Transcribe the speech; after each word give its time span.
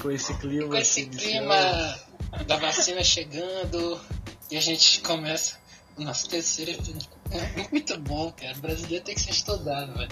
com 0.00 0.10
esse 0.10 0.34
clima. 0.38 0.68
Com 0.68 0.76
esse 0.76 1.00
assim, 1.00 1.10
de 1.10 1.16
clima 1.18 1.98
da 2.46 2.56
vacina 2.56 3.02
chegando 3.04 4.00
e 4.50 4.56
a 4.56 4.60
gente 4.60 5.00
começa 5.00 5.56
o 5.96 6.02
nosso 6.02 6.28
terceiro 6.28 6.70
episódio. 6.72 7.08
É 7.30 7.68
muito 7.70 7.98
bom, 8.00 8.32
cara. 8.32 8.56
O 8.56 8.60
brasileiro 8.60 9.04
tem 9.04 9.14
que 9.14 9.20
ser 9.20 9.30
estudado, 9.30 9.92
velho. 9.94 10.10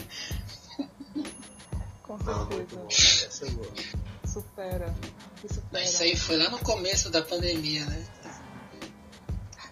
Com 2.02 2.14
Ah, 2.27 2.45
muito 2.51 2.77
bom. 2.77 2.88
certeza. 2.91 3.27
Essa 3.27 3.47
é 3.47 3.51
boa. 3.51 3.73
Supera. 4.27 4.95
Supera. 5.52 5.84
Isso 5.84 6.02
aí 6.02 6.16
foi 6.16 6.36
lá 6.36 6.50
no 6.50 6.59
começo 6.61 7.11
da 7.11 7.23
pandemia, 7.23 7.84
né? 7.86 8.06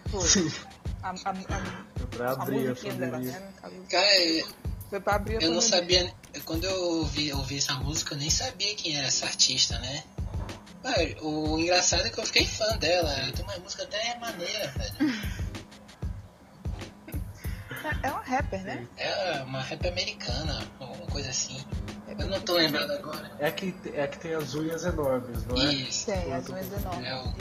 Foi. 0.09 0.51
A, 1.03 1.09
a, 1.09 1.13
a, 1.29 2.07
Pra 2.09 2.29
a 2.29 2.33
abrir 2.33 2.69
a 2.69 2.73
dela, 2.73 2.75
pandemia. 2.75 3.31
né? 3.39 3.47
no 3.53 3.61
caso. 3.61 3.75
Cara, 3.89 4.19
eu, 4.25 4.47
Foi 4.89 4.99
pra 4.99 5.15
abrir 5.15 5.37
a 5.37 5.41
eu 5.41 5.51
não 5.51 5.59
pandemia. 5.61 5.61
sabia. 5.61 6.13
Quando 6.47 6.63
eu 6.63 6.81
ouvi, 6.99 7.31
ouvi 7.33 7.57
essa 7.57 7.73
música, 7.73 8.13
eu 8.15 8.19
nem 8.19 8.29
sabia 8.29 8.73
quem 8.75 8.95
era 8.95 9.07
essa 9.07 9.25
artista, 9.25 9.77
né? 9.79 10.01
Ah, 10.81 10.95
o 11.21 11.59
engraçado 11.59 12.05
é 12.05 12.09
que 12.09 12.17
eu 12.17 12.25
fiquei 12.25 12.45
fã 12.47 12.77
dela. 12.77 13.13
Tem 13.35 13.43
uma 13.43 13.57
música 13.57 13.83
até 13.83 14.17
maneira, 14.17 14.67
velho. 14.69 15.13
É, 18.03 18.07
é 18.07 18.11
uma 18.11 18.21
rapper, 18.23 18.63
né? 18.63 18.87
É 18.97 19.43
uma 19.43 19.61
rap 19.61 19.87
americana, 19.87 20.67
alguma 20.79 21.05
coisa 21.07 21.29
assim. 21.29 21.63
Eu 22.19 22.27
não 22.27 22.41
tô 22.41 22.53
lembrando 22.53 22.91
agora. 22.91 23.31
É 23.39 23.47
a 23.47 23.51
que, 23.51 23.73
é 23.93 24.07
que 24.07 24.19
tem 24.19 24.33
as 24.33 24.55
unhas 24.55 24.83
enormes, 24.83 25.45
não 25.45 25.55
é? 25.61 25.73
Isso. 25.73 26.07
Tem, 26.07 26.33
as 26.33 26.49
unhas 26.49 26.67
enormes. 26.73 27.07
É 27.07 27.15
o- 27.15 27.35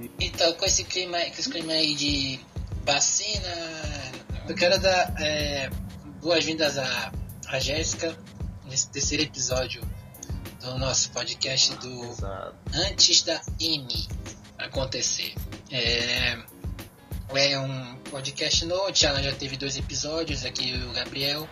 Isso. 0.00 0.10
Então, 0.18 0.52
com 0.54 0.64
esse 0.64 0.82
clima, 0.84 1.18
com 1.20 1.38
esse 1.38 1.48
clima 1.48 1.72
aí 1.72 1.94
de 1.94 2.40
vacina, 2.84 3.48
eu 4.48 4.54
quero 4.56 4.78
dar 4.80 5.14
é, 5.20 5.70
boas-vindas 6.20 6.78
a, 6.78 7.12
a 7.48 7.58
Jéssica 7.60 8.16
nesse 8.72 8.88
terceiro 8.88 9.22
episódio 9.24 9.82
do 10.62 10.78
nosso 10.78 11.10
podcast 11.10 11.76
do 11.76 12.04
Exato. 12.06 12.56
Antes 12.72 13.20
da 13.20 13.38
IME 13.60 14.08
acontecer. 14.56 15.34
É, 15.70 16.38
é 17.34 17.58
um 17.58 17.96
podcast 18.10 18.64
novo, 18.64 18.90
já, 18.94 19.20
já 19.20 19.30
teve 19.34 19.58
dois 19.58 19.76
episódios, 19.76 20.46
aqui 20.46 20.72
o 20.88 20.92
Gabriel. 20.94 21.46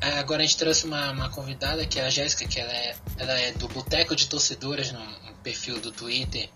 Agora 0.00 0.42
a 0.42 0.46
gente 0.46 0.56
trouxe 0.56 0.86
uma, 0.86 1.10
uma 1.10 1.28
convidada 1.28 1.84
que 1.84 2.00
é 2.00 2.06
a 2.06 2.08
Jéssica, 2.08 2.48
que 2.48 2.58
ela 2.58 2.72
é, 2.72 2.96
ela 3.18 3.38
é 3.38 3.52
do 3.52 3.68
Boteco 3.68 4.16
de 4.16 4.26
Torcedoras 4.26 4.90
no, 4.90 5.04
no 5.04 5.34
perfil 5.42 5.80
do 5.80 5.92
Twitter, 5.92 6.48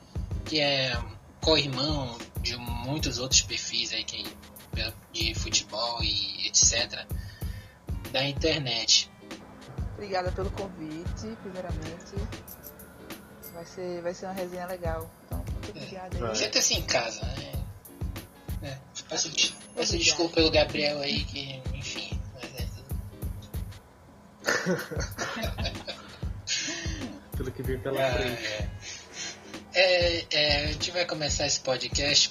que 0.47 0.59
é 0.59 0.99
co-irmão 1.43 2.17
de 2.41 2.57
muitos 2.57 3.19
outros 3.19 3.43
perfis 3.43 3.93
aí 3.93 4.05
que, 4.05 4.25
de 5.13 5.35
futebol 5.35 6.03
e 6.03 6.47
etc. 6.47 7.07
da 8.11 8.25
internet. 8.25 9.11
Obrigada 9.97 10.31
pelo 10.33 10.51
convite, 10.51 11.37
primeiramente. 11.43 12.15
Vai 13.55 13.65
ser, 13.65 14.03
vai 14.03 14.13
ser 14.15 14.27
uma 14.27 14.35
resenha 14.35 14.67
legal. 14.67 15.11
Então, 15.25 15.39
muito 15.39 15.71
obrigada 15.71 16.19
Vai. 16.19 16.31
aí. 16.31 16.37
Senta-se 16.37 16.75
em 16.75 16.83
casa, 16.83 17.25
né? 17.25 17.53
É, 18.63 18.79
peço, 19.09 19.31
peço 19.75 19.97
desculpa 19.99 20.35
pelo 20.37 20.51
Gabriel 20.51 21.01
aí, 21.01 21.25
que, 21.25 21.63
enfim. 21.75 22.21
mas 22.35 22.45
é 22.61 22.67
tudo- 22.67 22.87
Pelo 27.37 27.51
que 27.53 27.63
vem 27.63 27.79
pela 27.81 28.01
É, 28.01 28.13
frente. 28.13 28.71
é, 29.75 30.27
é, 30.31 30.65
a 30.65 30.67
gente 30.73 30.91
vai 30.91 31.05
começar 31.07 31.47
esse 31.47 31.61
podcast 31.61 32.31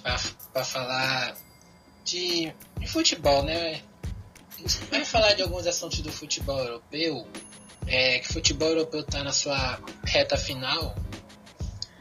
para 0.54 0.64
falar 0.66 1.36
de, 2.04 2.54
de 2.80 2.88
futebol, 2.88 3.44
né? 3.44 3.82
A 4.58 4.58
gente 4.62 4.78
vai 4.86 5.04
falar 5.06 5.34
de 5.34 5.42
alguns 5.42 5.66
assuntos 5.68 6.00
do 6.02 6.12
futebol 6.12 6.58
europeu. 6.60 7.28
É, 7.88 8.20
que 8.20 8.30
o 8.30 8.34
futebol 8.34 8.70
europeu 8.70 9.02
está 9.02 9.24
na 9.24 9.32
sua 9.32 9.80
reta 10.04 10.36
final. 10.38 10.96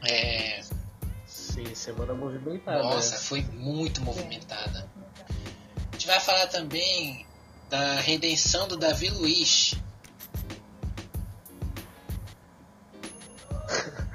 É, 0.07 0.61
Sim, 1.25 1.73
semana 1.73 2.13
movimentada. 2.13 2.83
nossa, 2.83 3.11
né? 3.11 3.17
foi 3.21 3.41
muito 3.41 4.01
movimentada. 4.01 4.89
A 5.29 5.91
gente 5.93 6.07
vai 6.07 6.19
falar 6.19 6.47
também 6.47 7.25
da 7.69 7.95
redenção 8.01 8.67
do 8.67 8.77
Davi 8.77 9.09
Luiz. 9.09 9.75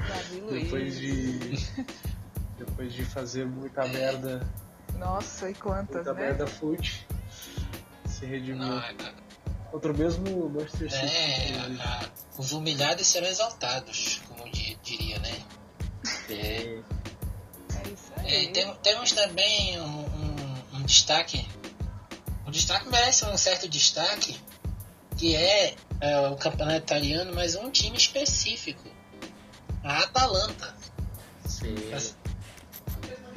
Davi 0.09 0.41
Luiz. 0.43 0.63
Depois 0.65 0.99
de. 0.99 1.39
Depois 2.59 2.93
de 2.93 3.05
fazer 3.05 3.47
muita 3.47 3.87
merda. 3.89 4.47
Nossa, 4.99 5.51
e 5.51 5.55
quantas, 5.55 6.05
Muita 6.05 6.13
né? 6.13 6.21
merda 6.21 6.47
fute. 6.47 7.07
Se 8.07 8.27
redimiu. 8.27 8.63
Ah, 8.65 8.93
Contra 9.71 9.93
o 9.93 9.97
mesmo 9.97 10.49
Manchester 10.49 10.91
City. 10.91 11.05
É, 11.17 12.11
os 12.37 12.53
humilhados 12.53 13.07
serão 13.07 13.29
exaltados, 13.29 14.21
como 14.29 14.51
di- 14.51 14.77
diria, 14.83 15.19
né? 15.21 15.43
É, 16.29 16.35
É, 16.35 16.83
É 17.85 17.89
isso 17.89 18.13
é, 18.17 18.37
aí. 18.37 18.49
tem- 18.53 18.75
temos 18.83 19.13
também 19.13 19.81
um, 19.81 19.85
um- 20.01 20.65
um 20.79 20.83
destaque. 20.83 21.47
O 22.47 22.51
destaque 22.51 22.89
merece 22.89 23.25
um 23.27 23.37
certo 23.39 23.69
destaque, 23.69 24.37
que 25.17 25.37
é, 25.37 25.75
é, 26.01 26.29
o 26.29 26.37
campeonato 26.37 26.79
italiano, 26.79 27.33
mas 27.35 27.55
um 27.55 27.71
time 27.71 27.97
específico. 27.97 28.89
A 29.85 29.99
Atalanta. 30.01 30.75
sim. 31.47 31.75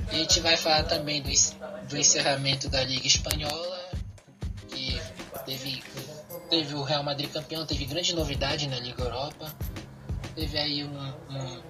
A 0.10 0.16
gente 0.16 0.40
vai 0.42 0.56
falar 0.58 0.84
também 0.84 1.22
do, 1.22 1.30
do 1.88 1.98
encerramento 1.98 2.70
da 2.70 2.84
Liga 2.84 3.08
Espanhola, 3.08 3.90
que 4.70 5.02
teve, 5.46 5.82
teve 6.54 6.76
o 6.76 6.84
Real 6.84 7.04
Madrid 7.04 7.32
campeão, 7.32 7.66
teve 7.66 7.86
grande 7.86 8.16
novidade 8.16 8.68
na 8.68 8.80
Liga 8.80 9.02
Europa. 9.04 9.52
Teve 10.36 10.58
aí 10.58 10.84
um, 10.84 11.14
um- 11.30 11.62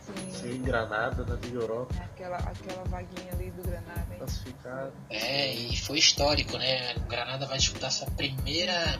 Sim. 0.00 0.32
Sim, 0.32 0.62
Granada 0.62 1.24
na 1.24 1.34
Liga 1.36 1.58
Europa. 1.58 1.94
Aquela, 2.00 2.36
aquela 2.38 2.82
vaguinha 2.84 3.32
ali 3.32 3.50
do 3.50 3.62
Granada, 3.62 4.06
hein? 4.10 4.18
Classificado. 4.18 4.92
É, 5.10 5.52
e 5.54 5.76
foi 5.76 5.98
histórico, 5.98 6.56
né? 6.56 6.94
O 6.96 7.00
Granada 7.00 7.46
vai 7.46 7.58
disputar 7.58 7.92
sua 7.92 8.10
primeira 8.12 8.98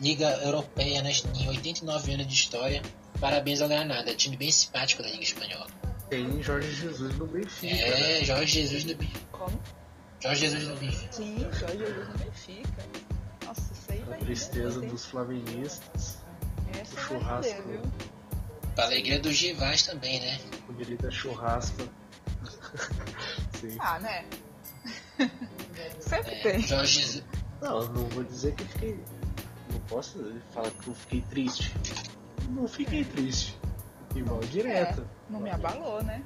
Liga 0.00 0.28
Europeia 0.42 1.02
né, 1.02 1.12
em 1.36 1.48
89 1.48 2.12
anos 2.14 2.26
de 2.26 2.34
história. 2.34 2.82
Parabéns 3.20 3.62
ao 3.62 3.68
Granada, 3.68 4.12
time 4.14 4.36
bem 4.36 4.50
simpático 4.50 5.02
da 5.02 5.08
Liga 5.08 5.22
Espanhola. 5.22 5.68
Tem 6.10 6.42
Jorge 6.42 6.70
Jesus 6.74 7.16
no 7.16 7.26
Benfica. 7.26 7.74
né? 7.74 8.20
É, 8.20 8.24
Jorge 8.24 8.60
Jesus 8.60 8.84
do 8.84 8.96
Benfica. 8.96 9.20
Como? 9.30 9.60
Jorge 10.20 10.40
Jesus 10.40 10.68
do 10.68 10.76
Benfica. 10.76 11.12
Sim, 11.12 11.38
Jorge 11.52 11.78
Jesus 11.78 12.08
no 12.08 12.18
Benfica. 12.18 12.82
A 14.00 14.16
tristeza 14.16 14.80
dos 14.80 15.04
flamenguistas. 15.06 16.18
Essa 16.80 16.92
o 16.92 16.94
vai 16.96 17.04
churrasco. 17.04 17.62
viu? 17.68 17.80
Pra 18.74 18.84
alegria 18.84 19.20
dos 19.20 19.38
rivais 19.40 19.82
também, 19.82 20.20
né? 20.20 20.40
O 20.68 20.72
direito 20.72 21.06
é 21.06 21.10
churrasco. 21.10 21.82
Sim. 23.60 23.76
Ah, 23.78 23.98
né? 24.00 24.24
Sempre 26.00 26.32
É, 26.34 26.42
tem. 26.42 26.60
Jorge 26.62 27.00
Jesus. 27.00 27.24
Não, 27.60 27.82
eu 27.82 27.88
não 27.90 28.04
vou 28.08 28.24
dizer 28.24 28.54
que 28.54 28.62
eu 28.62 28.66
fiquei. 28.68 29.00
Não 29.70 29.80
posso 29.80 30.18
falar 30.52 30.70
que 30.70 30.88
eu 30.88 30.94
fiquei 30.94 31.20
triste. 31.22 31.72
Não 32.50 32.66
fiquei 32.66 33.04
triste. 33.04 33.56
Fiquei 34.08 34.22
mal 34.24 34.40
direto. 34.40 35.06
Não 35.30 35.38
me 35.40 35.50
abalou, 35.50 36.02
né? 36.02 36.22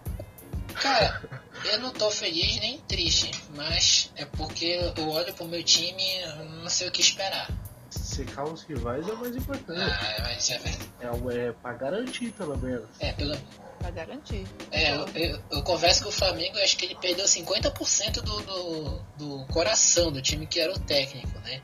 Cara, 0.81 1.23
eu 1.65 1.81
não 1.81 1.91
tô 1.91 2.11
feliz 2.11 2.61
nem 2.61 2.79
triste, 2.83 3.31
mas 3.55 4.06
é 4.17 4.25
porque 4.25 4.93
eu 4.97 5.09
olho 5.11 5.33
pro 5.35 5.47
meu 5.47 5.63
time 5.63 6.03
e 6.03 6.27
não 6.63 6.69
sei 6.71 6.89
o 6.89 6.91
que 6.93 7.01
esperar. 7.01 7.49
Secar 7.91 8.45
os 8.45 8.63
rivais 8.65 9.09
é 9.09 9.13
o 9.13 9.17
mais 9.17 9.37
importante. 9.37 9.81
Ah, 9.81 10.17
mas 10.23 10.51
é 10.51 10.59
verdade. 10.59 10.91
É, 11.01 11.11
o- 11.11 11.31
é 11.31 11.53
pra 11.53 11.73
garantir, 11.75 12.33
pelo 12.33 12.57
menos. 12.59 12.89
É, 12.99 13.13
pelo, 13.13 13.37
Pra 13.79 13.91
garantir. 13.91 14.45
é 14.73 14.91
eu, 14.97 15.07
eu, 15.15 15.41
eu 15.51 15.63
converso 15.63 16.03
com 16.03 16.09
o 16.09 16.13
Flamengo, 16.13 16.57
eu 16.59 16.65
acho 16.65 16.77
que 16.77 16.87
ele 16.87 16.95
perdeu 16.97 17.25
50% 17.27 18.13
do, 18.23 18.41
do, 18.43 18.99
do 19.17 19.47
coração 19.53 20.11
do 20.11 20.21
time 20.21 20.47
que 20.47 20.59
era 20.59 20.73
o 20.73 20.79
técnico, 20.79 21.39
né? 21.41 21.62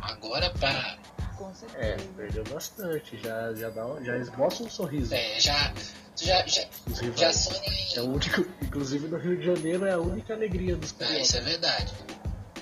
Agora 0.00 0.50
pra. 0.50 0.98
Com 1.42 1.50
É, 1.50 1.54
certeza. 1.54 2.08
perdeu 2.16 2.44
bastante. 2.44 3.18
Já, 3.18 3.52
já, 3.54 3.70
dá, 3.70 3.86
um- 3.86 4.04
já 4.04 4.16
esboça 4.18 4.62
um 4.62 4.70
sorriso. 4.70 5.14
É, 5.14 5.40
já. 5.40 5.72
Já, 6.16 6.46
já, 6.46 6.62
já 6.88 7.00
rivais. 7.00 7.36
sonha 7.36 7.60
em. 7.68 7.96
É 7.96 8.00
o 8.02 8.04
único, 8.12 8.40
inclusive 8.62 9.08
no 9.08 9.16
Rio 9.18 9.36
de 9.38 9.46
Janeiro 9.46 9.86
é 9.86 9.92
a 9.92 9.98
única 9.98 10.34
alegria 10.34 10.76
dos 10.76 10.94
Ah, 11.00 11.04
isso 11.18 11.32
caras. 11.32 11.34
é 11.34 11.40
verdade. 11.40 11.92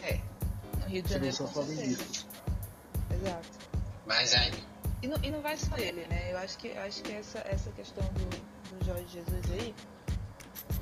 É. 0.02 0.20
No 0.80 0.86
Rio 0.86 1.02
de 1.02 1.10
Janeiro, 1.12 1.36
são 1.36 1.48
flamenguistas. 1.48 2.26
Exato. 3.12 3.48
Mas 4.06 4.32
aí. 4.34 4.52
E 5.02 5.08
não, 5.08 5.16
e 5.22 5.30
não 5.30 5.40
vai 5.42 5.56
só 5.56 5.76
ele, 5.76 6.06
né? 6.06 6.32
Eu 6.32 6.38
acho 6.38 6.56
que, 6.58 6.68
eu 6.68 6.80
acho 6.82 7.02
que 7.02 7.12
essa, 7.12 7.38
essa 7.40 7.70
questão 7.72 8.04
do, 8.14 8.76
do 8.78 8.84
Jorge 8.86 9.06
Jesus 9.08 9.50
aí. 9.52 9.74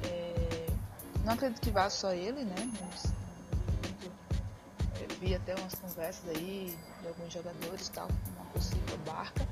é, 0.04 0.66
não 1.24 1.32
acredito 1.32 1.60
que 1.60 1.70
vá 1.70 1.88
só 1.88 2.12
ele, 2.12 2.44
né? 2.44 2.54
Mas, 2.80 3.04
eu 5.00 5.16
vi 5.20 5.34
até 5.34 5.54
umas 5.54 5.74
conversas 5.74 6.28
aí 6.36 6.76
de 7.08 7.14
alguns 7.14 7.32
jogadores 7.32 7.88
tal, 7.88 8.08
uma 8.36 8.44
possível 8.52 8.98
barca. 9.06 9.46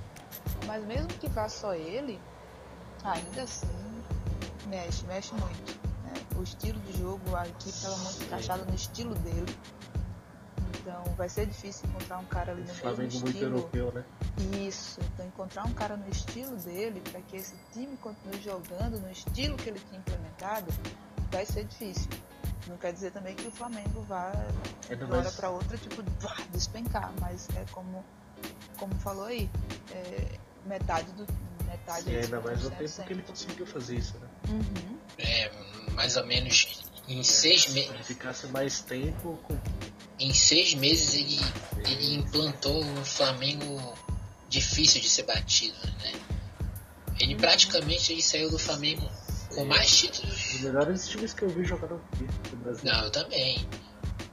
Mas 0.67 0.85
mesmo 0.85 1.09
que 1.09 1.29
vá 1.29 1.49
só 1.49 1.75
ele, 1.75 2.21
ainda 3.05 3.43
assim 3.43 3.67
mexe, 4.67 5.05
mexe 5.07 5.33
muito. 5.35 5.81
né? 6.05 6.13
O 6.37 6.43
estilo 6.43 6.79
de 6.81 6.99
jogo, 6.99 7.35
a 7.35 7.47
equipe 7.47 7.71
estava 7.71 7.97
muito 7.97 8.25
encaixada 8.25 8.65
no 8.65 8.75
estilo 8.75 9.15
dele. 9.17 9.57
Então 10.81 11.03
vai 11.17 11.29
ser 11.29 11.47
difícil 11.47 11.89
encontrar 11.89 12.19
um 12.19 12.25
cara 12.27 12.53
ali 12.53 12.63
no 12.63 12.69
Flamengo 12.69 13.03
mesmo 13.03 13.21
muito 13.21 13.35
estilo. 13.35 13.57
europeu, 13.57 13.93
né? 13.93 14.05
Isso. 14.67 15.01
Então 15.15 15.27
encontrar 15.27 15.67
um 15.67 15.73
cara 15.73 15.97
no 15.97 16.09
estilo 16.09 16.57
dele 16.57 17.01
para 17.11 17.21
que 17.23 17.37
esse 17.37 17.55
time 17.73 17.97
continue 17.97 18.41
jogando 18.41 19.01
no 19.01 19.11
estilo 19.11 19.57
que 19.57 19.69
ele 19.71 19.81
tinha 19.81 19.99
implementado 19.99 20.67
vai 21.33 21.45
ser 21.45 21.65
difícil. 21.65 22.09
Não 22.67 22.77
quer 22.77 22.93
dizer 22.93 23.13
também 23.13 23.35
que 23.35 23.47
o 23.47 23.51
Flamengo 23.51 24.03
vá 24.09 24.33
Ainda 24.91 24.97
de 24.97 25.05
uma 25.05 25.19
hora 25.19 25.31
para 25.33 25.51
outra 25.51 25.77
tipo 25.79 26.03
despencar, 26.53 27.13
mas 27.21 27.49
é 27.57 27.65
como 27.71 28.05
como 28.77 28.95
falou 28.97 29.25
aí, 29.25 29.49
é, 29.93 30.39
metade 30.67 31.11
do 31.13 31.27
metade 31.65 32.05
sim, 32.05 32.17
ainda 32.17 32.41
mais 32.41 32.63
no 32.63 32.71
pontos, 32.71 32.95
tempo 32.95 33.07
que 33.07 33.13
ele 33.15 33.23
conseguiu 33.23 33.67
fazer 33.67 33.97
isso, 33.97 34.19
né? 34.19 34.29
Uhum. 34.49 34.99
É, 35.19 35.51
mais 35.93 36.17
ou 36.17 36.27
menos 36.27 36.85
em 37.09 37.23
seis, 37.23 37.63
Se 37.63 37.71
me 37.73 37.81
ele 37.81 38.03
ficasse 38.03 38.47
mais 38.49 38.81
tempo 38.81 39.39
com 39.45 39.57
em 40.19 40.33
seis 40.33 40.75
meses 40.75 41.15
ele, 41.15 41.39
ele 41.87 42.15
implantou 42.15 42.83
um 42.83 43.05
Flamengo 43.05 43.95
difícil 44.49 45.01
de 45.01 45.09
ser 45.09 45.25
batido, 45.25 45.77
né? 46.03 46.13
Ele 47.21 47.35
Uhum. 47.35 47.41
praticamente 47.41 48.13
ele 48.13 48.23
saiu 48.23 48.51
do 48.51 48.59
Flamengo 48.59 49.09
com 49.57 49.65
mais 49.65 49.97
títulos. 49.97 50.55
os 50.55 50.61
melhores 50.61 51.09
times 51.09 51.33
que 51.35 51.43
eu 51.43 51.49
vi 51.49 51.65
jogando 51.65 52.01
aqui 52.13 52.25
no 52.51 52.57
Brasil. 52.59 52.85
Não, 52.91 53.05
eu 53.05 53.11
também. 53.11 53.67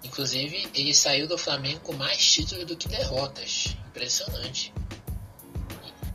Inclusive, 0.04 0.70
ele 0.76 0.94
saiu 0.94 1.28
do 1.28 1.38
Flamengo 1.38 1.80
com 1.82 1.94
mais 1.94 2.18
títulos 2.32 2.66
do 2.66 2.76
que 2.78 2.88
derrotas. 2.88 3.76
Impressionante. 3.88 4.74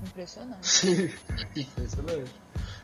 Impressionante. 0.06 1.14
Impressionante. 1.56 2.30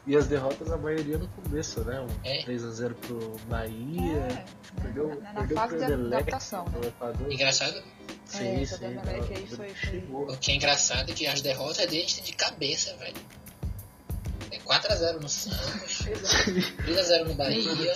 E 0.07 0.17
as 0.17 0.27
derrotas, 0.27 0.71
a 0.71 0.77
maioria 0.77 1.17
no 1.17 1.27
começo, 1.29 1.81
né? 1.85 2.01
Um 2.01 2.09
É. 2.25 2.43
3x0 2.45 2.95
pro 2.95 3.37
Bahia. 3.49 4.19
É, 4.19 4.45
Perdeu, 4.83 5.09
na, 5.21 5.33
na 5.33 5.41
perdeu 5.41 5.57
fase 5.57 5.77
pro 5.77 5.85
Emelec 5.85 6.15
adaptação, 6.15 6.65
né? 6.69 6.89
Equador. 6.89 7.33
Engraçado, 7.33 7.83
Sim, 8.27 8.63
É, 8.63 8.67
sim. 8.67 9.47
foi- 9.57 9.75
chegou. 9.75 10.31
o 10.31 10.37
que 10.37 10.51
é 10.53 10.55
engraçado 10.57 11.11
é 11.11 11.15
que 11.15 11.27
as 11.27 11.41
derrotas 11.41 11.87
deles 11.87 12.15
têm 12.15 12.25
de 12.25 12.33
cabeça, 12.33 12.95
velho. 12.97 13.15
É 14.65 14.79
4x0 14.79 15.21
no 15.21 15.29
Santos, 15.29 16.07
Exato. 16.07 16.51
3x0 16.85 17.25
no 17.27 17.35
Bahia, 17.35 17.93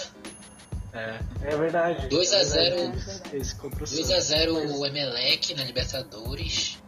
É, 0.92 1.20
é 1.42 1.56
verdade. 1.56 2.08
2 2.08 2.32
a 2.32 2.38
É 2.38 2.44
0. 2.44 2.76
verdade. 2.76 2.98
Esse- 2.98 3.36
Esse 3.36 3.54
contra 3.56 3.84
o 3.84 3.86
Santos. 3.86 4.06
2x0 4.08 4.52
Mas 4.54 4.70
o 4.72 4.86
Emelec 4.86 5.54
na 5.54 5.64
Libertadores. 5.64 6.78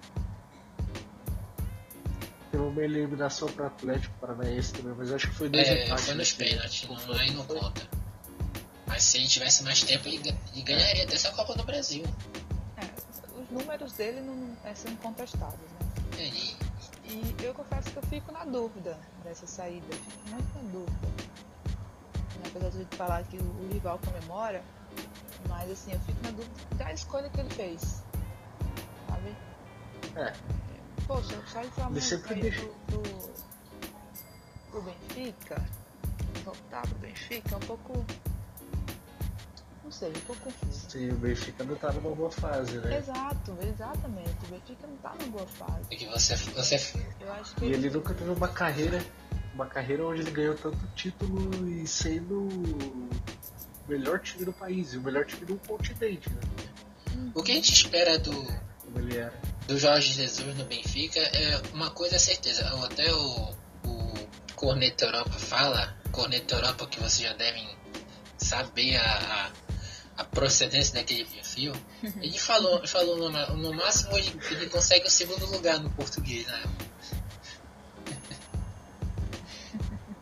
Teve 2.50 2.62
uma 2.64 2.82
eliminação 2.82 3.48
pro 3.48 3.66
Atlético 3.66 4.12
Paranaense 4.20 4.72
também, 4.72 4.94
mas 4.96 5.12
acho 5.12 5.28
que 5.28 5.34
foi 5.34 5.48
dois 5.48 5.66
É, 5.68 5.84
empates. 5.86 6.04
foi 6.06 6.14
nos 6.14 6.36
nesse- 6.36 6.36
pênaltis, 6.36 6.88
não, 6.88 7.14
aí 7.14 7.30
não 7.32 7.44
foi? 7.44 7.58
conta. 7.60 7.88
Mas 8.86 9.04
se 9.04 9.18
ele 9.18 9.28
tivesse 9.28 9.62
mais 9.62 9.82
tempo, 9.84 10.08
ele, 10.08 10.16
ele 10.52 10.62
ganharia 10.62 11.04
até 11.04 11.14
essa 11.14 11.30
Copa 11.30 11.54
do 11.54 11.62
Brasil. 11.62 12.02
É, 12.76 13.40
os 13.40 13.48
números 13.50 13.92
dele 13.92 14.20
não 14.20 14.56
é, 14.64 14.74
são 14.74 14.90
incontestáveis, 14.90 15.60
né? 15.78 15.88
E 16.18 16.22
aí, 16.22 16.56
E 17.10 17.44
eu 17.44 17.52
confesso 17.54 17.90
que 17.90 17.96
eu 17.96 18.02
fico 18.04 18.30
na 18.32 18.44
dúvida 18.44 18.96
dessa 19.24 19.46
saída. 19.46 19.86
Fico 19.92 20.28
muito 20.30 20.54
na 20.54 20.70
dúvida. 20.70 21.20
Apesar 22.46 22.70
de 22.70 22.96
falar 22.96 23.22
que 23.24 23.36
o, 23.36 23.68
rival 23.72 23.98
comemora, 24.04 24.62
mas 25.48 25.70
assim, 25.70 25.92
eu 25.92 26.00
fico 26.00 26.22
na 26.22 26.30
dúvida 26.30 26.54
da 26.76 26.92
escolha 26.92 27.28
que 27.30 27.40
ele 27.40 27.50
fez. 27.50 28.02
Sabe? 29.08 29.36
É. 30.16 30.32
Poxa, 31.06 31.42
sai 31.48 31.64
do 31.66 31.72
Flamengo 31.72 31.94
deixa- 31.94 32.18
pro, 32.18 33.02
pro, 33.02 33.02
pro 34.70 34.82
Benfica, 34.82 35.64
voltar 36.44 36.82
pro 36.82 36.98
Benfica 36.98 37.54
é 37.54 37.56
um 37.56 37.60
pouco. 37.60 38.04
Sim, 40.88 41.10
o 41.10 41.16
Benfica 41.16 41.64
não 41.64 41.76
tá 41.76 41.92
numa 41.92 42.14
boa 42.14 42.30
fase, 42.30 42.78
né? 42.78 42.98
Exato, 42.98 43.56
exatamente. 43.62 44.36
O 44.44 44.50
Benfica 44.50 44.86
não 44.86 44.96
tá 44.96 45.14
numa 45.18 45.32
boa 45.32 45.46
fase. 45.46 45.82
é 45.90 45.96
que 45.96 46.06
você, 46.06 46.36
você 46.36 46.94
Eu 47.20 47.32
acho 47.34 47.54
que 47.56 47.66
E 47.66 47.72
ele 47.72 47.90
nunca 47.90 48.14
teve 48.14 48.30
uma 48.30 48.48
carreira, 48.48 49.04
uma 49.54 49.66
carreira 49.66 50.06
onde 50.06 50.20
ele 50.20 50.30
ganhou 50.30 50.54
tanto 50.54 50.78
título 50.94 51.68
e 51.68 51.86
sendo 51.86 52.40
o 52.40 53.10
melhor 53.88 54.20
time 54.20 54.44
do 54.44 54.52
país, 54.52 54.92
e 54.94 54.96
o 54.98 55.02
melhor 55.02 55.24
time 55.26 55.44
do 55.44 55.56
continente, 55.66 56.30
né? 56.30 56.40
O 57.34 57.42
que 57.42 57.52
a 57.52 57.54
gente 57.54 57.72
espera 57.72 58.18
do, 58.18 58.32
Como 58.32 58.98
ele 58.98 59.16
era. 59.16 59.38
do 59.66 59.78
Jorge 59.78 60.12
Jesus 60.12 60.56
no 60.56 60.64
Benfica 60.64 61.20
é 61.20 61.60
uma 61.74 61.90
coisa 61.90 62.18
certeza. 62.18 62.66
Até 62.84 63.12
o, 63.12 63.54
o 63.84 64.14
Corneta 64.56 65.04
Europa 65.04 65.32
fala, 65.38 65.96
Corneta 66.10 66.54
Europa 66.54 66.86
que 66.86 66.98
vocês 66.98 67.28
já 67.28 67.34
devem 67.34 67.68
saber 68.38 68.96
a, 68.96 69.50
a, 70.20 70.24
procedência 70.24 70.94
daquele 70.94 71.24
perfil. 71.24 71.72
Ele 72.02 72.38
falou, 72.38 72.86
falou 72.86 73.16
no, 73.16 73.56
no 73.56 73.72
máximo 73.74 74.16
ele, 74.16 74.32
ele 74.50 74.66
consegue 74.68 75.06
o 75.06 75.10
segundo 75.10 75.46
lugar 75.46 75.78
no 75.80 75.90
português, 75.90 76.46
né? 76.46 76.62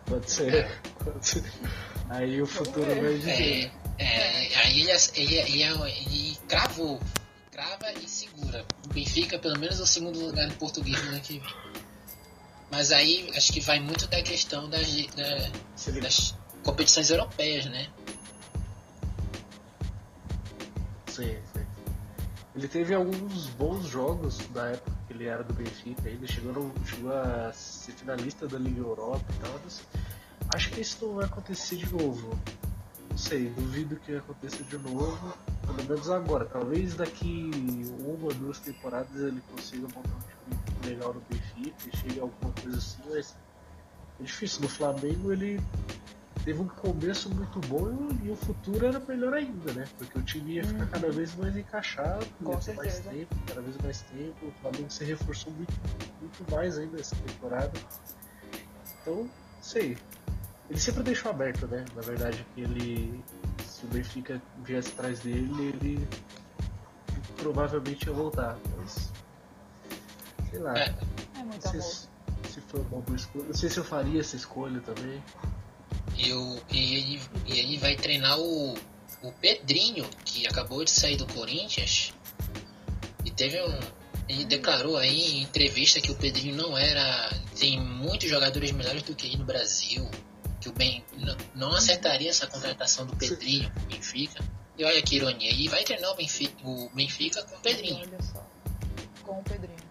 Pode 0.07 0.31
ser. 0.31 0.81
Pode 1.05 1.27
ser. 1.27 1.45
Aí 2.09 2.41
o 2.41 2.47
futuro 2.47 2.87
vai 2.87 3.19
dizer. 3.19 3.71
É, 3.99 4.05
é, 4.05 4.57
aí 4.61 4.81
ele, 4.81 4.91
ele, 5.15 5.35
ele, 5.37 5.63
ele 5.63 6.39
cravou, 6.49 7.01
crava 7.53 7.93
e 7.93 8.09
segura. 8.09 8.65
O 8.87 8.89
Benfica, 8.89 9.39
pelo 9.39 9.59
menos, 9.59 9.79
o 9.81 9.87
segundo 9.87 10.19
lugar 10.19 10.47
no 10.49 10.55
português 10.55 11.03
no 11.05 11.11
ano 11.11 11.21
que 11.21 11.39
vem. 11.39 11.55
Mas 12.71 12.93
aí 12.93 13.31
acho 13.37 13.53
que 13.53 13.61
vai 13.61 13.81
muito 13.81 14.07
da 14.07 14.23
questão 14.23 14.69
das, 14.69 14.87
da- 15.15 16.01
das 16.01 16.35
competições 16.63 17.11
europeias, 17.11 17.67
né? 17.67 17.89
Ele 22.55 22.67
teve 22.69 22.95
alguns 22.95 23.47
bons 23.51 23.87
jogos 23.87 24.39
da 24.53 24.69
época 24.71 24.91
que 25.07 25.13
ele 25.13 25.27
era 25.27 25.45
do 25.45 25.55
Benfica, 25.55 26.09
ainda 26.09 26.27
chegou, 26.27 26.53
no- 26.53 26.73
chegou 26.87 27.13
a 27.13 27.53
ser 27.53 27.93
finalista 27.93 28.49
da 28.49 28.59
Liga 28.59 28.81
Europa 28.81 29.25
e 29.31 29.39
tal. 29.41 29.61
acho 30.55 30.71
que 30.71 30.81
isso 30.81 31.07
não 31.07 31.15
vai 31.17 31.27
acontecer 31.27 31.77
de 31.77 31.93
novo. 31.93 32.37
Não 33.11 33.17
sei, 33.19 33.49
duvido 33.51 33.97
que 33.97 34.17
aconteça 34.17 34.63
de 34.65 34.79
novo, 34.79 35.33
pelo 35.67 35.89
menos 35.89 36.09
agora. 36.11 36.45
Talvez 36.47 36.95
daqui 36.95 37.51
uma, 38.01 38.33
duas 38.35 38.59
temporadas 38.61 39.15
ele 39.17 39.43
consiga 39.55 39.87
montar 39.95 40.17
um 40.17 40.51
time 40.51 40.95
legal 40.95 41.15
no 41.15 41.21
Benfica 41.29 41.77
e 41.93 41.97
chegue 41.97 42.19
a 42.21 42.23
alguma 42.23 42.53
coisa 42.53 42.79
assim, 42.79 42.99
mas 43.09 43.35
é 44.21 44.23
difícil. 44.25 44.63
No 44.63 44.69
Flamengo 44.69 45.33
ele 45.33 45.61
teve 46.49 46.63
um 46.63 46.69
começo 46.69 47.29
muito 47.35 47.61
bom 47.69 48.09
e, 48.25 48.31
o 48.31 48.37
futuro 48.37 48.87
era 48.87 48.99
melhor 49.01 49.35
ainda, 49.35 49.71
né? 49.75 49.87
Porque 49.99 50.19
o 50.19 50.23
time 50.23 50.55
ia 50.55 50.65
ficar 50.65 50.87
cada 50.87 51.11
vez 51.11 51.35
mais 51.35 51.55
encaixado, 51.55 52.25
Com 52.43 52.53
mais 52.75 53.01
tempo, 53.01 53.37
cada 53.47 53.61
vez 53.61 53.77
mais 53.77 54.01
tempo. 54.01 54.47
O 54.47 54.53
Flamengo 54.63 54.91
se 54.91 55.05
reforçou 55.05 55.53
muito, 55.53 55.75
muito 56.19 56.51
mais 56.51 56.79
ainda 56.79 56.99
essa 56.99 57.15
temporada. 57.17 57.71
Então, 59.03 59.25
não 59.25 59.31
sei. 59.61 59.99
Ele 60.71 60.81
sempre 60.81 61.03
deixou 61.03 61.31
aberto, 61.31 61.67
né? 61.67 61.85
Na 61.95 62.01
verdade, 62.01 62.47
que 62.55 62.63
ele. 62.63 63.23
Se 63.67 63.85
o 63.85 63.89
Benfica 63.89 64.41
viesse 64.65 64.93
atrás 64.93 65.21
dele, 65.21 65.69
ele 65.69 66.09
provavelmente 67.37 68.07
ia 68.07 68.13
voltar. 68.15 68.57
Mas. 68.79 69.13
Sei 70.49 70.61
lá. 70.61 70.79
É, 70.79 70.95
É 71.35 71.43
muito 71.43 71.69
amor. 71.69 71.83
se, 71.83 72.09
se 72.49 72.61
foi 72.63 72.81
uma 72.91 73.03
boa 73.03 73.17
escolha. 73.17 73.45
Não 73.45 73.55
sei 73.55 73.69
se 73.69 73.77
eu 73.77 73.85
faria 73.85 74.21
essa 74.23 74.35
escolha 74.35 74.81
também. 74.81 75.23
E, 76.17 76.33
o, 76.33 76.61
e, 76.71 76.95
ele, 76.97 77.23
e 77.47 77.59
ele 77.59 77.79
vai 77.79 77.97
treinar 77.97 78.39
o, 78.39 78.75
o 79.23 79.33
Pedrinho, 79.33 80.09
que 80.25 80.47
acabou 80.47 80.85
de 80.85 80.91
sair 80.91 81.17
do 81.17 81.27
Corinthians. 81.27 82.13
E 83.25 83.31
teve 83.31 83.61
um. 83.63 83.99
Ele 84.29 84.45
declarou 84.45 84.97
aí 84.97 85.39
em 85.39 85.43
entrevista 85.43 86.01
que 86.01 86.11
o 86.11 86.15
Pedrinho 86.15 86.55
não 86.55 86.77
era. 86.77 87.33
Tem 87.59 87.81
muitos 87.81 88.29
jogadores 88.29 88.71
melhores 88.73 89.03
do 89.03 89.15
que 89.15 89.27
ele 89.27 89.39
no 89.39 89.45
Brasil. 89.45 90.09
Que 90.61 90.69
o 90.69 90.73
Ben 90.73 91.05
não, 91.17 91.37
não 91.55 91.75
acertaria 91.75 92.29
essa 92.29 92.47
contratação 92.47 93.07
do 93.07 93.17
Pedrinho 93.17 93.71
com 93.73 93.81
o 93.81 93.87
Benfica. 93.87 94.45
E 94.77 94.85
olha 94.85 95.03
que 95.03 95.17
ironia. 95.17 95.51
E 95.51 95.69
vai 95.69 95.83
treinar 95.83 96.11
o 96.11 96.15
Benfica, 96.15 96.55
o 96.65 96.91
Benfica 96.91 97.43
com 97.45 97.57
o 97.57 97.61
Pedrinho. 97.61 98.01
Olha 98.01 98.23
só. 98.23 98.47
Com 99.23 99.41
o 99.41 99.43
Pedrinho. 99.43 99.88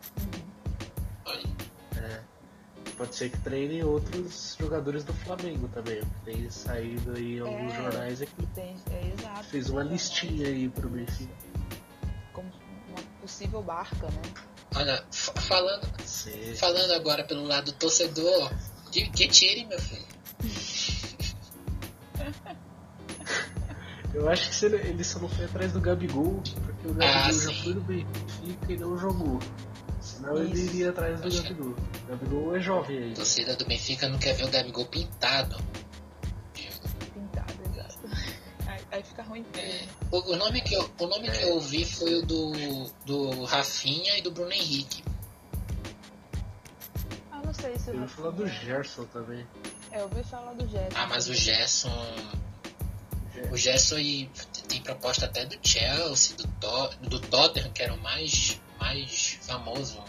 Pode 2.98 3.16
ser 3.16 3.30
que 3.30 3.38
treine 3.40 3.84
outros 3.84 4.58
jogadores 4.60 5.04
do 5.04 5.14
Flamengo 5.14 5.68
também. 5.68 6.02
Tem 6.26 6.50
saído 6.50 7.14
aí 7.16 7.40
alguns 7.40 7.74
É. 7.74 7.78
jornais 7.84 8.22
aqui. 8.24 8.48
Tem, 8.56 8.76
é 8.90 9.14
exato. 9.16 9.44
Fez 9.46 9.70
uma 9.70 9.84
listinha 9.84 10.48
aí 10.48 10.68
pro 10.68 10.90
Benfica. 10.90 11.32
Como 12.34 12.52
uma 12.90 12.98
possível 13.22 13.62
barca, 13.62 14.08
né? 14.08 14.22
olha 14.76 15.04
fa- 15.12 15.34
falando, 15.42 15.88
Sim. 16.06 16.56
falando 16.56 16.92
agora 16.94 17.24
pelo 17.24 17.44
lado 17.46 17.66
do 17.66 17.74
torcedor, 17.74 18.52
que, 18.92 19.08
que 19.10 19.28
tire, 19.28 19.66
meu 19.66 19.80
filho. 19.80 20.06
Eu 24.14 24.28
acho 24.30 24.50
que 24.60 24.66
ele 24.66 25.04
só 25.04 25.20
não 25.20 25.30
foi 25.30 25.46
atrás 25.46 25.72
do 25.74 25.80
Gabigol, 25.82 26.42
porque 26.64 26.88
o 26.88 26.94
Gabigol 26.94 27.22
Ah, 27.22 27.32
já 27.32 27.52
sim. 27.52 27.64
foi 27.64 27.74
no 27.76 27.82
Benfica 27.82 28.74
e 28.74 28.78
não 28.78 28.98
jogou. 28.98 29.40
Senão 30.08 30.38
ele 30.38 30.60
iria 30.60 30.90
atrás 30.90 31.20
do 31.22 31.30
Gabigol. 31.32 31.68
O 31.72 32.08
Gabigol 32.08 32.56
é 32.56 32.60
jovem 32.60 32.98
A 32.98 33.02
aí. 33.06 33.14
torcida 33.14 33.56
do 33.56 33.66
Benfica 33.66 34.08
não 34.08 34.18
quer 34.18 34.34
ver 34.34 34.46
o 34.46 34.50
Gabigol 34.50 34.86
pintado. 34.86 35.58
Pintado, 37.14 37.54
exato. 37.72 38.00
A, 38.66 38.72
a 38.72 38.96
aí 38.96 39.04
fica 39.04 39.24
ruim. 39.24 39.46
É, 39.56 39.86
o, 40.12 40.18
o 40.32 40.36
nome, 40.38 40.62
que 40.62 40.74
eu, 40.76 40.90
o 41.00 41.08
nome 41.08 41.30
que 41.30 41.44
eu 41.44 41.54
ouvi 41.56 41.86
foi 41.86 42.16
o 42.16 42.26
do, 42.26 42.90
do 43.06 43.44
Rafinha 43.44 44.18
e 44.18 44.22
do 44.22 44.32
Bruno 44.32 44.52
Henrique. 44.52 45.04
Ah, 47.32 47.42
não 47.44 47.54
sei 47.54 47.78
se 47.78 47.90
Eu 47.90 47.96
ouvi 48.02 48.08
falar 48.08 48.32
do 48.32 48.48
Gerson 48.48 49.04
também. 49.06 49.46
É, 49.92 50.00
eu 50.00 50.04
ouvi 50.04 50.24
falar 50.24 50.54
do 50.54 50.68
Gerson. 50.68 50.98
Ah, 50.98 51.08
mas 51.08 51.28
o 51.28 51.34
Gerson. 51.34 52.16
O 53.52 53.56
Gerson 53.58 53.96
aí 53.98 54.30
tem 54.68 54.82
proposta 54.82 55.26
até 55.26 55.46
do 55.46 55.56
Chelsea, 55.62 56.36
do, 56.36 56.48
To- 56.60 56.96
do 57.04 57.20
Tottenham, 57.20 57.70
que 57.72 57.84
era 57.84 57.94
o 57.94 58.02
mais, 58.02 58.60
mais 58.80 59.27
famoso. 59.48 60.04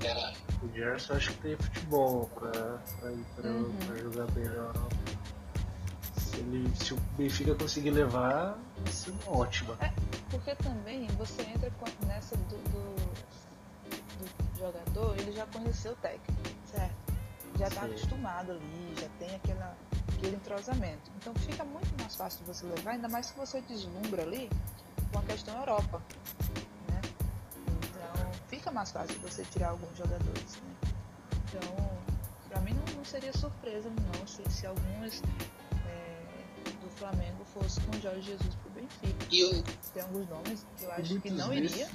Que 0.00 0.06
era, 0.06 0.32
O 0.62 0.68
Gerson 0.74 1.14
acho 1.14 1.32
que 1.32 1.38
tem 1.38 1.56
futebol 1.56 2.30
pra, 2.34 2.50
pra 3.00 3.12
ir 3.12 3.24
pra, 3.36 3.50
Uhum. 3.50 3.76
pra 3.86 3.96
jogar 3.96 4.26
bem 4.32 4.44
na 4.44 4.52
Europa. 4.54 4.96
Se, 6.18 6.36
ele, 6.38 6.76
se 6.76 6.94
o 6.94 6.96
Benfica 7.18 7.54
conseguir 7.54 7.90
levar, 7.90 8.58
vai 8.78 8.92
ser 8.92 9.10
uma 9.10 9.38
ótima. 9.38 9.76
Porque 10.30 10.54
também 10.56 11.06
você 11.18 11.42
entra 11.42 11.70
com- 11.72 12.06
nessa 12.06 12.36
do, 12.36 12.56
do, 12.70 12.96
do 14.18 14.58
jogador, 14.58 15.16
ele 15.18 15.32
já 15.32 15.46
conheceu 15.46 15.92
o 15.92 15.96
técnico, 15.96 16.42
certo? 16.70 16.94
Já 17.58 17.68
está 17.68 17.82
acostumado 17.86 18.52
ali, 18.52 18.94
já 19.00 19.08
tem 19.18 19.34
aquela, 19.36 19.74
aquele 20.16 20.36
entrosamento. 20.36 21.10
Então 21.16 21.34
fica 21.36 21.64
muito 21.64 21.88
mais 22.00 22.14
fácil 22.16 22.40
de 22.40 22.46
você 22.52 22.66
levar, 22.66 22.92
ainda 22.92 23.08
mais 23.08 23.26
se 23.26 23.34
você 23.36 23.60
deslumbra 23.62 24.22
ali 24.22 24.50
com 25.12 25.18
a 25.18 25.22
questão 25.22 25.56
Europa. 25.58 26.02
Mais 28.76 28.90
fácil 28.90 29.18
de 29.18 29.20
você 29.20 29.42
tirar 29.44 29.70
alguns 29.70 29.96
jogadores. 29.96 30.56
Né? 30.56 30.90
Então, 31.48 31.90
pra 32.50 32.60
mim 32.60 32.74
não, 32.74 32.96
não 32.96 33.04
seria 33.06 33.32
surpresa 33.32 33.88
não 33.88 34.26
se, 34.26 34.42
se 34.50 34.66
alguns 34.66 35.22
é, 35.88 36.22
do 36.82 36.90
Flamengo 36.96 37.42
fosse 37.54 37.80
com 37.80 37.96
o 37.96 38.00
Jorge 38.02 38.20
Jesus 38.20 38.54
pro 38.56 38.70
Benfica 38.72 39.26
e 39.30 39.44
o, 39.44 39.62
tem 39.94 40.02
alguns 40.02 40.28
nomes 40.28 40.66
que 40.76 40.84
eu 40.84 40.92
acho 40.92 41.20
que 41.20 41.30
não 41.30 41.54
iria. 41.54 41.86
Né? 41.86 41.92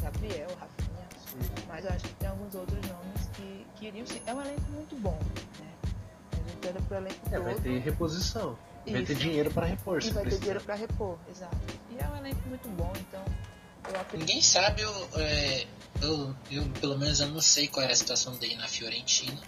Gabriel, 0.00 0.48
Rafinha. 0.58 1.08
Sim. 1.26 1.64
Mas 1.68 1.84
eu 1.84 1.90
acho 1.90 2.04
que 2.04 2.14
tem 2.14 2.28
alguns 2.30 2.54
outros 2.54 2.80
nomes 2.88 3.28
que, 3.34 3.66
que 3.76 3.86
iriam 3.88 4.06
sim. 4.06 4.22
É 4.24 4.32
um 4.32 4.40
elenco 4.40 4.70
muito 4.70 4.96
bom, 4.96 5.18
né? 5.60 5.74
A 6.32 6.36
gente 6.36 6.68
olha 6.68 6.80
pro 6.88 6.96
elenco 6.96 7.20
É, 7.30 7.38
vai 7.38 7.52
todo 7.52 7.62
ter 7.64 7.78
reposição. 7.80 8.58
Vai 8.86 9.04
ter 9.04 9.12
Isso. 9.12 9.14
dinheiro 9.16 9.50
pra 9.50 9.66
repor. 9.66 9.98
e 10.02 10.04
vai 10.04 10.12
ter 10.12 10.20
precisar. 10.22 10.40
dinheiro 10.40 10.60
pra 10.64 10.74
repor, 10.74 11.18
exato. 11.30 11.56
E 11.90 11.98
é 12.02 12.08
um 12.08 12.16
elenco 12.16 12.48
muito 12.48 12.66
bom, 12.70 12.90
então 12.96 13.22
eu 13.92 14.00
acredito. 14.00 14.26
ninguém 14.26 14.40
sabe, 14.42 14.80
eu, 14.82 15.08
é, 15.16 15.66
eu, 16.02 16.34
eu 16.50 16.64
pelo 16.80 16.96
menos 16.98 17.20
eu 17.20 17.28
não 17.28 17.40
sei 17.40 17.68
qual 17.68 17.84
era 17.84 17.92
a 17.92 17.96
situação 17.96 18.34
dele 18.36 18.56
na 18.56 18.68
Fiorentina, 18.68 19.40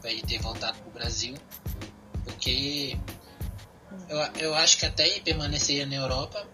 pra 0.00 0.10
ele 0.10 0.22
ter 0.22 0.40
voltado 0.40 0.78
pro 0.78 0.90
Brasil. 0.90 1.34
Porque 2.24 2.98
eu, 4.08 4.18
eu 4.38 4.54
acho 4.54 4.76
que 4.78 4.86
até 4.86 5.06
ele 5.08 5.20
permaneceria 5.20 5.86
na 5.86 5.96
Europa, 5.96 6.46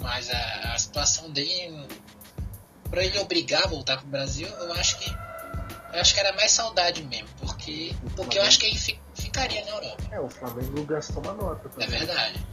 mas 0.00 0.30
a, 0.30 0.72
a 0.74 0.78
situação 0.78 1.30
dele, 1.30 1.86
pra 2.90 3.04
ele 3.04 3.18
obrigar 3.18 3.64
a 3.64 3.66
voltar 3.68 3.98
pro 3.98 4.06
Brasil, 4.08 4.48
eu 4.48 4.72
acho 4.74 4.98
que 4.98 5.10
eu 5.92 6.00
acho 6.00 6.14
que 6.14 6.20
era 6.20 6.32
mais 6.36 6.52
saudade 6.52 7.02
mesmo, 7.02 7.28
porque, 7.40 7.92
porque 8.14 8.38
eu 8.38 8.42
acho 8.44 8.60
que 8.60 8.66
ele 8.66 8.78
fi- 8.78 9.00
ficaria 9.12 9.64
na 9.64 9.72
Europa. 9.72 10.02
É, 10.12 10.20
o 10.20 10.28
Flamengo 10.30 10.84
gastou 10.84 11.20
uma 11.20 11.32
nota. 11.32 11.66
É 11.66 11.70
também. 11.84 11.88
verdade. 11.88 12.46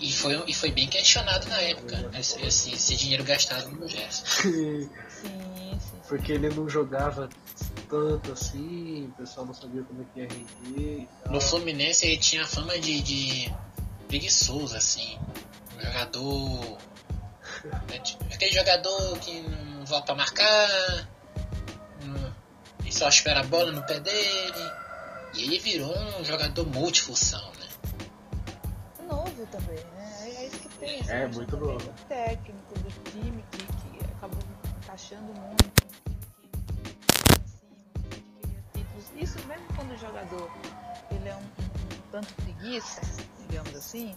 E 0.00 0.12
foi, 0.12 0.42
e 0.46 0.54
foi 0.54 0.70
bem 0.70 0.88
questionado 0.88 1.46
na 1.48 1.60
época, 1.60 2.10
esse, 2.18 2.40
esse, 2.42 2.72
esse 2.72 2.96
dinheiro 2.96 3.22
gastado 3.22 3.70
no 3.70 3.86
Gerson. 3.86 4.24
Sim, 4.24 4.90
sim, 5.10 5.78
sim. 5.78 6.00
Porque 6.08 6.32
ele 6.32 6.48
não 6.48 6.68
jogava 6.68 7.28
tanto 7.88 8.32
assim, 8.32 9.06
o 9.06 9.12
pessoal 9.18 9.46
não 9.46 9.54
sabia 9.54 9.82
como 9.82 10.02
é 10.02 10.04
que 10.12 10.20
ia 10.20 10.28
render 10.28 11.02
e 11.02 11.08
tal. 11.22 11.32
No 11.32 11.40
Fluminense 11.40 12.06
ele 12.06 12.16
tinha 12.16 12.44
a 12.44 12.46
fama 12.46 12.78
de, 12.78 13.00
de 13.02 13.52
preguiçoso, 14.08 14.76
assim. 14.76 15.18
Um 15.76 15.82
jogador. 15.82 16.78
né, 17.88 18.02
Aquele 18.32 18.52
jogador 18.52 19.18
que 19.18 19.42
não 19.42 19.84
volta 19.84 20.06
pra 20.06 20.14
marcar, 20.14 21.08
e 22.90 22.92
só 22.92 23.08
espera 23.08 23.40
a 23.40 23.44
bola 23.44 23.70
no 23.70 23.82
pé 23.86 24.00
dele. 24.00 24.72
E 25.34 25.44
ele 25.44 25.60
virou 25.60 25.96
um 26.18 26.24
jogador 26.24 26.66
multifunção, 26.66 27.52
né? 27.60 27.68
Novo 29.08 29.46
também, 29.46 29.78
tem. 30.80 31.02
É, 31.08 31.28
muito 31.28 31.56
novo. 31.56 31.78
do 31.78 32.06
técnico, 32.08 32.74
do 32.74 33.10
time 33.10 33.44
que, 33.52 33.58
que 33.58 34.12
acabou 34.16 34.40
encaixando 34.82 35.32
muito, 35.34 35.64
um 35.66 35.70
time 35.70 35.90
que 36.32 37.36
assim, 37.44 37.68
que 38.10 38.20
queria 38.40 38.64
títulos. 38.72 39.04
Isso 39.16 39.46
mesmo 39.46 39.66
quando 39.76 39.92
o 39.92 39.98
jogador 39.98 40.50
ele 41.10 41.28
é 41.28 41.36
um, 41.36 41.40
um 41.40 42.00
tanto 42.10 42.32
preguiça, 42.34 43.02
digamos 43.46 43.76
assim, 43.76 44.16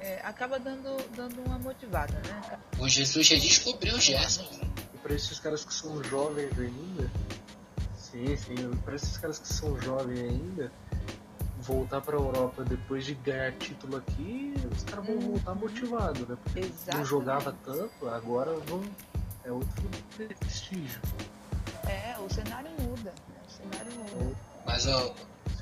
é, 0.00 0.20
acaba 0.24 0.58
dando, 0.58 0.96
dando 1.14 1.42
uma 1.44 1.58
motivada, 1.58 2.14
né? 2.26 2.58
O 2.78 2.88
Jesus 2.88 3.28
redescobriu 3.28 3.94
o 3.94 4.00
Gerson. 4.00 4.48
E 4.94 4.98
pra 4.98 5.14
esses 5.14 5.38
caras 5.38 5.64
que 5.64 5.74
são 5.74 6.02
jovens 6.04 6.50
ainda, 6.58 7.10
sim, 7.96 8.36
sim, 8.36 8.70
pra 8.84 8.94
esses 8.94 9.18
caras 9.18 9.38
que 9.38 9.48
são 9.48 9.80
jovens 9.80 10.20
ainda, 10.20 10.72
voltar 11.68 12.00
pra 12.00 12.16
Europa 12.16 12.64
depois 12.64 13.04
de 13.04 13.14
ganhar 13.14 13.52
título 13.52 13.96
aqui, 13.98 14.54
os 14.74 14.82
caras 14.84 15.06
vão 15.06 15.16
Uhum. 15.16 15.30
voltar 15.32 15.54
motivados, 15.54 16.26
né? 16.26 16.36
Porque 16.42 16.60
não 16.60 16.66
Exatamente. 16.68 17.08
jogava 17.08 17.56
tanto, 17.64 18.08
agora 18.08 18.54
vão. 18.66 18.82
É 19.44 19.52
outro 19.52 19.88
prestígio. 20.16 21.00
É, 21.86 22.16
o 22.18 22.32
cenário 22.32 22.70
muda. 22.80 23.10
né? 23.28 23.40
O 23.46 23.50
cenário 23.50 23.92
muda. 23.92 24.36
Mas 24.66 24.86
ó, 24.86 25.14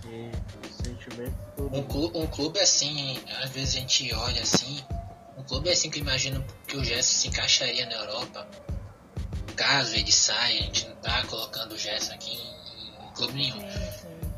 Sim, 0.03 0.31
o 0.65 0.85
sentimento 0.85 1.37
todo. 1.57 1.77
um 1.77 1.83
clube, 1.85 2.19
um 2.19 2.27
clube 2.27 2.59
assim, 2.61 3.19
às 3.43 3.51
vezes 3.51 3.75
a 3.77 3.79
gente 3.81 4.13
olha 4.15 4.43
assim, 4.43 4.85
um 5.37 5.43
clube 5.43 5.71
assim 5.71 5.91
que 5.91 5.99
eu 5.99 6.03
imagino 6.03 6.45
que 6.67 6.77
o 6.77 6.85
Gerson 6.85 7.13
se 7.21 7.29
encaixaria 7.29 7.87
na 7.87 7.95
Europa. 7.95 8.47
Caso 9.57 9.95
ele 9.97 10.13
saia, 10.13 10.61
a 10.61 10.63
gente 10.65 10.89
não 10.89 10.97
tá 10.97 11.25
colocando 11.27 11.73
o 11.73 11.79
Gerson 11.79 12.13
aqui 12.15 12.33
em, 12.35 13.07
em 13.07 13.13
clube 13.15 13.33
nenhum. 13.35 13.63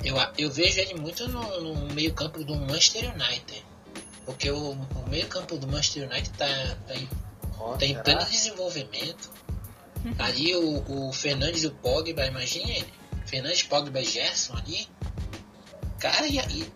Eu, 0.04 0.16
eu 0.36 0.50
vejo 0.50 0.80
ele 0.80 0.94
muito 0.94 1.28
no, 1.28 1.60
no 1.60 1.94
meio 1.94 2.14
campo 2.14 2.44
do 2.44 2.54
Manchester 2.56 3.12
United. 3.14 3.64
Porque 4.24 4.50
o, 4.50 4.72
o 4.72 5.08
meio 5.08 5.26
campo 5.28 5.56
do 5.56 5.66
Manchester 5.66 6.08
United 6.08 6.30
tá, 6.36 6.76
tá 6.86 6.94
em 6.94 7.08
Ó, 7.58 7.76
Tem 7.76 7.90
será? 7.92 8.02
tanto 8.04 8.30
desenvolvimento. 8.30 9.30
Ali 10.18 10.54
o, 10.54 11.08
o 11.08 11.12
Fernandes 11.12 11.64
e 11.64 11.66
o 11.66 11.74
Pogba, 11.74 12.24
imagina 12.26 12.70
ele. 12.70 12.92
Fernandes, 13.26 13.62
Pogba 13.64 14.00
e 14.00 14.04
Gerson 14.04 14.56
ali. 14.56 14.88
Cara, 15.98 16.26
e 16.26 16.38
aí? 16.38 16.72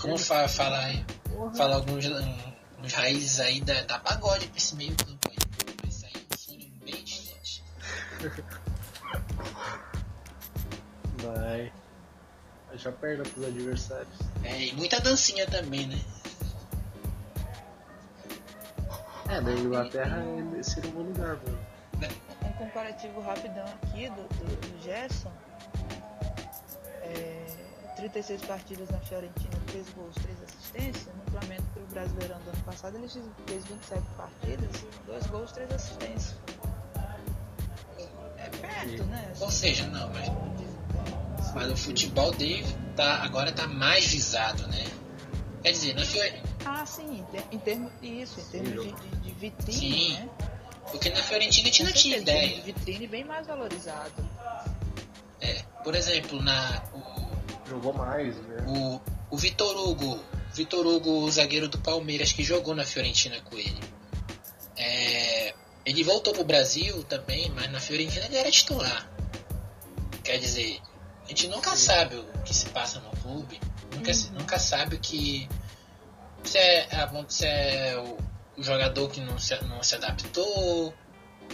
Como 0.00 0.16
fa 0.16 0.48
falar 0.48 1.04
Porra. 1.28 1.54
fala 1.54 1.74
alguns 1.76 2.06
uns 2.06 2.92
raízes 2.92 3.40
aí 3.40 3.60
da, 3.60 3.82
da 3.82 3.98
pagode 3.98 4.46
pra 4.48 4.56
esse 4.56 4.74
meio 4.76 4.94
campo 4.96 5.28
aí. 5.28 5.36
Vai 5.82 5.90
sair 5.90 6.26
um 6.32 6.36
sonho 6.36 6.72
bem 6.84 7.04
distante. 7.04 7.62
Vai. 11.22 11.72
Já 12.76 12.90
perna 12.90 13.22
pros 13.24 13.44
adversários. 13.46 14.18
É, 14.44 14.66
e 14.66 14.72
muita 14.74 15.00
dancinha 15.00 15.46
também, 15.46 15.86
né? 15.86 16.00
É, 19.28 19.40
na 19.40 19.52
Inglaterra 19.52 20.22
é- 20.58 20.62
seria 20.62 20.90
um 20.90 20.94
bom 20.94 21.02
lugar, 21.02 21.36
mano. 21.36 21.58
um 22.44 22.52
comparativo 22.52 23.20
rapidão 23.20 23.64
aqui 23.82 24.08
do, 24.10 24.22
do, 24.22 24.60
do 24.60 24.82
Gerson. 24.82 25.32
É, 27.02 27.46
36 27.96 28.42
partidas 28.42 28.88
na 28.90 28.98
Fiorentina, 29.00 29.56
3 29.68 29.88
gols, 29.90 30.14
3 30.16 30.42
assistências. 30.42 31.14
No 31.14 31.30
Flamengo, 31.30 31.62
pelo 31.74 31.86
Brasileirão 31.86 32.38
do 32.40 32.50
ano 32.50 32.62
passado, 32.64 32.96
ele 32.96 33.08
fez 33.46 33.64
27 33.64 34.02
partidas, 34.16 34.84
2 35.06 35.26
gols, 35.28 35.52
3 35.52 35.72
assistências. 35.72 36.36
É 38.38 38.48
perto, 38.48 39.04
né? 39.04 39.32
Ou 39.40 39.50
seja, 39.50 39.86
não, 39.86 40.08
mas. 40.10 40.28
Mas 41.54 41.70
o 41.70 41.76
futebol 41.76 42.32
dele 42.32 42.66
tá, 42.96 43.22
agora 43.22 43.52
tá 43.52 43.66
mais 43.66 44.06
visado, 44.06 44.66
né? 44.68 44.84
Quer 45.62 45.72
dizer, 45.72 45.94
na 45.94 46.04
Fiore- 46.04 46.42
Ah, 46.64 46.84
sim, 46.86 47.20
em 47.20 47.24
ter- 47.24 47.44
em 47.52 47.58
termos 47.58 47.92
isso, 48.02 48.40
em 48.40 48.44
termos 48.44 48.84
de, 48.84 48.92
de- 48.92 49.16
de 49.18 49.30
vitrine, 49.32 49.78
Sim. 50.08 50.12
né? 50.14 50.28
porque 50.90 51.08
na 51.10 51.22
Fiorentina 51.22 51.68
a 51.68 51.70
gente 51.72 51.82
não 51.84 51.92
tinha 51.92 52.16
ideia. 52.18 52.56
De 52.56 52.62
vitrine 52.72 53.06
bem 53.06 53.24
mais 53.24 53.46
valorizado. 53.46 54.28
É, 55.40 55.62
por 55.84 55.94
exemplo, 55.94 56.40
na, 56.42 56.82
o, 56.92 57.68
Jogou 57.68 57.92
mais, 57.92 58.36
né? 58.36 58.64
o, 58.68 59.00
o 59.30 59.36
Vitor 59.36 59.74
Hugo, 59.88 60.18
Vitor 60.52 60.86
Hugo, 60.86 61.10
o 61.24 61.30
zagueiro 61.30 61.68
do 61.68 61.78
Palmeiras, 61.78 62.32
que 62.32 62.42
jogou 62.44 62.74
na 62.74 62.84
Fiorentina 62.84 63.40
com 63.42 63.56
ele. 63.56 63.80
É, 64.76 65.54
ele 65.84 66.02
voltou 66.04 66.32
pro 66.32 66.44
Brasil 66.44 67.02
também, 67.04 67.50
mas 67.50 67.70
na 67.70 67.80
Fiorentina 67.80 68.26
ele 68.26 68.36
era 68.36 68.50
titular. 68.50 69.08
Quer 70.22 70.38
dizer, 70.38 70.80
a 71.32 71.34
gente 71.34 71.48
nunca 71.48 71.74
sabe 71.74 72.16
o 72.16 72.42
que 72.42 72.52
se 72.52 72.68
passa 72.68 73.00
no 73.00 73.10
clube, 73.22 73.58
nunca, 73.90 74.12
Uhum. 74.12 74.32
nunca 74.38 74.58
sabe 74.58 74.98
que. 74.98 75.48
Se 76.44 76.58
é, 76.58 76.88
se 77.28 77.46
é 77.46 77.96
o, 77.96 78.18
o 78.60 78.62
jogador 78.62 79.08
que 79.08 79.20
não 79.22 79.38
se, 79.38 79.58
não 79.64 79.82
se 79.82 79.94
adaptou, 79.94 80.92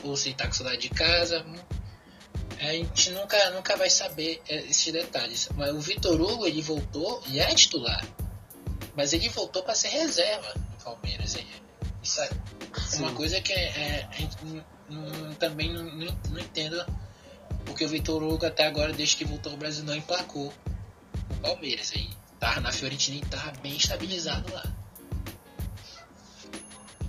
ou 0.02 0.16
se 0.16 0.34
tá 0.34 0.46
com 0.46 0.52
saudade 0.52 0.78
de 0.80 0.88
casa. 0.90 1.46
A 2.60 2.72
gente 2.72 3.10
nunca, 3.10 3.50
nunca 3.50 3.76
vai 3.76 3.88
saber 3.88 4.42
é, 4.48 4.56
esses 4.62 4.92
detalhes. 4.92 5.48
Mas 5.54 5.70
o 5.70 5.80
Vitor 5.80 6.20
Hugo 6.20 6.44
ele 6.44 6.60
voltou 6.60 7.22
e 7.28 7.38
é 7.38 7.54
titular. 7.54 8.04
Mas 8.96 9.12
ele 9.12 9.28
voltou 9.28 9.62
para 9.62 9.76
ser 9.76 9.90
reserva. 9.90 10.54
Palmeiras. 10.82 11.36
É, 11.36 11.44
isso 12.02 12.20
é 12.20 12.30
uma 12.98 13.12
coisa 13.12 13.40
que 13.40 13.52
é, 13.52 13.68
é, 13.68 14.08
também 15.38 15.72
não, 15.72 15.84
não, 15.84 16.18
não 16.30 16.40
entendo 16.40 16.84
porque 17.68 17.84
o 17.84 17.88
Vitor 17.88 18.22
Hugo 18.22 18.46
até 18.46 18.66
agora, 18.66 18.92
desde 18.92 19.16
que 19.16 19.24
voltou 19.24 19.52
ao 19.52 19.58
Brasil, 19.58 19.84
não 19.84 19.94
emplacou 19.94 20.52
o 21.30 21.34
Palmeiras. 21.40 21.92
Aí 21.94 22.10
tava 22.40 22.60
na 22.60 22.72
Fiorentina 22.72 23.18
e 23.18 23.20
tava 23.20 23.52
bem 23.60 23.76
estabilizado 23.76 24.52
lá. 24.52 24.64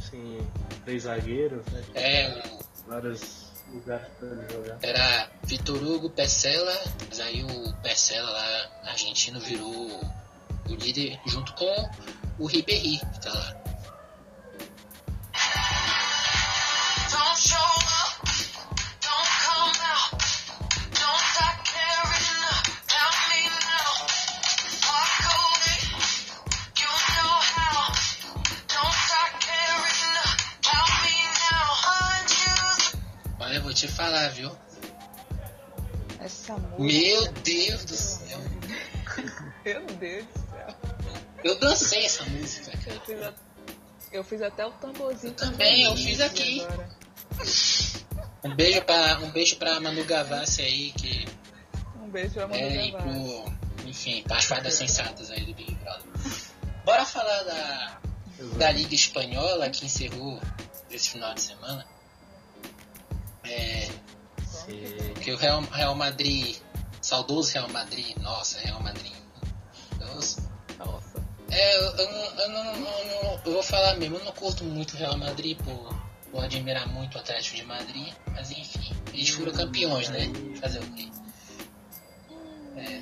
Sim, 0.09 0.39
três 0.85 1.03
zagueiros, 1.03 1.65
né? 1.67 1.83
É, 1.95 2.29
o 2.29 2.59
Vários 2.87 3.51
lugares 3.71 4.07
pra 4.19 4.27
ele 4.29 4.51
jogar. 4.51 4.77
Era 4.81 5.29
Vitor 5.43 5.77
Hugo, 5.77 6.09
Pecela, 6.09 6.75
mas 7.07 7.19
aí 7.19 7.43
o 7.43 7.73
Pecela 7.83 8.29
lá, 8.29 8.71
argentino, 8.85 9.39
virou 9.39 10.01
o 10.67 10.75
líder 10.75 11.19
junto 11.27 11.53
com 11.53 11.89
o 12.39 12.47
Ribéry, 12.47 12.99
que 12.99 13.21
tá 13.21 13.31
lá. 13.31 13.68
Meu 36.79 37.31
Deus 37.43 37.85
do 37.85 37.95
céu. 37.95 38.39
Meu 39.65 39.85
Deus 39.85 40.25
do 40.27 40.39
céu. 40.39 40.75
Eu 41.43 41.59
dancei 41.59 42.05
essa 42.05 42.23
música, 42.25 42.71
cara. 42.77 42.95
Eu 42.95 43.01
fiz, 43.05 43.21
a- 43.23 43.33
eu 44.11 44.23
fiz 44.23 44.41
até 44.41 44.65
o 44.65 44.71
tamborzinho. 44.71 45.33
também, 45.33 45.83
eu 45.83 45.89
também 45.91 46.05
fiz 46.05 46.21
aqui. 46.21 46.61
agora. 46.61 46.89
Um 48.43 48.55
beijo 48.55 48.81
pra, 48.83 49.19
um 49.19 49.29
beijo 49.31 49.55
pra 49.57 49.79
Manu 49.79 50.03
Gavassi 50.05 50.61
aí, 50.61 50.91
que 50.91 51.27
Um 52.01 52.09
beijo 52.09 52.33
pra 52.33 52.47
Manu 52.47 52.59
é, 52.61 52.91
Gavassi. 52.91 53.07
pro, 53.79 53.87
enfim, 53.87 54.23
para 54.23 54.37
as 54.37 54.45
fadas 54.45 54.73
sensatas 54.73 55.29
aí 55.31 55.45
do 55.45 55.53
Big 55.53 55.75
Brother. 55.75 56.05
Bora 56.85 57.05
falar 57.05 57.43
da, 57.43 57.99
da 58.57 58.71
Liga 58.71 58.95
Espanhola 58.95 59.69
que 59.69 59.85
encerrou 59.85 60.39
esse 60.89 61.09
final 61.11 61.33
de 61.33 61.41
semana. 61.41 61.85
É, 63.43 63.89
que 65.21 65.31
o 65.31 65.37
Real, 65.37 65.61
Real 65.61 65.95
Madrid, 65.95 66.57
saudoso 67.09 67.51
Real 67.53 67.69
Madrid, 67.69 68.15
nossa, 68.17 68.59
Real 68.59 68.79
Madrid. 68.81 69.11
Nossa. 69.99 70.41
Nossa. 70.77 71.19
É, 71.49 71.77
eu, 71.77 71.81
eu, 71.97 72.11
não- 72.11 72.39
eu 72.41 72.49
não, 72.49 72.63
não- 72.63 73.05
não- 73.23 73.41
eu 73.45 73.53
vou 73.53 73.63
falar 73.63 73.95
mesmo, 73.97 74.17
eu 74.17 74.23
não 74.25 74.31
curto 74.31 74.63
muito 74.63 74.93
o 74.93 74.97
Real 74.97 75.17
Madrid 75.17 75.57
por, 75.57 75.95
por 76.31 76.43
admirar 76.43 76.87
muito 76.87 77.15
o 77.15 77.19
Atlético 77.19 77.55
de 77.57 77.63
Madrid, 77.63 78.13
mas 78.31 78.51
enfim, 78.51 78.95
eles 79.11 79.29
foram 79.29 79.51
campeões, 79.51 80.07
né? 80.09 80.31
Fazer 80.61 80.79
o 80.79 80.91
quê? 80.91 81.09
É. 82.77 83.01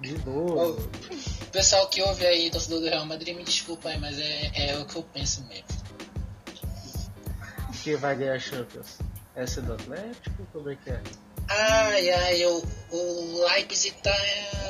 De 0.00 0.18
novo. 0.24 0.80
O 1.42 1.46
pessoal 1.52 1.86
que 1.88 2.00
ouve 2.02 2.26
aí, 2.26 2.50
torcedor 2.50 2.80
do 2.80 2.86
Real 2.88 3.04
Madrid, 3.04 3.36
me 3.36 3.44
desculpa 3.44 3.90
aí, 3.90 3.98
mas 4.00 4.18
é, 4.18 4.70
é 4.70 4.78
o 4.78 4.86
que 4.86 4.96
eu 4.96 5.02
penso 5.02 5.44
mesmo. 5.44 5.66
Quem 7.82 7.96
vai 7.96 8.16
ganhar 8.16 8.34
a 8.34 8.38
Champions? 8.38 8.98
Essa 9.36 9.60
é 9.60 9.62
do 9.62 9.74
Atlético? 9.74 10.46
Como 10.52 10.70
é 10.70 10.76
que 10.76 10.90
é? 10.90 11.02
Ai, 11.48 12.10
ai, 12.10 12.42
eu, 12.42 12.62
o 12.90 13.44
Leipzig 13.48 13.94
tá, 14.02 14.14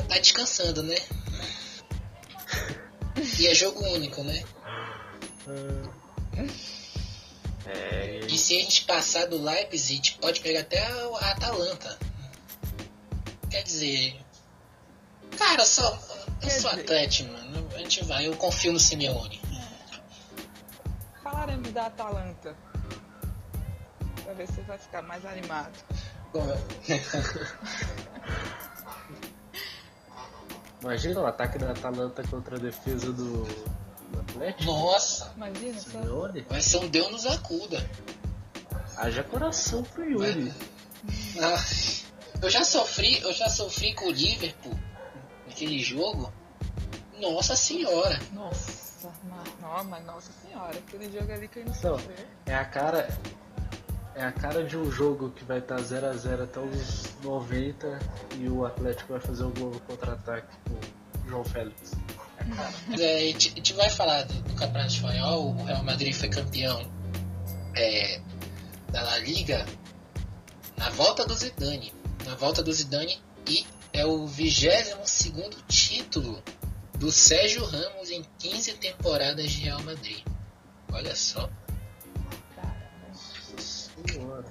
tá 0.09 0.19
descansando, 0.19 0.83
né? 0.83 0.97
E 3.39 3.47
é 3.47 3.55
jogo 3.55 3.81
único, 3.89 4.23
né? 4.25 4.43
É, 7.67 8.21
E 8.27 8.37
se 8.39 8.57
a 8.57 8.61
gente 8.61 8.85
passar 8.85 9.27
do 9.27 9.41
Leipzig, 9.43 9.93
a 9.93 9.97
gente 9.97 10.19
pode 10.19 10.41
pegar 10.41 10.61
até 10.61 10.85
a, 10.85 10.93
a 11.21 11.31
Atalanta. 11.33 11.99
Quer 13.51 13.63
dizer. 13.63 14.21
Cara, 15.39 15.63
eu 15.63 15.67
sou, 15.67 15.85
eu 15.85 15.99
Quer 16.41 16.51
sou 16.51 16.71
dizer- 16.71 16.83
Atlético, 16.83 17.33
mano. 17.33 17.69
A 17.75 17.79
gente 17.79 18.05
vai, 18.05 18.27
eu 18.27 18.37
confio 18.37 18.73
no 18.73 18.81
Simeone. 18.81 19.41
Falaremos 21.23 21.71
da 21.73 21.87
Atalanta. 21.87 22.57
Pra 24.25 24.33
ver 24.35 24.47
se 24.47 24.55
você 24.55 24.63
vai 24.63 24.79
ficar 24.79 25.03
mais 25.03 25.25
animado. 25.25 25.73
imagina 30.83 31.21
o 31.21 31.27
ataque 31.27 31.59
da 31.59 31.71
Atalanta 31.71 32.23
contra 32.29 32.57
a 32.57 32.59
defesa 32.59 33.13
do, 33.13 33.45
do 33.45 34.21
Atlético. 34.21 34.65
Nossa, 34.65 35.33
Imagina. 35.37 35.81
Simeone. 35.81 36.41
vai 36.49 36.61
ser 36.61 36.79
um 36.79 36.89
Deus 36.89 37.11
nos 37.11 37.27
acuda. 37.27 37.89
Haja 38.97 39.23
coração 39.25 39.83
pro 39.83 40.05
Yuri. 40.05 40.53
Ah, 41.41 41.65
eu 42.43 42.51
já 42.51 42.65
sofri, 42.65 43.21
eu 43.23 43.33
já 43.33 43.49
sofri 43.49 43.95
com 43.95 44.07
o 44.07 44.11
Liverpool 44.11 44.79
naquele 45.47 45.81
jogo. 45.81 46.33
Nossa 47.21 47.57
senhora. 47.57 48.19
Nossa, 48.33 49.13
mas, 49.85 50.05
nossa 50.05 50.33
senhora, 50.33 50.77
aquele 50.77 51.11
jogo 51.11 51.33
ali 51.33 51.49
que 51.49 51.61
ele 51.61 51.69
não 51.69 51.77
Então. 51.77 52.01
É 52.47 52.55
a 52.55 52.65
cara. 52.65 53.09
É 54.17 54.25
a 54.25 54.33
cara 54.33 54.63
de 54.63 54.77
um 54.77 54.91
jogo 54.91 55.31
que 55.31 55.45
vai 55.45 55.59
estar 55.59 55.77
0x0 55.77 56.45
até 56.45 56.61
os 56.61 57.05
90 57.23 57.99
e 58.39 58.49
o 58.49 58.65
Atlético 58.65 59.13
vai 59.13 59.21
fazer 59.21 59.43
um 59.43 59.51
gol 59.51 59.71
no 59.71 59.81
contra-ataque 59.81 60.47
com 60.65 60.75
o 60.75 61.29
João 61.29 61.45
Félix. 61.45 61.93
É, 62.99 63.17
a, 63.17 63.21
gente, 63.21 63.53
a 63.53 63.57
gente 63.57 63.73
vai 63.73 63.91
falar 63.91 64.23
do, 64.23 64.35
do 64.35 64.55
Campeonato 64.55 64.93
Espanhol. 64.93 65.57
O 65.57 65.65
Real 65.65 65.83
Madrid 65.83 66.15
foi 66.15 66.29
campeão 66.29 66.89
é, 67.75 68.21
da 68.93 69.03
La 69.03 69.19
Liga 69.19 69.67
na 70.77 70.91
volta 70.91 71.27
do 71.27 71.35
Zidane. 71.35 71.93
Na 72.25 72.37
volta 72.37 72.63
do 72.63 72.73
Zidane 72.73 73.21
e 73.49 73.67
é 73.93 74.07
o 74.07 74.27
22 74.27 75.11
segundo 75.11 75.57
título 75.69 76.43
do 76.99 77.11
Sérgio 77.11 77.65
Ramos 77.65 78.11
em 78.11 78.25
15 78.39 78.75
temporadas 78.75 79.51
de 79.51 79.63
Real 79.63 79.83
Madrid. 79.83 80.25
Olha 80.93 81.17
só. 81.17 81.51
Senhora. 84.13 84.45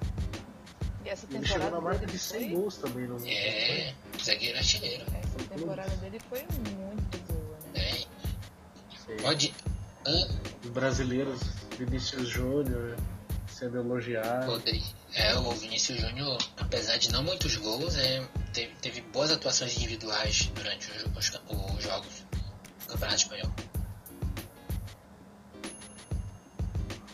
E 1.05 1.09
essa 1.09 1.27
Ele 1.29 1.45
chegou 1.45 1.59
na 1.59 1.65
temporada 1.65 1.81
marca 1.81 2.05
de 2.05 2.17
100 2.17 2.39
foi... 2.39 2.49
gols 2.49 2.77
também 2.77 3.07
no 3.07 3.27
É, 3.27 3.93
zagueiro 4.23 4.57
artilheiro. 4.57 5.05
Essa 5.13 5.49
temporada 5.49 5.95
dele 5.97 6.19
foi 6.29 6.39
muito 6.39 7.17
boa, 7.27 7.57
né? 7.73 8.03
É, 9.09 9.21
pode. 9.21 9.53
Hã? 10.05 10.27
Os 10.63 10.69
brasileiros, 10.69 11.41
Vinícius 11.77 12.27
Júnior 12.29 12.95
sendo 13.47 13.77
elogiado. 13.77 14.61
É, 15.13 15.37
o 15.37 15.51
Vinícius 15.51 15.99
Júnior, 15.99 16.37
apesar 16.57 16.97
de 16.97 17.11
não 17.11 17.23
muitos 17.23 17.55
gols, 17.57 17.95
é, 17.97 18.25
teve, 18.51 18.73
teve 18.81 19.01
boas 19.01 19.31
atuações 19.31 19.77
individuais 19.77 20.51
durante 20.55 20.89
os, 20.91 21.03
os, 21.03 21.41
os 21.77 21.83
jogos 21.83 22.25
do 22.79 22.87
Campeonato 22.87 23.17
Espanhol. 23.17 23.51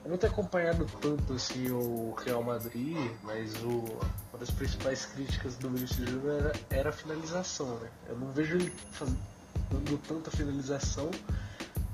Não 0.10 0.18
tenho 0.18 0.34
acompanhado 0.34 0.86
tanto 1.02 1.34
assim 1.34 1.70
o 1.72 2.14
Real 2.26 2.42
Madrid, 2.44 2.98
mas 3.24 3.54
o, 3.64 3.70
uma 4.32 4.40
das 4.40 4.50
principais 4.50 5.06
críticas 5.06 5.56
do 5.58 5.70
Vinícius 5.70 6.10
Júnior 6.10 6.40
era, 6.40 6.54
era 6.70 6.90
a 6.90 6.94
finalização, 6.94 7.78
né? 7.80 7.90
Eu 8.08 8.18
não 8.18 8.32
vejo 8.32 8.56
ele 8.56 8.72
faz- 8.92 9.14
dando 9.72 9.98
tanta 10.08 10.32
finalização, 10.32 11.12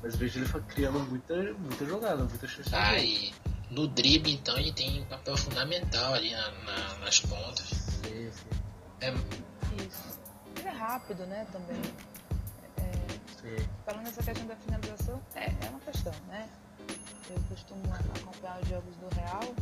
mas 0.01 0.15
vejo 0.15 0.39
ele 0.39 0.49
criando 0.67 0.99
muita, 0.99 1.35
muita 1.53 1.85
jogada, 1.85 2.23
muita 2.23 2.47
chance 2.47 2.69
Ah, 2.73 2.97
e 2.99 3.33
no 3.69 3.87
drible, 3.87 4.31
então, 4.33 4.57
ele 4.57 4.71
tem 4.71 5.01
um 5.01 5.05
papel 5.05 5.35
fundamental 5.37 6.13
ali 6.13 6.31
na- 6.31 6.51
na- 6.51 6.97
nas 6.99 7.19
pontas. 7.19 7.67
Sim, 7.67 8.31
sim, 8.31 8.59
É, 9.01 9.11
Isso. 9.11 10.17
Ele 10.57 10.67
é 10.69 10.71
rápido, 10.71 11.25
né, 11.25 11.45
também. 11.51 11.81
É, 12.77 13.07
sim. 13.41 13.67
falando 13.85 14.03
nessa 14.05 14.23
questão 14.23 14.47
da 14.47 14.55
finalização, 14.55 15.21
é, 15.35 15.47
é 15.65 15.69
uma 15.69 15.79
questão, 15.81 16.13
né? 16.29 16.47
Eu 17.29 17.41
costumo 17.49 17.81
acompanhar 17.93 18.61
os 18.61 18.69
jogos 18.69 18.95
do 18.97 19.15
Real 19.15 19.55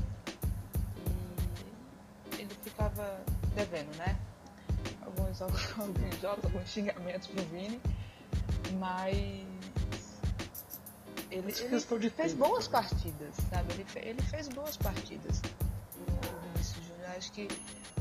e 2.37 2.41
ele 2.41 2.53
ficava 2.61 3.21
devendo, 3.55 3.95
né? 3.97 4.17
Alguns 5.01 5.37
jogos, 5.37 5.61
alguns, 5.79 6.21
jogos, 6.21 6.45
alguns 6.45 6.69
xingamentos 6.69 7.27
pro 7.27 7.43
Vini, 7.45 7.79
mas 8.79 9.45
ele, 11.31 11.53
ele 11.91 12.09
fez 12.09 12.33
boas 12.33 12.67
partidas, 12.67 13.35
sabe? 13.49 13.73
Ele, 13.73 13.85
ele 13.95 14.21
fez 14.21 14.47
boas 14.49 14.77
partidas. 14.77 15.41
O, 15.95 16.01
o 16.01 16.53
Vinícius 16.53 16.85
Júnior, 16.85 17.09
acho 17.17 17.31
que 17.31 17.47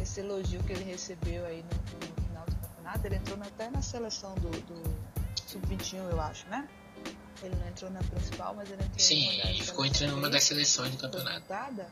esse 0.01 0.21
elogio 0.21 0.63
que 0.65 0.73
ele 0.73 0.85
recebeu 0.85 1.45
aí 1.47 1.63
no, 1.63 2.07
no 2.07 2.23
final 2.27 2.45
do 2.45 2.57
campeonato, 2.57 3.07
ele 3.07 3.17
entrou 3.17 3.39
até 3.43 3.71
na 3.71 3.81
seleção 3.81 4.35
do, 4.35 4.51
do 4.51 5.13
Sub-21, 5.47 6.11
eu 6.11 6.21
acho, 6.21 6.47
né? 6.49 6.69
Ele 7.43 7.57
não 7.57 7.69
entrou 7.69 7.91
na 7.91 8.01
principal, 8.01 8.55
mas 8.55 8.71
ele 8.71 8.83
entrou 8.83 8.99
sim, 8.99 9.15
em 9.15 9.41
ele 9.41 9.65
ficou 9.65 9.85
seleções 9.85 10.03
entre 10.03 10.07
uma 10.07 10.31
das 10.31 10.45
seleções 10.45 10.91
do 10.93 10.99
campeonato. 10.99 11.41
montada. 11.41 11.87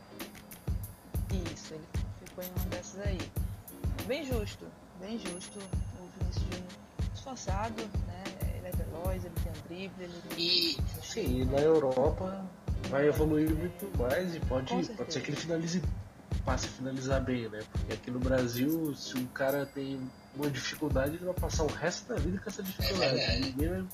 Isso, 1.52 1.74
ele 1.74 1.84
ficou 2.24 2.44
em 2.44 2.48
uma 2.56 2.66
dessas 2.66 3.00
aí. 3.00 3.18
Bem 4.06 4.24
justo, 4.24 4.66
bem 5.00 5.18
justo. 5.18 5.58
O 5.58 6.18
Vinícius 6.18 6.44
Júnior 6.44 6.90
esforçado, 7.14 7.82
né? 8.06 8.24
Ele 8.54 8.70
veloz, 8.72 9.24
ele 9.24 9.34
tem 9.42 9.52
um 9.52 9.66
drible, 9.68 10.04
ele 10.04 10.14
E 10.36 10.76
Sim, 11.02 11.42
e 11.42 11.44
na 11.44 11.58
Europa 11.58 12.44
vai 12.88 13.06
evoluir 13.06 13.54
muito 13.54 13.98
mais 13.98 14.34
e 14.34 14.40
pode, 14.40 14.72
pode 14.90 15.12
ser 15.12 15.20
que 15.20 15.30
ele 15.30 15.36
finalize, 15.36 15.82
passe 16.44 16.66
a 16.66 16.70
finalizar 16.70 17.22
bem, 17.22 17.48
né? 17.48 17.62
Porque 17.70 17.92
aqui 17.92 18.10
no 18.10 18.18
Brasil, 18.18 18.94
se 18.96 19.16
um 19.16 19.26
cara 19.26 19.66
tem 19.66 20.00
uma 20.34 20.50
dificuldade, 20.50 21.16
ele 21.16 21.24
vai 21.24 21.34
passar 21.34 21.64
o 21.64 21.68
resto 21.68 22.08
da 22.08 22.16
vida 22.16 22.38
com 22.38 22.48
essa 22.48 22.62
dificuldade. 22.62 23.40
Ninguém 23.40 23.68
vai 23.68 23.84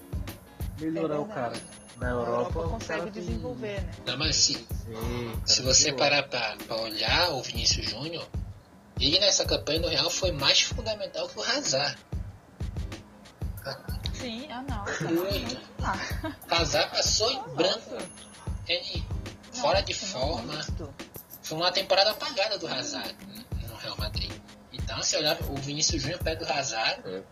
melhorar 0.81 1.15
É 1.15 1.19
o 1.19 1.25
cara. 1.27 1.53
Na 1.97 2.11
Europa, 2.11 2.59
Europa 2.59 2.69
consegue 2.71 3.11
tem- 3.11 3.23
desenvolver, 3.23 3.81
né? 3.83 3.93
não, 4.07 4.19
mas 4.19 4.37
se, 4.37 4.53
Sim, 4.55 5.41
se 5.47 5.62
você 5.62 5.93
parar 5.95 6.25
pra, 6.25 6.57
pra 6.67 6.77
olhar 6.77 7.31
o 7.31 7.43
Vinícius 7.43 7.89
Júnior, 7.89 8.29
ele 9.01 9.19
nessa 9.19 9.47
campanha 9.47 9.81
do 9.81 9.89
Real 9.89 10.11
foi 10.11 10.31
mais 10.33 10.61
fundamental 10.61 11.27
que 11.29 11.39
o 11.39 11.43
Hazard. 11.43 11.97
Sim, 14.15 14.47
ah 14.51 14.62
não. 14.62 14.85
tá. 14.85 15.05
Muito. 15.12 15.61
Ah, 15.83 16.57
Hazard 16.57 16.91
passou 16.91 17.31
em 17.31 17.43
branco. 17.55 17.97
Ele 18.69 19.05
fora 19.53 19.81
de 19.83 19.95
forma. 19.95 20.53
muito. 20.53 20.95
Foi 21.43 21.59
uma 21.59 21.71
temporada 21.73 22.11
apagada 22.11 22.59
do 22.59 22.67
Hazard 22.67 23.15
no 23.69 23.77
Real 23.77 23.97
Madrid. 23.99 24.33
Então, 24.73 25.03
se 25.03 25.17
olhar 25.17 25.39
o 25.43 25.55
Vinícius 25.57 26.03
Júnior 26.03 26.19
perto 26.23 26.45
do 26.45 26.53
Hazard, 26.53 27.03
É. 27.09 27.23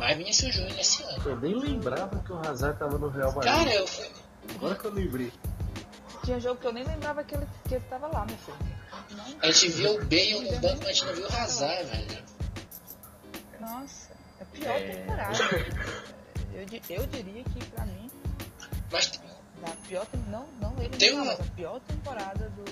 mais 0.00 0.16
Vinícius 0.18 0.54
Júnior 0.54 0.78
esse 0.80 1.02
ano. 1.04 1.22
Eu 1.28 1.36
nem 1.40 1.54
lembrava 1.58 2.18
que 2.24 2.32
o 2.32 2.38
Hazard 2.38 2.78
tava 2.78 2.98
no 2.98 3.08
Real 3.08 3.32
Madrid. 3.32 3.52
Cara, 3.52 3.74
eu 3.74 3.86
fui. 3.86 4.10
Agora 4.56 4.74
que 4.74 4.84
eu 4.86 4.92
lembrei. 4.92 5.32
Tinha 6.24 6.40
jogo 6.40 6.60
que 6.60 6.66
eu 6.66 6.72
nem 6.72 6.84
lembrava 6.84 7.22
que 7.24 7.34
ele, 7.34 7.46
que 7.68 7.74
ele 7.74 7.84
tava 7.88 8.06
lá, 8.08 8.26
meu 8.26 8.36
filho. 8.38 8.56
Não, 9.16 9.24
A 9.42 9.46
gente 9.46 9.68
viu 9.68 9.94
o 9.94 9.98
Bale 10.04 10.40
no 10.50 10.58
banco, 10.60 10.76
mas 10.78 10.86
a 10.88 10.92
gente 10.92 11.04
não 11.06 11.14
viu 11.14 11.24
o 11.28 11.32
Hazard, 11.34 11.84
velho. 11.84 12.24
Nossa, 13.60 14.12
é 14.38 14.42
a 14.42 14.46
pior 14.46 14.76
É. 14.76 14.94
temporada. 14.94 15.38
Eu, 16.52 16.66
eu 16.96 17.06
diria 17.06 17.44
que 17.44 17.64
pra 17.66 17.86
mim, 17.86 18.10
Mas 18.90 19.20
a 19.62 19.70
pior 19.88 20.04
tem- 20.06 20.20
não, 20.28 20.46
não 20.60 20.74
ele 20.82 20.88
Tem 20.96 21.10
não, 21.14 21.22
uma- 21.22 21.26
mas 21.36 21.40
a 21.40 21.44
pior 21.52 21.80
temporada 21.80 22.50
do. 22.50 22.64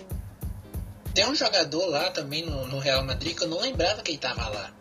tem 1.14 1.24
um 1.26 1.34
jogador 1.34 1.86
lá 1.86 2.10
também 2.10 2.44
no, 2.44 2.66
no 2.66 2.80
Real 2.80 3.02
Madrid 3.04 3.36
que 3.38 3.44
eu 3.44 3.48
não 3.48 3.60
lembrava 3.60 4.02
que 4.02 4.10
ele 4.10 4.18
tava 4.18 4.48
lá. 4.48 4.72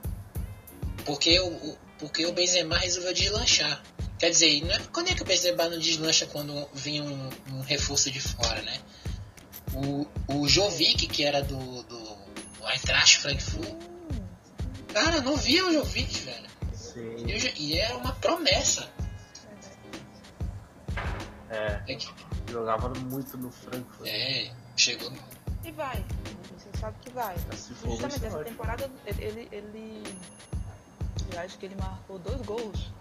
Porque 1.05 1.39
o, 1.39 1.47
o- 1.47 1.77
porque 1.99 2.25
o 2.25 2.33
Benzema 2.33 2.77
resolveu 2.77 3.13
deslanchar. 3.13 3.81
Quer 4.19 4.29
dizer, 4.31 4.61
não 4.65 4.73
é- 4.73 4.79
quando 4.91 5.09
é 5.09 5.13
que 5.13 5.21
o 5.21 5.25
Benzema 5.25 5.67
não 5.69 5.77
deslancha 5.79 6.25
quando 6.27 6.67
vem 6.73 7.01
um, 7.01 7.29
um 7.51 7.61
reforço 7.61 8.09
de 8.11 8.19
fora, 8.19 8.61
né? 8.61 8.79
O, 9.73 10.07
o 10.33 10.47
Jovic, 10.47 11.07
que 11.07 11.23
era 11.23 11.41
do, 11.43 11.83
do, 11.83 12.17
Eintracht 12.67 13.19
Frankfurt, 13.19 13.75
cara, 14.93 15.21
não 15.21 15.35
via 15.37 15.65
o 15.65 15.71
Jovic, 15.73 16.19
velho. 16.21 16.47
Sim. 16.73 17.25
E, 17.27 17.53
e 17.73 17.79
era 17.79 17.95
uma 17.97 18.13
promessa. 18.13 18.89
É, 21.49 21.81
É, 21.87 21.95
que- 21.95 22.07
jogava 22.51 22.89
muito 22.89 23.37
no 23.37 23.51
Frankfurt. 23.51 24.07
é, 24.09 24.51
chegou. 24.75 25.11
E 25.63 25.71
vai. 25.71 26.03
Você 26.57 26.79
sabe 26.79 26.97
que 27.01 27.09
vai. 27.11 27.35
Se 27.55 27.73
for, 27.75 27.87
vai 27.89 28.09
Justamente 28.09 28.25
essa 28.25 28.43
temporada 28.43 28.91
ele, 29.05 29.47
ele, 29.51 30.03
acho 31.37 31.57
que 31.57 31.65
ele 31.65 31.75
marcou 31.75 32.19
dois 32.19 32.41
gols 32.41 32.91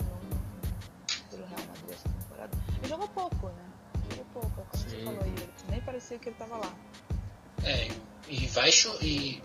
no- 0.00 1.30
pelo 1.30 1.46
Real 1.46 1.60
Madrid 1.66 1.90
essa 1.92 2.08
temporada. 2.08 2.58
Ele 2.78 2.88
jogou 2.88 3.08
pouco, 3.08 3.48
né? 3.48 3.64
Jogou 4.10 4.24
pouco, 4.34 4.60
é 4.60 4.64
como 4.64 4.82
você 4.84 4.96
Sim. 4.96 5.04
falou 5.04 5.22
aí. 5.22 5.34
Nem 5.70 5.80
parecia 5.80 6.18
que 6.18 6.28
ele 6.28 6.36
tava 6.36 6.56
lá. 6.58 6.74
É, 7.64 7.88
e 8.28 8.46
vai 8.48 8.70
e, 9.02 9.42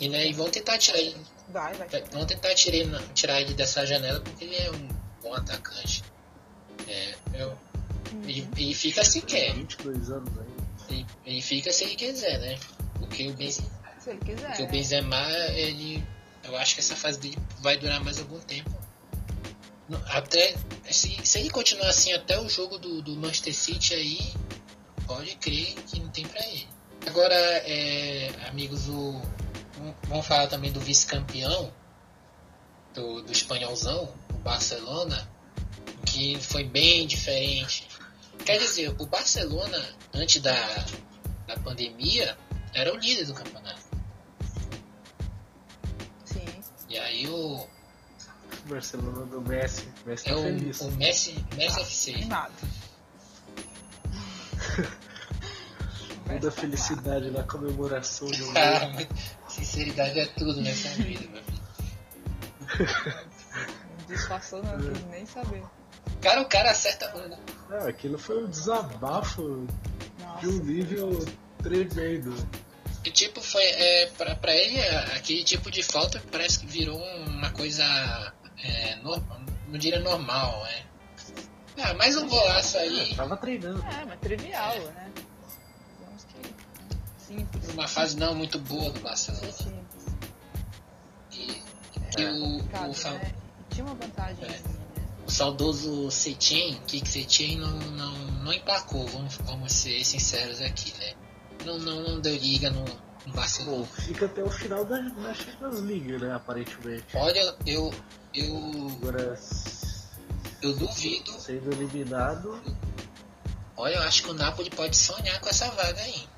e, 0.00 0.08
né, 0.08 0.26
e 0.26 0.32
vão 0.32 0.48
tentar 0.50 0.78
tirar 0.78 0.98
ele. 0.98 1.16
Vai, 1.50 1.74
vai. 1.74 1.88
Vão 2.12 2.26
tentar 2.26 2.54
tirar, 2.54 2.76
ele- 2.76 3.08
tirar 3.14 3.40
ele 3.40 3.54
dessa 3.54 3.84
janela 3.86 4.20
porque 4.20 4.44
ele 4.44 4.56
é 4.56 4.70
um 4.70 4.88
bom 5.22 5.34
atacante. 5.34 6.02
É, 6.86 7.14
eu, 7.34 7.56
Uhum. 8.12 8.22
e, 8.26 8.70
e 8.70 8.74
fica 8.74 9.04
se 9.04 9.20
quer. 9.20 9.52
22 9.54 10.10
anos. 10.10 10.30
E, 10.90 11.04
e 11.26 11.42
fica 11.42 11.70
se 11.70 11.84
ele 11.84 11.94
quiser, 11.96 12.38
né? 12.38 12.58
Porque 12.98 13.28
o, 13.28 13.34
Benz, 13.34 13.60
Se 13.98 14.08
ele 14.10 14.20
quiser. 14.20 14.46
porque 14.46 14.62
o 14.62 14.66
né? 14.66 14.72
Benzema, 14.72 15.30
ele. 15.54 16.02
Eu 16.48 16.56
acho 16.56 16.74
que 16.74 16.80
essa 16.80 16.96
fase 16.96 17.20
dele 17.20 17.38
vai 17.60 17.76
durar 17.76 18.02
mais 18.02 18.18
algum 18.18 18.40
tempo. 18.40 18.70
Até. 20.06 20.56
Se, 20.90 21.20
se 21.22 21.38
ele 21.38 21.50
continuar 21.50 21.88
assim 21.88 22.12
até 22.14 22.40
o 22.40 22.48
jogo 22.48 22.78
do, 22.78 23.02
do 23.02 23.14
Manchester 23.16 23.54
City 23.54 23.94
aí, 23.94 24.32
pode 25.06 25.36
crer 25.36 25.74
que 25.74 26.00
não 26.00 26.08
tem 26.08 26.26
pra 26.26 26.40
ele. 26.46 26.66
Agora, 27.06 27.34
é, 27.34 28.30
amigos, 28.48 28.88
o, 28.88 29.20
vamos 30.04 30.26
falar 30.26 30.46
também 30.46 30.72
do 30.72 30.80
vice-campeão 30.80 31.70
do, 32.94 33.22
do 33.22 33.30
espanholzão, 33.30 34.12
o 34.30 34.38
Barcelona, 34.38 35.28
que 36.06 36.38
foi 36.40 36.64
bem 36.64 37.06
diferente. 37.06 37.86
Quer 38.44 38.58
dizer, 38.58 38.94
o 38.98 39.06
Barcelona, 39.06 39.84
antes 40.14 40.40
da, 40.40 40.86
da 41.46 41.56
pandemia, 41.58 42.36
era 42.72 42.92
o 42.92 42.96
líder 42.96 43.26
do 43.26 43.34
campeonato. 43.34 43.77
E 46.88 46.98
aí 46.98 47.28
o, 47.28 47.66
Barcelona 48.66 49.26
do 49.26 49.40
Messi. 49.42 49.88
Messi 50.06 50.28
é 50.28 50.32
tá 50.32 50.38
o, 50.38 50.42
feliz. 50.42 50.80
o 50.80 50.90
Messi, 50.92 51.44
Messi 51.56 51.80
FC. 51.80 52.14
Animado. 52.14 52.52
Muita 56.26 56.50
felicidade 56.50 57.30
na 57.30 57.42
comemoração 57.42 58.28
de 58.28 58.42
um 58.42 58.52
Cara, 58.52 59.08
sinceridade 59.48 60.20
é 60.20 60.26
tudo 60.26 60.60
nessa 60.60 60.88
vida, 61.02 61.26
meu 61.30 61.42
filho. 61.42 61.58
Disfarçou, 64.06 64.62
não 64.62 64.78
quis 64.78 65.04
nem 65.06 65.24
saber. 65.26 65.62
Cara, 66.20 66.42
o 66.42 66.48
cara 66.48 66.70
acerta. 66.70 67.12
Não, 67.68 67.86
aquilo 67.86 68.18
foi 68.18 68.44
um 68.44 68.50
desabafo 68.50 69.66
Nossa. 70.20 70.40
de 70.40 70.48
um 70.48 70.64
nível 70.64 71.26
tremendo. 71.62 72.34
Que 73.08 73.12
tipo 73.12 73.40
foi. 73.40 73.64
É, 73.64 74.06
pra, 74.18 74.34
pra 74.36 74.54
ele, 74.54 74.78
é, 74.78 74.96
aquele 75.16 75.42
tipo 75.42 75.70
de 75.70 75.82
falta 75.82 76.22
parece 76.30 76.60
que 76.60 76.66
virou 76.66 76.98
uma 77.26 77.50
coisa. 77.52 77.82
É, 78.62 78.96
normal, 78.96 79.40
não 79.68 79.78
diria 79.78 79.98
normal, 80.00 80.62
né? 80.64 80.82
Ah, 81.78 81.94
mais 81.94 82.16
um 82.16 82.28
golaço 82.28 82.76
aí. 82.76 83.14
Tava 83.14 83.36
treinando. 83.38 83.82
É, 83.82 84.04
mas 84.04 84.20
trivial, 84.20 84.76
né? 84.78 85.10
Digamos 85.98 86.24
que 86.24 87.24
simples. 87.24 87.68
Uma 87.72 87.88
fase 87.88 88.16
não 88.18 88.34
muito 88.34 88.58
boa 88.58 88.90
do 88.90 89.00
Barcelona. 89.00 89.52
Simples. 89.52 90.06
E, 91.32 91.62
e 92.20 92.24
o, 92.26 92.58
o, 92.90 92.92
fa- 92.94 93.12
né? 93.12 93.32
E 93.70 93.74
tinha 93.74 93.86
uma 93.86 93.94
vantagem. 93.94 94.44
É. 94.44 94.48
assim, 94.48 94.68
né? 94.68 95.06
o 95.26 95.30
saudoso 95.30 96.10
Setien, 96.10 96.78
Kik 96.86 97.08
Setien, 97.08 97.56
não, 97.58 97.70
não, 97.70 98.12
não 98.42 98.52
emplacou, 98.52 99.06
vamos, 99.06 99.36
vamos 99.44 99.72
ser 99.72 100.04
sinceros 100.04 100.60
aqui, 100.60 100.92
né? 100.98 101.14
Não, 101.64 101.78
não, 101.78 102.02
não 102.02 102.20
deu 102.20 102.34
liga 102.36 102.70
no, 102.70 102.84
no 103.26 103.32
Barcelona. 103.32 103.78
Bom, 103.78 103.84
fica 103.84 104.26
até 104.26 104.42
o 104.42 104.50
final 104.50 104.84
da, 104.84 104.98
da 104.98 105.34
Champions 105.34 105.80
League, 105.80 106.18
né? 106.18 106.34
Aparentemente. 106.34 107.04
Olha, 107.14 107.54
eu, 107.66 107.92
eu, 108.34 108.92
Agora, 109.00 109.38
eu 110.62 110.76
duvido. 110.76 111.32
sendo 111.32 111.72
eliminado, 111.72 112.60
Olha, 113.78 113.94
eu 113.94 114.02
acho 114.02 114.24
que 114.24 114.30
o 114.30 114.34
Napoli 114.34 114.70
pode 114.70 114.96
sonhar 114.96 115.40
com 115.40 115.48
essa 115.48 115.70
vaga 115.70 116.00
aí. 116.00 116.28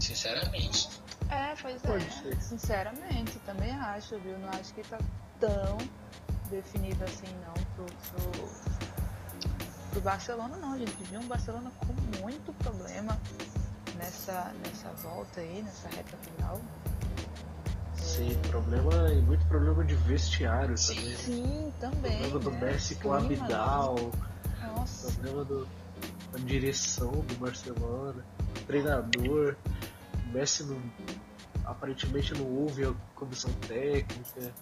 Sinceramente. 0.00 0.88
É, 1.28 1.54
pois 1.60 1.82
Pode 1.82 2.06
é. 2.06 2.10
ser. 2.10 2.40
Sinceramente, 2.40 3.38
também 3.44 3.70
acho, 3.70 4.18
viu? 4.20 4.38
Não 4.38 4.48
acho 4.48 4.72
que 4.72 4.82
tá 4.82 4.98
tão 5.38 5.76
definido 6.48 7.04
assim, 7.04 7.26
não, 7.44 7.52
pro, 7.74 7.84
pro, 7.84 8.48
pro 9.90 10.00
Barcelona, 10.00 10.56
não. 10.56 10.72
A 10.72 10.78
gente 10.78 10.94
viu 11.10 11.20
um 11.20 11.26
Barcelona 11.28 11.70
com 11.80 11.92
muito 12.22 12.50
problema 12.54 13.20
nessa, 13.98 14.52
nessa 14.64 14.88
volta 15.02 15.40
aí, 15.40 15.62
nessa 15.62 15.88
reta 15.88 16.16
final. 16.18 16.60
sim, 17.94 18.38
problema 18.48 19.12
e 19.12 19.20
muito 19.20 19.44
problema 19.46 19.84
de 19.84 19.94
vestiário 19.94 20.76
Sim. 20.78 20.94
também. 20.94 21.16
Sim, 21.16 21.72
também. 21.80 22.18
Problema 22.18 22.38
do 22.38 22.50
né? 22.52 22.60
Messi 22.72 22.94
com 22.96 23.10
o 23.10 23.18
Clima, 23.18 23.44
Abidal, 23.44 23.94
né? 23.96 24.72
Nossa. 24.74 25.12
problema 25.12 25.44
do, 25.44 25.68
da 26.32 26.38
direção 26.38 27.10
do 27.10 27.34
Barcelona, 27.38 28.24
treinador. 28.66 29.56
O 30.24 30.32
Messi 30.32 30.62
não, 30.64 30.80
aparentemente 31.64 32.34
não 32.34 32.46
ouve 32.46 32.84
a 32.84 32.92
comissão 33.14 33.50
técnica, 33.66 34.52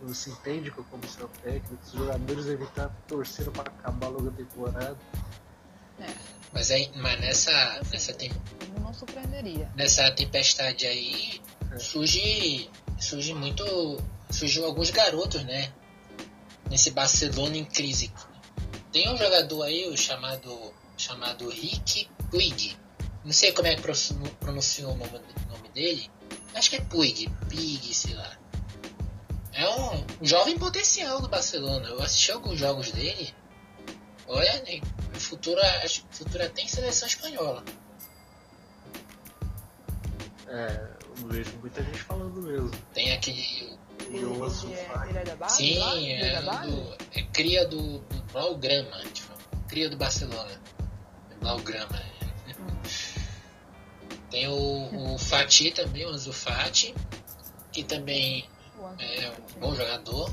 não 0.00 0.14
se 0.14 0.30
entende 0.30 0.70
com 0.70 0.82
a 0.82 0.84
comissão 0.84 1.28
técnica, 1.42 1.78
os 1.84 1.92
jogadores 1.92 2.44
devem 2.44 2.66
estar 2.66 2.90
torcendo 3.08 3.50
para 3.50 3.70
acabar 3.70 4.08
logo 4.08 4.28
a 4.28 4.32
temporada. 4.32 4.96
É, 5.98 6.14
Mas, 6.56 6.70
aí, 6.70 6.90
mas 6.96 7.20
nessa, 7.20 7.80
nessa, 7.92 8.14
tem, 8.14 8.32
não 8.80 8.94
surpreenderia. 8.94 9.70
nessa 9.76 10.10
tempestade 10.10 10.86
aí 10.86 11.38
É. 11.70 11.78
surge, 11.78 12.70
surge 12.98 13.34
muito. 13.34 13.62
Surgiu 14.30 14.64
alguns 14.64 14.88
garotos, 14.90 15.44
né? 15.44 15.70
Nesse 16.70 16.90
Barcelona 16.92 17.58
em 17.58 17.64
crise. 17.66 18.10
Tem 18.90 19.06
um 19.12 19.16
jogador 19.18 19.64
aí, 19.64 19.86
o 19.86 19.94
chamado, 19.98 20.72
chamado 20.96 21.46
Rick 21.50 22.08
Puig. 22.30 22.74
Não 23.22 23.32
sei 23.32 23.52
como 23.52 23.68
é 23.68 23.74
que 23.76 23.82
pronun- 23.82 24.30
pronuncia 24.40 24.88
o 24.88 24.96
nome, 24.96 25.20
nome 25.50 25.68
dele. 25.74 26.10
Acho 26.54 26.70
que 26.70 26.76
é 26.76 26.80
Puig, 26.80 27.28
Pig, 27.50 27.92
sei 27.92 28.14
lá. 28.14 28.32
É 29.52 29.68
um 29.68 30.04
jovem 30.22 30.58
potencial 30.58 31.20
do 31.20 31.28
Barcelona. 31.28 31.86
Eu 31.88 32.02
assisti 32.02 32.32
alguns 32.32 32.58
jogos 32.58 32.90
dele. 32.92 33.34
Olha, 34.28 34.62
né, 34.62 34.80
futura, 35.14 35.62
acho 35.84 36.02
que 36.04 36.16
futura 36.16 36.48
tem 36.48 36.66
seleção 36.66 37.06
espanhola. 37.06 37.62
É, 40.48 40.88
eu 41.18 41.28
vejo 41.28 41.52
muita 41.58 41.82
gente 41.82 41.98
falando 42.02 42.40
mesmo. 42.42 42.70
Tem 42.94 43.12
aquele. 43.12 43.76
Ele, 44.08 44.24
o 44.24 44.46
é, 44.46 44.50
Fati. 44.50 45.08
ele 45.08 45.18
é 45.18 45.24
da 45.24 45.36
base? 45.36 45.56
Sim, 45.56 45.78
lá? 45.78 45.96
É 45.96 46.20
é, 46.20 46.42
do, 46.42 46.96
é 47.14 47.22
cria 47.32 47.66
do, 47.66 47.98
do 47.98 48.22
Blaugrama. 48.32 49.02
Tipo, 49.12 49.32
cria 49.68 49.90
do 49.90 49.96
Barcelona. 49.96 50.60
Blaugrama. 51.40 52.02
Hum. 52.58 52.76
Tem 54.30 54.48
o, 54.48 55.14
o 55.14 55.18
Fati 55.18 55.70
também, 55.72 56.06
o 56.06 56.10
Ansu 56.10 56.32
Fati, 56.32 56.94
que 57.72 57.82
também 57.82 58.48
O 58.78 59.02
é 59.02 59.30
um 59.56 59.60
bom 59.60 59.74
jogador. 59.74 60.30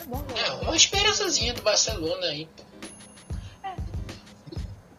É 0.00 0.04
bom 0.04 0.24
É, 0.34 0.50
uma 0.64 0.76
esperançazinha 0.76 1.54
do 1.54 1.62
Barcelona 1.62 2.26
aí, 2.26 2.46
pô. 2.56 2.64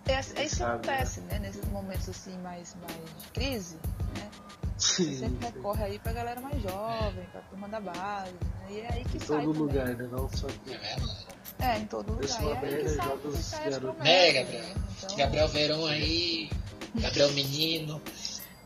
É, 0.07 0.13
é 0.13 0.19
isso 0.19 0.33
que 0.35 0.47
Sabe, 0.49 0.71
acontece, 0.73 1.21
né? 1.21 1.39
Nesses 1.39 1.65
momentos 1.65 2.07
assim 2.09 2.37
mais, 2.39 2.75
mais 2.81 2.97
de 3.23 3.27
crise, 3.33 3.75
né? 4.15 4.29
Você 4.77 5.03
Sim, 5.03 5.17
sempre 5.17 5.47
sim. 5.47 5.53
recorre 5.55 5.83
aí 5.83 5.99
pra 5.99 6.13
galera 6.13 6.39
mais 6.39 6.61
jovem, 6.61 7.25
pra 7.31 7.41
turma 7.41 7.67
da 7.67 7.79
base, 7.81 8.31
né? 8.33 8.67
E 8.69 8.79
é 8.81 8.93
aí 8.93 9.03
que 9.05 9.17
Em 9.17 9.19
sai 9.19 9.43
todo 9.43 9.53
também. 9.53 9.61
lugar, 9.61 9.87
né? 9.95 10.07
Não 10.11 10.29
só 10.29 10.47
É 10.47 10.51
aqui. 10.51 10.69
verdade. 10.69 11.27
É, 11.59 11.77
em 11.79 11.85
todo 11.87 12.09
lugar. 12.11 12.23
Esse 12.25 12.43
E 12.43 12.47
é 12.47 12.57
aí 12.57 12.83
que 12.83 12.89
sai, 12.89 13.17
que 13.17 13.37
sai 13.37 13.67
as 13.67 13.77
promessas, 13.79 14.07
É, 14.07 14.33
Gabriel. 14.33 14.63
né? 14.63 14.73
Então, 14.97 15.17
Gabriel 15.17 15.47
Verão 15.49 15.85
aí, 15.87 16.49
Gabriel 16.95 17.31
Menino, 17.33 18.01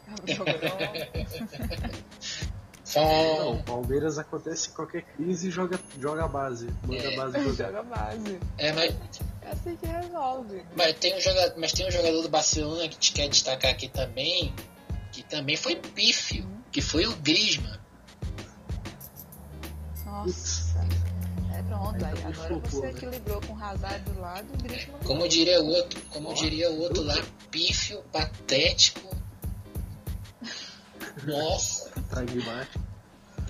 Gabriel 0.07 0.43
Verón. 0.45 0.77
Não, 2.93 3.05
Fon. 3.05 3.53
o 3.53 3.63
Palmeiras 3.63 4.17
acontece 4.17 4.69
qualquer 4.71 5.03
crise 5.15 5.47
e 5.47 5.51
joga, 5.51 5.79
joga 5.97 6.25
a 6.25 6.27
base. 6.27 6.67
Manda 6.83 6.95
É. 7.03 7.13
a 7.13 7.17
base 7.17 7.43
jogar. 7.45 7.67
joga 7.71 7.83
base. 7.83 8.39
É, 8.57 8.73
mas, 8.73 8.93
Que 9.63 9.85
resolve. 9.85 10.63
mas, 10.75 10.93
tem 10.97 11.15
um 11.15 11.21
jogador, 11.21 11.53
mas 11.59 11.71
tem 11.71 11.87
um 11.87 11.91
jogador 11.91 12.21
do 12.23 12.29
Barcelona 12.29 12.87
que 12.89 12.97
te 12.97 13.11
quer 13.11 13.29
destacar 13.29 13.71
aqui 13.71 13.87
também, 13.87 14.53
que 15.11 15.21
também 15.21 15.55
foi 15.55 15.75
pífio, 15.75 16.49
que 16.71 16.81
foi 16.81 17.05
o 17.05 17.15
Griezmann. 17.17 17.79
Nossa. 20.03 20.87
É 21.53 21.61
pronto, 21.63 22.03
Aí 22.03 22.11
agora 22.23 22.59
você 22.59 22.81
né? 22.81 22.89
equilibrou 22.91 23.41
com 23.41 23.53
o 23.53 23.63
Hazard 23.63 24.03
do 24.05 24.19
lado 24.19 24.47
e 24.51 24.55
o 24.55 24.63
Griezmann 24.63 24.99
do 24.99 25.05
Como 25.05 25.27
diria 25.27 25.61
o 25.61 25.67
outro, 25.67 26.01
como 26.09 26.33
diria 26.33 26.71
o 26.71 26.79
outro 26.79 27.03
lá, 27.03 27.15
pífio, 27.51 28.01
patético. 28.11 29.15
Nossa, 31.23 31.91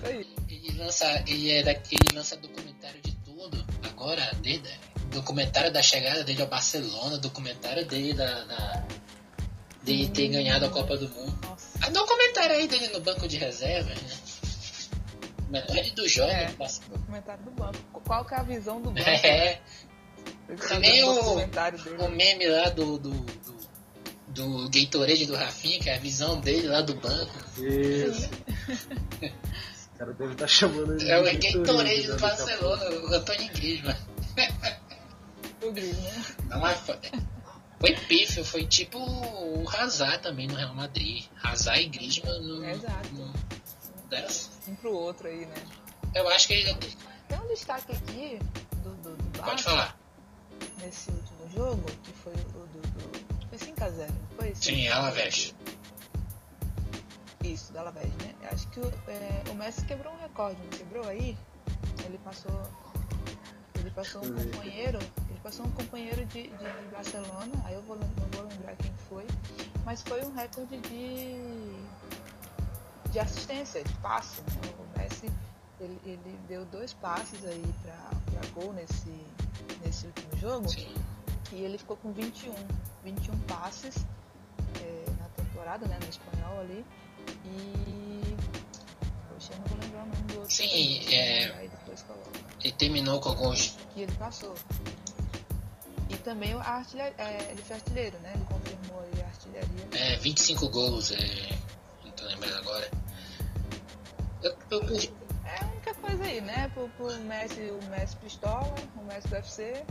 aí. 0.04 0.36
ele 0.48 0.78
lança, 0.78 1.06
ele, 1.26 1.50
é 1.52 1.62
da, 1.62 1.70
ele 1.72 2.14
lança 2.14 2.36
documentário 2.36 3.00
de 3.00 3.14
tudo. 3.16 3.64
Agora, 3.82 4.30
desde, 4.42 4.68
documentário 5.12 5.72
da 5.72 5.82
chegada 5.82 6.24
dele 6.24 6.42
ao 6.42 6.48
Barcelona, 6.48 7.18
documentário 7.18 7.86
dele 7.86 8.14
da, 8.14 8.44
da 8.44 8.84
de 9.82 10.08
ter 10.10 10.28
ganhado 10.28 10.66
a 10.66 10.70
Copa 10.70 10.96
do 10.96 11.08
Mundo. 11.08 11.38
Nossa. 11.42 11.78
A 11.86 11.90
documentário 11.90 12.54
aí 12.56 12.68
dele 12.68 12.88
no 12.88 13.00
banco 13.00 13.26
de 13.26 13.36
reservas, 13.36 14.00
né? 14.00 14.10
Metade 15.50 15.90
do 15.92 16.08
jogo. 16.08 16.30
É. 16.30 16.46
Documentário 16.88 17.44
do 17.44 17.50
banco. 17.50 17.78
Qual 18.06 18.24
que 18.24 18.34
é 18.34 18.38
a 18.38 18.42
visão 18.42 18.80
do 18.80 18.90
banco? 18.90 19.08
É, 19.08 19.60
Ele 20.48 20.58
tá 20.58 20.76
o- 20.76 20.80
dele. 20.80 21.96
o 21.98 22.08
meme 22.08 22.46
lá 22.48 22.68
do, 22.70 22.96
do, 22.98 23.10
do, 23.10 24.68
do 24.68 24.70
Gatorade 24.70 25.26
do 25.26 25.34
Rafinha, 25.34 25.78
que 25.78 25.90
é 25.90 25.96
a 25.96 25.98
visão 25.98 26.40
dele 26.40 26.68
lá 26.68 26.80
do 26.80 26.94
banco. 26.94 27.34
Isso. 27.58 28.30
Esse 29.20 29.88
cara 29.98 30.12
deve 30.14 30.32
estar 30.32 30.46
chamando 30.46 30.92
ele 30.94 31.10
É 31.10 31.18
o 31.20 31.24
de 31.24 31.52
Gatorade 31.52 32.00
né, 32.00 32.06
do 32.06 32.12
a 32.14 32.16
Barcelona, 32.18 32.90
o 32.90 33.14
Antônio 33.14 33.52
Griezmann. 33.52 33.96
O 35.62 35.72
Griezmann. 35.72 36.24
Não 36.48 36.66
é 36.66 36.74
foi, 36.74 36.98
foi 37.80 37.94
pífio, 38.06 38.44
foi 38.44 38.66
tipo 38.66 38.98
o 38.98 39.68
Hazard 39.68 40.22
também 40.22 40.46
no 40.48 40.54
Real 40.54 40.74
Madrid. 40.74 41.24
Hazard 41.42 41.80
e 41.82 41.88
Griezmann 41.88 42.40
no, 42.42 42.64
Exato. 42.64 43.08
no- 43.12 43.32
Um 44.68 44.74
pro 44.76 44.92
outro 44.92 45.26
aí, 45.28 45.46
né? 45.46 45.54
Eu 46.14 46.28
acho 46.28 46.46
que 46.46 46.52
ele 46.54 46.74
Tem 47.28 47.38
um 47.40 47.46
destaque 47.48 47.92
aqui 47.92 48.38
do, 48.82 48.90
do, 48.96 49.16
do 49.16 49.38
pode 49.38 49.46
Barça 49.50 49.70
falar. 49.70 49.98
nesse 50.78 51.10
último 51.10 51.48
jogo, 51.54 51.84
que 52.02 52.12
foi 52.12 52.32
o 52.34 52.66
do. 52.66 52.82
do 52.82 53.48
foi 53.48 53.58
5x0, 53.58 54.08
não 54.08 54.36
foi? 54.38 54.54
Sim, 54.54 54.88
Alavés. 54.88 55.54
Isso, 57.44 57.72
do 57.72 57.78
Alavés, 57.78 58.12
né? 58.22 58.34
Eu 58.42 58.48
Acho 58.50 58.68
que 58.68 58.80
o, 58.80 58.92
é, 59.08 59.42
o 59.50 59.54
Messi 59.54 59.84
quebrou 59.86 60.12
um 60.12 60.18
recorde, 60.18 60.60
não 60.60 60.68
quebrou 60.70 61.08
aí? 61.08 61.36
Ele 62.04 62.18
passou. 62.18 62.70
Ele 63.76 63.90
passou 63.90 64.22
um 64.24 64.32
companheiro. 64.34 64.98
Passou 65.42 65.66
um 65.66 65.70
companheiro 65.72 66.24
de, 66.26 66.42
de, 66.42 66.50
de 66.50 66.88
Barcelona, 66.92 67.52
aí 67.64 67.74
eu 67.74 67.82
vou, 67.82 67.96
não 67.96 68.08
vou 68.32 68.48
lembrar 68.48 68.76
quem 68.76 68.92
foi, 69.08 69.26
mas 69.84 70.02
foi 70.02 70.22
um 70.24 70.32
recorde 70.32 70.78
de. 70.78 71.76
de 73.10 73.18
assistência, 73.18 73.82
de 73.82 73.92
passe. 73.94 74.40
Né? 74.40 74.72
O 74.78 74.98
Messi 74.98 75.30
ele, 75.82 75.98
ele 76.04 76.38
deu 76.48 76.64
dois 76.66 76.92
passes 76.92 77.44
aí 77.44 77.62
pra 77.82 78.50
gol 78.54 78.72
nesse, 78.72 79.10
nesse 79.84 80.06
último 80.06 80.36
jogo. 80.36 80.68
Sim. 80.68 80.94
E 81.52 81.56
ele 81.56 81.76
ficou 81.76 81.96
com 81.96 82.12
21, 82.12 82.54
21 83.04 83.38
passes 83.40 83.96
é, 84.80 85.04
na 85.18 85.28
temporada, 85.30 85.86
né, 85.86 85.98
no 86.00 86.08
espanhol 86.08 86.60
ali. 86.60 86.84
E. 87.44 88.36
Poxa, 89.32 89.52
eu 89.52 89.58
não 89.58 89.66
vou 89.66 89.78
lembrar 89.78 90.02
o 90.02 90.06
nome 90.06 90.22
do 90.22 90.38
outro. 90.38 90.54
Sim, 90.54 90.64
aí, 90.64 91.14
é- 91.14 91.52
Aí 91.56 91.68
depois 91.68 92.02
coloca. 92.02 92.30
Ele 92.62 92.72
terminou 92.74 93.20
com 93.20 93.28
alguns. 93.30 93.76
E 93.96 94.02
ele 94.02 94.12
passou. 94.12 94.54
E 96.22 96.24
também 96.24 96.52
a 96.52 96.58
artilharia, 96.58 97.14
é, 97.18 97.50
ele 97.50 97.62
foi 97.62 97.74
artilheiro, 97.74 98.16
né? 98.20 98.32
Ele 98.36 98.44
confirmou 98.44 99.00
aí 99.00 99.22
a 99.22 99.26
artilharia. 99.26 99.88
É, 99.92 100.16
25 100.18 100.68
gols, 100.68 101.10
é, 101.10 101.58
não 102.04 102.12
tô 102.12 102.24
lembrando 102.26 102.58
agora. 102.58 102.90
Eu, 104.40 104.56
eu 104.70 104.80
É 105.44 105.64
a 105.64 105.66
única 105.66 105.92
coisa 105.94 106.22
aí, 106.22 106.40
né? 106.40 106.70
Pro, 106.74 106.88
pro 106.90 107.12
Messi, 107.24 107.60
o 107.60 107.90
Messi 107.90 108.16
Pistola, 108.18 108.72
o 108.96 109.04
Messi 109.04 109.26
do 109.26 109.34
UFC, 109.34 109.84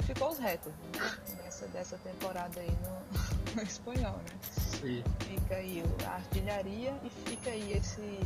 ficou 0.00 0.30
os 0.30 0.38
recordes, 0.38 0.80
né? 0.92 1.18
Dessa, 1.44 1.68
dessa 1.68 1.98
temporada 1.98 2.60
aí 2.60 2.72
no, 2.82 3.54
no 3.54 3.62
espanhol, 3.62 4.16
né? 4.16 4.38
Sim. 4.80 5.04
Fica 5.20 5.54
aí 5.54 5.84
a 6.04 6.10
artilharia 6.14 6.94
e 7.04 7.30
fica 7.30 7.50
aí 7.50 7.72
esse. 7.72 8.20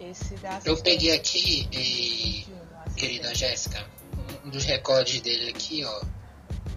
Esse 0.00 0.36
da 0.36 0.60
eu 0.64 0.76
peguei 0.80 1.12
aqui, 1.12 1.68
e, 1.72 2.44
21, 2.46 2.56
a 2.56 2.82
assistência. 2.82 2.94
querida 2.96 3.34
Jéssica, 3.34 3.84
um 4.44 4.50
dos 4.50 4.64
recordes 4.64 5.20
dele 5.20 5.50
aqui, 5.50 5.84
ó. 5.84 6.17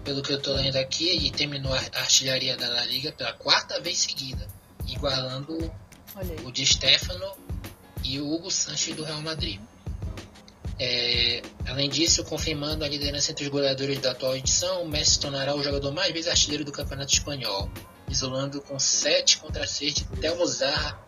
Pelo 0.04 0.22
que 0.22 0.32
eu 0.32 0.40
tô 0.40 0.52
lendo 0.52 0.76
aqui, 0.76 1.08
ele 1.08 1.30
terminou 1.30 1.72
a 1.72 1.78
artilharia 2.00 2.56
da 2.56 2.68
La 2.68 2.84
Liga 2.84 3.12
pela 3.12 3.32
quarta 3.34 3.80
vez 3.80 3.98
seguida, 3.98 4.46
igualando 4.86 5.72
o 6.44 6.50
de 6.50 6.66
Stefano 6.66 7.36
e 8.04 8.20
o 8.20 8.32
Hugo 8.32 8.50
Sanches 8.50 8.96
do 8.96 9.04
Real 9.04 9.22
Madrid. 9.22 9.60
É, 10.78 11.42
além 11.68 11.88
disso, 11.88 12.24
confirmando 12.24 12.84
a 12.84 12.88
liderança 12.88 13.30
entre 13.30 13.44
os 13.44 13.50
goleadores 13.50 14.00
da 14.00 14.10
atual 14.10 14.36
edição, 14.36 14.82
o 14.82 14.88
Messi 14.88 15.12
se 15.12 15.20
tornará 15.20 15.54
o 15.54 15.62
jogador 15.62 15.92
mais 15.92 16.12
vezes 16.12 16.28
artilheiro 16.28 16.64
do 16.64 16.72
Campeonato 16.72 17.12
Espanhol, 17.12 17.70
isolando 18.08 18.60
com 18.60 18.78
7 18.78 19.38
contra 19.38 19.66
6 19.66 19.94
de 19.94 20.04
Telmo 20.20 20.44
Zarra 20.46 21.00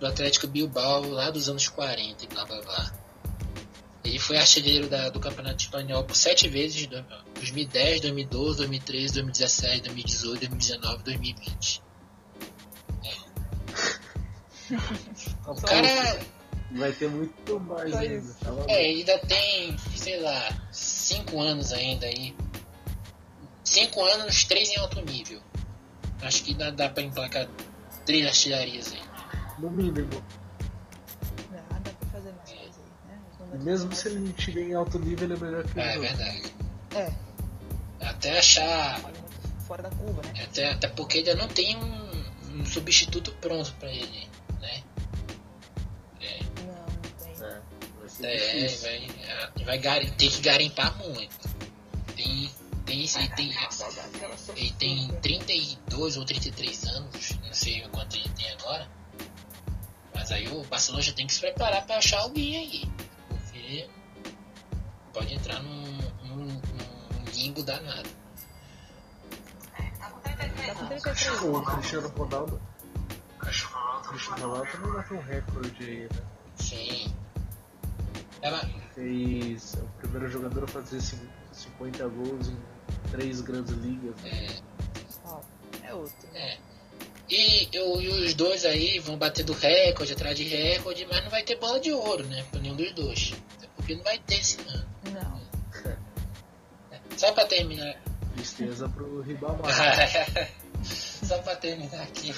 do 0.00 0.06
Atlético 0.06 0.46
Bilbao 0.46 1.08
lá 1.10 1.30
dos 1.30 1.48
anos 1.48 1.68
40 1.68 2.24
e 2.24 2.28
blá 2.28 2.44
blá 2.46 2.60
blá. 2.62 3.03
Ele 4.04 4.18
foi 4.18 4.36
artilheiro 4.36 4.88
da- 4.88 5.08
do 5.08 5.18
Campeonato 5.18 5.62
Espanhol 5.64 6.04
por 6.04 6.14
7 6.14 6.48
vezes, 6.48 6.86
do- 6.86 7.02
2010, 7.34 8.00
2012, 8.02 8.58
2013, 8.58 9.14
2017, 9.14 9.82
2018, 9.84 10.40
2019 10.40 11.02
2020. 11.04 11.82
O 15.46 15.54
Só 15.54 15.66
cara 15.66 16.18
Vai 16.72 16.92
ter 16.92 17.08
muito 17.08 17.60
mais 17.60 17.94
ainda. 17.94 18.34
Tá? 18.40 18.50
É, 18.68 18.76
ainda 18.86 19.18
tem, 19.20 19.76
sei 19.94 20.18
lá, 20.20 20.48
5 20.72 21.40
anos 21.40 21.72
ainda 21.72 22.06
aí. 22.06 22.34
5 23.62 24.02
anos, 24.04 24.44
3 24.44 24.70
em 24.70 24.76
alto 24.78 25.00
nível. 25.02 25.40
Acho 26.22 26.42
que 26.42 26.54
dá, 26.54 26.70
dá 26.70 26.88
pra 26.88 27.02
emplacar 27.02 27.46
3 28.04 28.26
artilharias 28.26 28.92
aí. 28.92 29.02
No 29.58 29.70
mínimo. 29.70 30.08
Mesmo 33.58 33.94
se 33.94 34.08
ele 34.08 34.18
não 34.20 34.32
tiver 34.32 34.62
em 34.62 34.74
alto 34.74 34.98
nível, 34.98 35.24
ele 35.30 35.34
é 35.34 35.36
melhor 35.44 35.64
que 35.64 35.78
o 35.78 35.80
É, 35.80 35.88
é 35.88 35.92
jogo. 35.94 36.06
verdade. 36.06 36.54
É, 36.94 37.12
Até 38.06 38.38
achar. 38.38 39.00
fora 39.66 39.82
da 39.82 39.90
curva, 39.90 40.22
né? 40.22 40.44
Até, 40.44 40.70
até 40.70 40.88
porque 40.88 41.18
ainda 41.18 41.34
não 41.34 41.48
tem 41.48 41.76
um, 41.76 42.24
um 42.60 42.66
substituto 42.66 43.32
pronto 43.40 43.72
pra 43.80 43.90
ele, 43.90 44.28
né? 44.60 44.82
Não, 46.56 46.74
não 46.74 47.00
tem. 47.18 47.46
É, 47.46 47.60
vai 48.00 48.08
ser 48.08 48.26
É, 48.26 48.66
difícil. 48.66 48.88
vai, 49.64 49.78
vai 49.78 50.10
ter 50.10 50.28
que 50.30 50.40
garimpar 50.40 50.96
muito. 50.98 51.36
Tem. 52.16 52.50
Tem, 52.86 53.00
ele 53.00 53.28
tem, 53.34 53.48
ele 53.48 54.70
tem 54.72 54.98
sofrida. 55.08 55.20
32 55.22 56.16
ou 56.18 56.24
33 56.26 56.84
anos, 56.84 57.30
não 57.42 57.52
sei 57.54 57.80
quanto 57.90 58.14
ele 58.16 58.28
tem 58.36 58.50
agora. 58.52 58.86
Mas 60.14 60.30
aí 60.30 60.46
o 60.48 60.62
Barcelona 60.64 61.02
já 61.02 61.12
tem 61.14 61.26
que 61.26 61.32
se 61.32 61.40
preparar 61.40 61.86
para 61.86 61.96
achar 61.96 62.20
alguém 62.20 62.56
aí. 62.58 62.84
Pode 65.12 65.34
entrar 65.34 65.62
num, 65.62 65.98
num, 66.24 66.46
num 66.46 67.24
limbo 67.34 67.62
danado. 67.62 68.08
Tá 69.98 70.10
com 70.10 70.20
33 70.20 70.76
O 70.78 70.80
anos. 70.84 71.02
Cristiano 71.02 72.08
Ronaldo. 72.08 72.60
O 73.32 73.38
Cristiano 74.08 74.40
Ronaldo 74.48 74.70
também 74.72 74.92
bateu 74.92 75.16
um 75.16 75.22
recorde 75.22 75.84
aí, 75.84 76.00
né? 76.02 76.08
Sim. 76.56 77.14
Ela, 78.42 78.60
Fez 78.94 79.74
o 79.74 79.86
primeiro 79.98 80.28
jogador 80.30 80.64
a 80.64 80.68
fazer 80.68 81.00
cin- 81.00 81.28
50 81.52 82.06
gols 82.08 82.48
em 82.48 82.56
três 83.10 83.40
grandes 83.40 83.72
ligas. 83.74 84.14
né? 84.22 84.48
é, 85.82 85.88
é 85.88 85.94
outro. 85.94 86.28
é. 86.34 86.58
E, 87.28 87.68
eu- 87.72 88.00
e 88.02 88.08
os 88.08 88.34
dois 88.34 88.64
aí 88.66 88.98
vão 89.00 89.16
batendo 89.16 89.52
recorde 89.54 90.12
atrás 90.12 90.36
de 90.36 90.44
recorde, 90.44 91.06
mas 91.10 91.24
não 91.24 91.30
vai 91.30 91.42
ter 91.42 91.56
bola 91.58 91.80
de 91.80 91.90
ouro, 91.92 92.24
né? 92.26 92.44
Pra 92.50 92.60
nenhum 92.60 92.76
dos 92.76 92.92
dois. 92.92 93.32
Porque 93.84 93.96
não 93.96 94.02
vai 94.02 94.18
ter 94.20 94.36
esse 94.36 94.58
ano. 94.62 94.86
Não. 95.12 95.42
Só 97.18 97.32
pra 97.32 97.44
terminar. 97.44 97.94
Tristeza 98.34 98.88
pro 98.88 99.20
Ribamar. 99.20 99.70
Só 100.82 101.36
pra 101.42 101.54
terminar 101.56 102.02
aqui. 102.02 102.34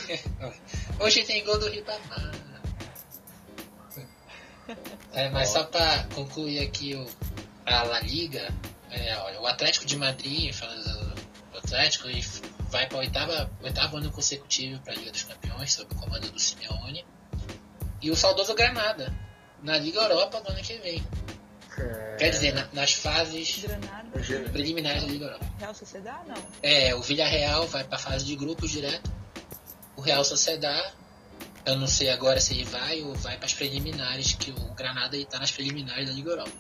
Hoje 0.99 1.23
tem 1.25 1.45
gol 1.45 1.57
do 1.61 1.69
Ribamar. 1.69 2.35
É, 5.13 5.31
mas 5.31 5.51
só 5.51 5.63
pra 5.63 6.03
concluir 6.13 6.59
aqui 6.59 6.97
o, 6.97 7.07
a 7.65 7.85
La 7.85 8.01
Liga, 8.01 8.53
é, 8.91 9.17
olha, 9.19 9.41
o 9.41 9.47
Atlético 9.47 9.87
de 9.87 9.97
Madrid, 9.97 10.53
falando 10.53 11.15
do 11.53 11.59
Atlético, 11.59 12.09
ele 12.09 12.21
vai 12.69 12.89
para 12.89 12.97
o 12.97 12.99
oitava, 12.99 13.51
oitavo 13.63 13.99
ano 13.99 14.11
consecutivo 14.11 14.81
para 14.83 14.93
a 14.93 14.97
Liga 14.97 15.13
dos 15.13 15.23
Campeões, 15.23 15.73
sob 15.73 15.95
o 15.95 15.97
comando 15.97 16.33
do 16.33 16.41
Simeone. 16.41 17.07
E 18.03 18.11
o 18.11 18.17
saudoso 18.17 18.57
Granada, 18.57 19.15
na 19.63 19.79
Liga 19.79 20.01
Europa 20.01 20.41
do 20.41 20.51
ano 20.51 20.63
que 20.63 20.79
vem. 20.79 21.03
É, 21.79 22.17
Quer 22.19 22.31
dizer, 22.31 22.55
na- 22.55 22.69
nas 22.73 22.93
fases 22.95 23.59
Granada. 23.63 24.07
Preliminares 24.53 25.03
da 25.03 25.09
Liga 25.09 25.25
Europa. 25.27 25.47
Real 25.59 25.75
Sociedade, 25.75 26.29
não. 26.29 26.37
É, 26.63 26.95
o 26.95 27.03
Villarreal 27.03 27.67
vai 27.67 27.85
para 27.85 27.97
a 27.97 27.99
fase 27.99 28.25
de 28.25 28.35
grupos 28.37 28.71
direto. 28.71 29.11
O 29.97 30.01
Real 30.01 30.25
Sociedad, 30.25 30.93
eu 31.67 31.77
não 31.77 31.87
sei 31.87 32.11
agora 32.11 32.41
se 32.41 32.55
ele 32.55 32.65
vai 32.65 33.03
ou 33.03 33.15
vai 33.15 33.37
para 33.37 33.47
as 33.47 33.55
preliminares, 33.55 34.33
que 34.35 34.51
o 34.51 34.75
Granada 34.75 35.17
está 35.17 35.39
nas 35.39 35.51
preliminares 35.51 36.07
da 36.09 36.13
Liga 36.15 36.31
Europa. 36.31 36.53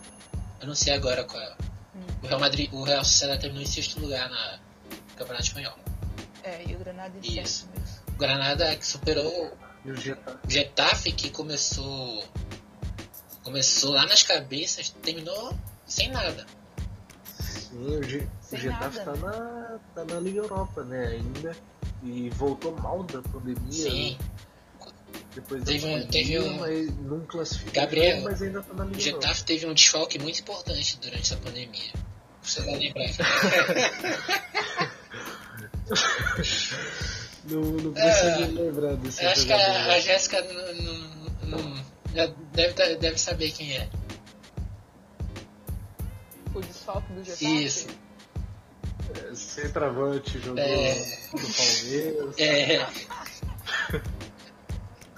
Eu 0.60 0.66
não 0.66 0.74
sei 0.74 0.92
agora 0.94 1.24
qual 1.24 1.42
é. 1.42 1.56
Hum. 1.94 2.00
O 2.22 2.26
Real 2.26 2.40
Madrid, 2.40 2.72
o 2.72 2.82
Real 2.82 3.04
Sociedad 3.04 3.38
terminou 3.40 3.62
em 3.62 3.66
sexto 3.66 3.98
lugar 4.00 4.28
na 4.30 4.58
no 4.90 5.16
Campeonato 5.16 5.46
Espanhol. 5.46 5.78
É, 6.42 6.62
e 6.66 6.74
o 6.74 6.78
Granada 6.78 7.12
em 7.16 7.20
Isso. 7.40 7.60
sétimo 7.66 7.72
mesmo. 7.80 7.96
O 8.08 8.18
Granada 8.18 8.76
que 8.76 8.86
superou 8.86 9.56
E 9.84 9.90
o 9.90 9.96
Getafe. 9.96 10.38
o 10.46 10.50
Getafe 10.50 11.12
que 11.12 11.30
começou 11.30 12.24
começou 13.50 13.92
lá 13.92 14.04
nas 14.06 14.22
cabeças, 14.24 14.90
terminou 15.02 15.56
sem 15.86 16.10
nada. 16.10 16.44
Sim, 17.24 17.76
o, 17.78 18.00
o 18.00 18.28
Sem 18.40 18.58
Getafe 18.60 18.98
nada. 18.98 19.12
tá 19.12 19.16
na, 19.16 19.78
tá 19.94 20.04
na 20.14 20.20
Liga 20.20 20.40
Europa, 20.40 20.82
né, 20.82 21.06
ainda. 21.06 21.56
E 22.02 22.28
voltou 22.30 22.76
mal 22.78 23.04
da 23.04 23.22
pandemia. 23.22 23.72
Sim. 23.90 24.18
né, 24.18 24.26
Depois 25.34 25.62
da 25.62 25.66
Teve 25.72 25.86
um- 25.86 26.06
teve 26.08 26.38
um- 26.40 26.58
mas 26.58 26.96
não 26.98 27.20
classificou. 27.26 27.72
Gabriel, 27.72 28.20
mas 28.22 28.42
ainda 28.42 28.62
tá 28.62 28.74
na 28.74 28.84
O 28.84 28.88
Liga 28.88 29.00
Europa. 29.10 29.22
Getafe 29.26 29.44
teve 29.44 29.66
um 29.66 29.74
desfalque 29.74 30.18
muito 30.18 30.40
importante 30.40 30.98
durante 31.00 31.20
essa 31.22 31.36
pandemia. 31.36 31.92
Você 32.42 32.60
vai 32.62 32.76
lembrar. 32.76 33.06
Não, 37.48 37.60
não 37.62 37.92
É, 37.96 38.10
preciso 38.10 38.60
lembrar 38.60 38.96
desse 38.96 39.22
Eu 39.22 39.30
acho 39.30 39.46
que 39.46 39.52
a, 39.52 39.86
a 39.94 40.00
Jéssica 40.00 40.42
não, 40.42 40.74
não- 40.74 41.58
não- 41.58 41.84
já 42.16 42.26
deve, 42.52 42.72
tá- 42.74 42.94
deve 42.98 43.18
saber 43.18 43.50
quem 43.52 43.76
é. 43.76 43.88
O 46.54 46.60
desfalque 46.60 47.12
do 47.12 47.22
Getafe. 47.22 47.64
Isso. 47.64 47.86
É, 49.30 49.34
Centroavante 49.34 50.38
jogou 50.38 50.58
É. 50.62 50.94
no 51.32 51.40
Palmeiras. 51.40 52.38
É. 52.38 52.86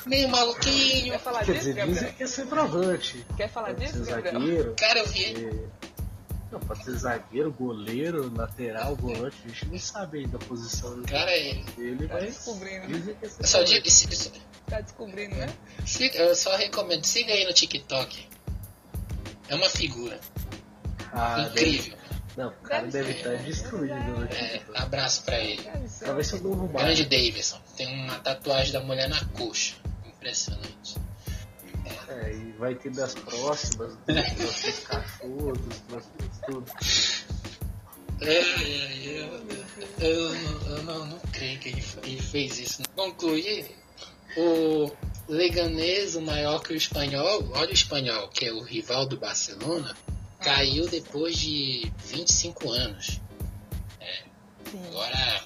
Meio 0.07 0.29
maluquinho. 0.29 1.13
Quer 1.13 1.21
falar 1.21 1.39
Quer 1.45 1.53
disso, 1.53 1.59
dizer, 1.67 1.75
Gabriel? 1.75 1.95
dizem 2.01 2.13
que 2.15 2.23
é 2.23 2.27
centroavante. 2.27 3.27
Quer 3.37 3.49
falar 3.51 3.69
Pode 3.69 3.81
disso, 3.87 4.05
ser 4.05 4.11
Gabriel? 4.23 4.41
zagueiro. 4.41 4.75
Cara, 4.79 4.99
eu 5.01 5.07
vi. 5.07 5.25
é, 5.47 5.78
Não, 6.51 6.59
pode 6.61 6.83
ser 6.83 6.93
zagueiro, 6.97 7.53
goleiro, 7.53 8.33
lateral, 8.35 8.97
volante. 8.97 9.37
A 9.45 9.49
gente 9.49 9.67
não 9.67 9.79
sabe 9.79 10.21
ainda 10.21 10.37
a 10.37 10.41
posição 10.41 11.03
Cara, 11.03 11.31
é- 11.31 11.55
dele, 11.77 12.09
Tá 12.09 12.15
mas 12.15 12.25
descobrindo. 12.35 12.87
dizem 12.87 13.15
que 13.15 13.27
é 13.27 13.29
eu 13.29 13.47
só 13.47 13.63
digo. 13.63 13.91
se- 13.91 14.17
se- 14.17 14.33
Tá 14.67 14.81
descobrindo, 14.81 15.35
né? 15.37 15.53
siga- 15.87 16.19
Eu 16.19 16.35
só 16.35 16.57
recomendo, 16.57 17.05
siga 17.05 17.33
aí 17.33 17.45
no 17.45 17.53
TikTok. 17.53 18.29
É 19.49 19.55
uma 19.55 19.69
figura. 19.69 20.19
Ah, 21.13 21.49
Incrível. 21.51 21.97
deve- 21.97 22.09
Não, 22.37 22.49
o 22.49 22.53
cara 22.53 22.87
Deve 22.87 23.13
deve 23.15 23.19
estar 23.19 23.35
destruído. 23.45 23.95
Né? 23.95 24.29
É, 24.33 24.63
abraço 24.79 25.25
pra 25.25 25.39
ele. 25.41 25.63
Talvez 26.01 26.27
seja 26.29 26.45
o 26.45 26.49
novo 26.55 26.69
Grande. 26.69 27.05
Davidson. 27.05 27.59
Tem 27.77 27.87
uma 28.05 28.19
tatuagem 28.21 28.73
da 28.73 28.81
mulher 28.81 29.09
na 29.09 29.23
coxa. 29.37 29.75
Impressionante. 30.07 30.97
É, 32.09 32.33
e 32.35 32.53
vai 32.59 32.74
ter 32.74 32.90
das 32.92 33.14
próximas, 33.14 33.94
dos 33.96 34.33
próximos 34.37 34.79
cachorros, 34.87 35.59
dos 35.59 35.79
próximos 35.81 36.38
tudo. 36.46 36.72
É, 38.20 38.35
é, 38.35 39.07
eu, 39.07 40.07
eu, 40.07 40.35
eu 40.77 40.83
não, 40.83 41.07
não 41.07 41.18
creio 41.33 41.59
que 41.61 41.68
ele, 41.68 41.85
ele 42.03 42.20
fez 42.22 42.59
isso. 42.59 42.83
Concluir, 42.96 43.70
o 44.37 44.90
Leganês, 45.29 46.16
o 46.16 46.22
maior 46.22 46.61
que 46.62 46.72
o 46.72 46.77
espanhol, 46.77 47.48
olha 47.55 47.70
o 47.70 47.74
espanhol, 47.74 48.29
que 48.29 48.46
é 48.46 48.53
o 48.53 48.61
rival 48.62 49.07
do 49.07 49.16
Barcelona, 49.18 49.96
caiu 50.40 50.88
depois 50.88 51.37
de 51.38 51.90
25 52.07 52.70
anos. 52.72 53.20
Sim. 54.70 54.81
Agora, 54.88 55.44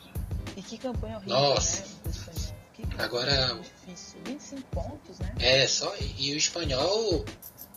E 0.57 0.62
que 0.62 0.78
campanha 0.78 1.16
horrível, 1.18 1.35
Nossa. 1.37 1.83
né? 1.83 1.88
Do 2.05 2.11
espanhol. 2.11 2.55
Que 2.74 2.83
campanha 2.83 3.05
Agora- 3.05 3.61
difícil. 3.87 4.21
25 4.25 4.62
pontos, 4.71 5.18
né? 5.18 5.35
é 5.38 5.66
só. 5.66 5.92
E 6.18 6.33
o 6.33 6.37
espanhol, 6.37 7.25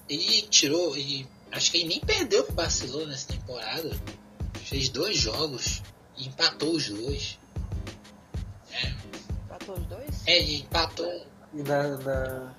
ele 0.10 0.42
tirou, 0.44 0.96
ele, 0.96 1.28
acho 1.52 1.72
que 1.72 1.78
ele 1.80 1.88
nem 1.88 2.00
perdeu 2.00 2.44
pro 2.44 2.54
Barcelona 2.56 3.08
nessa 3.08 3.28
temporada. 3.28 3.92
Fez 4.64 4.90
dois 4.90 5.18
jogos 5.18 5.82
e 6.18 6.28
empatou 6.28 6.76
os 6.76 6.90
dois. 6.90 7.38
Empatou 9.46 9.76
os 9.76 9.86
dois? 9.86 10.28
É, 10.28 10.38
ele 10.40 10.56
empatou, 10.62 11.26
E 11.54 11.64
na, 11.64 11.98
na, 11.98 12.56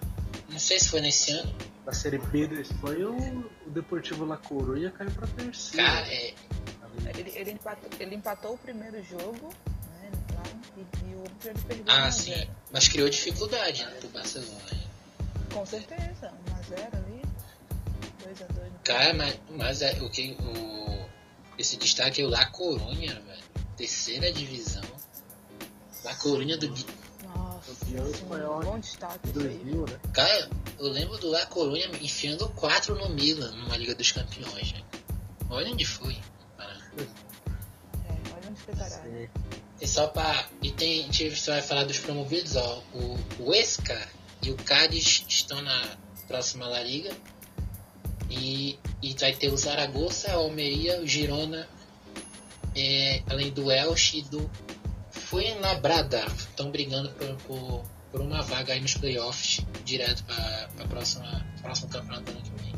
não 0.48 0.58
sei 0.58 0.78
se 0.78 0.88
foi 0.88 1.00
nesse 1.00 1.32
ano. 1.32 1.54
na 1.84 1.92
Série 1.92 2.18
B 2.18 2.46
da 2.46 2.60
Espanha, 2.60 3.08
o, 3.10 3.50
o 3.66 3.70
Deportivo 3.70 4.24
La 4.24 4.36
Coruña 4.36 4.90
caiu 4.92 5.10
pra 5.10 5.26
terceira. 5.26 5.84
Cara, 5.86 6.06
é, 6.12 6.34
Ele, 7.18 7.32
ele, 7.34 7.50
empatou, 7.52 7.90
ele 7.98 8.14
empatou 8.14 8.54
o 8.54 8.58
primeiro 8.58 9.02
jogo, 9.02 9.52
o 10.76 11.64
perdeu 11.66 11.84
Ah, 11.86 12.04
1 12.04 12.04
a 12.04 12.10
sim. 12.12 12.34
0. 12.34 12.50
Mas 12.72 12.88
criou 12.88 13.08
dificuldade 13.08 13.84
né, 13.84 13.90
pro 14.00 14.08
Barcelona. 14.08 14.86
Com 15.52 15.64
certeza. 15.66 16.32
1x0 16.70 16.94
ali. 16.94 17.22
2x2 18.24 18.70
no 18.72 18.78
Cara, 18.84 19.14
mas, 19.14 19.38
mas 19.50 19.82
é, 19.82 19.92
o 20.02 20.10
que 20.10 20.36
o, 20.40 21.06
esse 21.58 21.76
destaque 21.76 22.20
é 22.20 22.24
o 22.24 22.28
La 22.28 22.46
Corunha, 22.46 23.14
velho. 23.20 23.44
Terceira 23.76 24.32
divisão. 24.32 24.82
La 26.04 26.14
Corunha 26.16 26.56
do. 26.56 26.68
Nossa, 26.68 27.74
Campeão 27.84 28.04
sim, 28.06 28.10
espanhol 28.12 28.62
bom 28.62 28.78
destaque 28.78 29.28
isso 29.28 29.38
aí. 29.40 29.58
2000, 29.64 29.86
né? 29.86 30.00
Cara, 30.12 30.50
eu 30.78 30.88
lembro 30.88 31.18
do 31.18 31.28
La 31.28 31.46
Corunha 31.46 31.86
enfiando 32.00 32.48
4 32.50 32.94
no 32.94 33.08
Milan, 33.10 33.50
numa 33.52 33.76
Liga 33.76 33.94
dos 33.94 34.12
Campeões, 34.12 34.72
né? 34.72 34.82
Olha 35.50 35.70
onde 35.72 35.84
foi. 35.84 36.16
Ah, 36.58 36.76
É, 36.98 38.12
olha 38.34 38.50
onde 38.50 38.60
foi 38.60 38.74
parar. 38.74 39.04
E 39.80 39.86
só 39.86 40.06
pra. 40.06 40.46
E 40.62 40.70
tem. 40.70 41.00
A 41.00 41.04
gente 41.04 41.28
vai 41.46 41.62
falar 41.62 41.84
dos 41.84 41.98
promovidos, 41.98 42.56
ó. 42.56 42.82
O, 42.94 43.18
o 43.40 43.54
Esca 43.54 44.08
e 44.42 44.50
o 44.50 44.56
Cádiz 44.56 45.24
estão 45.28 45.60
na 45.62 45.96
próxima 46.26 46.66
La 46.68 46.82
Liga. 46.82 47.10
E, 48.30 48.78
e 49.02 49.14
vai 49.14 49.32
ter 49.32 49.52
o 49.52 49.56
Zaragoza, 49.56 50.28
a 50.30 50.34
Almeria, 50.34 51.00
o 51.00 51.06
Girona, 51.06 51.68
é, 52.74 53.22
além 53.30 53.52
do 53.52 53.70
Elche 53.70 54.18
e 54.18 54.22
do 54.22 54.50
Fuenlabrada. 55.10 56.24
Estão 56.26 56.70
brigando 56.70 57.10
por, 57.10 57.36
por, 57.42 57.84
por 58.10 58.20
uma 58.20 58.42
vaga 58.42 58.72
aí 58.72 58.80
nos 58.80 58.94
playoffs, 58.94 59.60
direto 59.84 60.24
para 60.24 60.68
próxima 60.88 61.46
próximo 61.62 61.88
campeonato 61.88 62.24
do 62.24 62.30
ano 62.32 62.42
que 62.42 62.62
vem. 62.62 62.76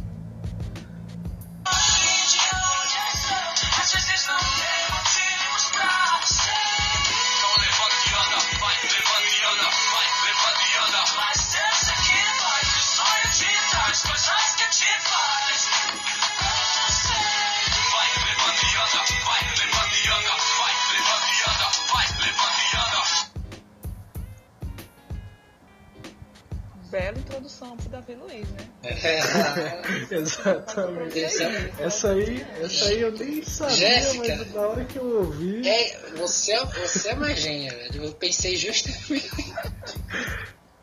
Pro 27.58 27.88
Davi 27.90 28.14
Luiz, 28.14 28.48
né? 28.50 28.68
É, 28.84 30.14
Exatamente. 30.14 31.18
Essa- 31.24 31.44
Essa 31.82 32.10
aí, 32.12 32.46
essa 32.60 32.84
aí 32.86 33.00
eu 33.00 33.12
nem 33.12 33.42
sabia, 33.44 33.74
Jéssica. 33.76 34.36
mas 34.36 34.52
na 34.54 34.60
hora 34.60 34.84
que 34.84 34.96
eu 34.96 35.18
ouvi. 35.24 35.68
é, 35.68 35.98
você, 36.16 36.52
é- 36.52 36.64
você 36.64 37.08
é 37.10 37.14
uma 37.14 37.34
gênia, 37.34 37.70
velho. 37.74 38.04
Eu 38.04 38.12
pensei 38.12 38.56
justamente. 38.56 39.28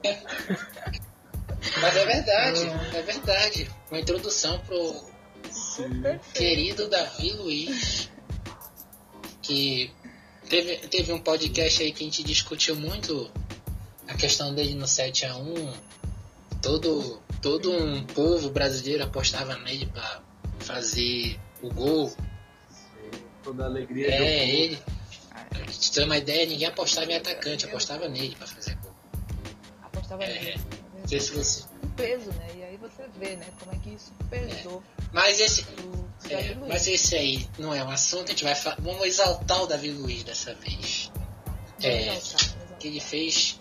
Mas 1.82 1.96
é 1.98 2.06
verdade, 2.06 2.62
é 2.96 3.02
verdade. 3.02 3.72
Uma 3.90 4.00
introdução 4.00 4.60
pro 4.62 5.04
Sim. 5.52 6.02
querido 6.34 6.88
Davi 6.88 7.32
Luiz, 7.34 8.10
que 9.42 9.92
teve, 10.50 10.78
teve 10.88 11.12
um 11.12 11.20
podcast 11.20 11.82
aí 11.82 11.92
que 11.92 12.04
a 12.04 12.06
gente 12.06 12.24
discutiu 12.24 12.76
muito 12.76 13.30
a 14.08 14.14
questão 14.14 14.54
dele 14.54 14.76
no 14.76 14.86
7x1. 14.86 15.74
Todo, 16.66 17.22
todo 17.44 17.72
um 17.72 18.04
povo 18.08 18.50
brasileiro 18.50 19.04
apostava 19.04 19.56
nele 19.60 19.86
pra 19.86 20.20
fazer 20.62 21.40
o 21.62 21.70
gol. 21.72 22.12
Toda 23.44 23.64
a 23.64 23.66
alegria 23.68 24.12
É, 24.12 24.18
do 24.18 24.24
ele. 24.24 24.80
Pra 25.50 25.66
te 25.66 25.92
ter 25.92 26.04
uma 26.06 26.18
ideia, 26.18 26.48
ninguém 26.48 26.68
apostava 26.68 27.12
em 27.12 27.16
atacante, 27.18 27.66
apostava 27.68 28.08
nele 28.08 28.36
pra 28.36 28.48
fazer 28.48 28.76
gol. 28.82 28.92
Apostava 29.84 30.24
É, 30.24 30.34
nele. 30.42 30.62
Não 31.00 31.08
sei 31.08 31.20
se 31.20 31.32
você. 31.34 31.64
Um 31.84 31.90
peso, 31.90 32.32
né? 32.32 32.48
E 32.56 32.64
aí 32.64 32.78
você 32.78 33.04
vê, 33.20 33.36
né? 33.36 33.46
Como 33.60 33.72
é 33.72 33.78
que 33.78 33.90
isso 33.94 34.12
pesou 34.28 34.82
Mas 35.14 35.40
esse, 35.40 35.64
é, 36.32 36.56
mas 36.68 36.88
esse 36.88 37.16
aí 37.16 37.48
não 37.60 37.76
é 37.76 37.84
um 37.84 37.92
assunto, 37.92 38.24
a 38.26 38.32
gente 38.32 38.44
vai 38.44 38.56
fa- 38.56 38.76
vamos 38.80 39.06
exaltar 39.06 39.62
o 39.62 39.68
Davi 39.68 39.92
Luiz 39.92 40.24
dessa 40.24 40.56
vez. 40.56 41.12
Vamos 41.46 41.86
é, 41.86 42.02
exaltar, 42.08 42.18
exaltar. 42.42 42.78
que 42.80 42.88
ele 42.88 43.00
fez. 43.00 43.60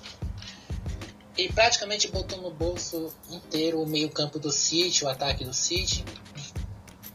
Ele 1.37 1.53
praticamente 1.53 2.09
botou 2.09 2.41
no 2.41 2.51
bolso 2.53 3.12
inteiro 3.30 3.82
o 3.82 3.87
meio-campo 3.87 4.39
do 4.39 4.53
City, 4.53 5.05
o 5.05 5.09
ataque 5.09 5.45
do 5.45 5.53
City. 5.53 6.05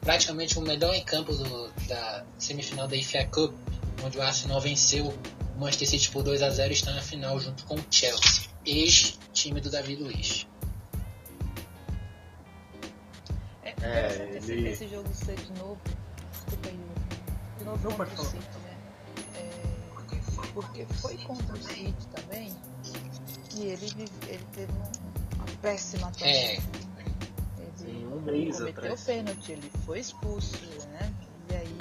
Praticamente 0.02 0.58
o 0.58 0.62
melhor 0.62 0.94
em 0.94 1.04
campo 1.04 1.34
do- 1.34 1.72
da 1.88 2.26
semifinal 2.38 2.88
da 2.88 2.98
FA 2.98 3.26
Cup, 3.26 3.54
onde 4.04 4.18
o 4.18 4.22
Arsenal 4.22 4.60
venceu 4.60 5.08
o 5.08 5.60
Manchester 5.60 5.90
City 5.90 6.10
por 6.12 6.24
2 6.24 6.42
a 6.42 6.50
0 6.50 6.72
e 6.72 6.74
está 6.74 6.92
na 6.92 7.02
final 7.02 7.40
junto 7.40 7.64
com 7.66 7.76
o 7.76 7.84
Chelsea, 7.90 8.44
ex-time 8.66 9.62
do 9.62 9.70
Davi 9.70 9.96
Luiz. 9.96 10.48
É, 13.64 13.74
É, 13.82 14.40
ele- 14.44 14.70
esse 14.70 14.88
jogo 14.88 15.08
ser 15.14 15.36
de 15.36 15.52
novo. 15.60 15.80
Desculpa 16.34 16.70
aí, 16.70 16.80
de 17.58 17.64
novo 17.64 17.90
Não, 17.90 17.96
contra 17.98 18.22
o. 18.22 18.26
City, 18.26 18.58
né? 18.64 18.78
É, 19.36 20.48
porque 20.54 20.86
foi 20.96 21.18
contra 21.18 21.56
o 21.56 21.64
City 21.64 22.08
também 22.16 22.56
que 23.50 23.62
ele, 23.64 23.86
ele 24.28 24.46
teve 24.54 24.72
um- 24.72 25.36
uma 25.36 25.46
péssima 25.62 26.08
atuação. 26.08 26.28
É. 26.28 26.60
Ele 27.82 28.06
um 28.06 28.22
mês 28.22 28.58
cometeu 28.58 28.68
atrás. 28.84 29.04
pênalti, 29.04 29.52
ele 29.54 29.72
foi 29.86 30.00
expulso, 30.00 30.58
né? 30.92 31.14
E 31.52 31.56
aí 31.56 31.76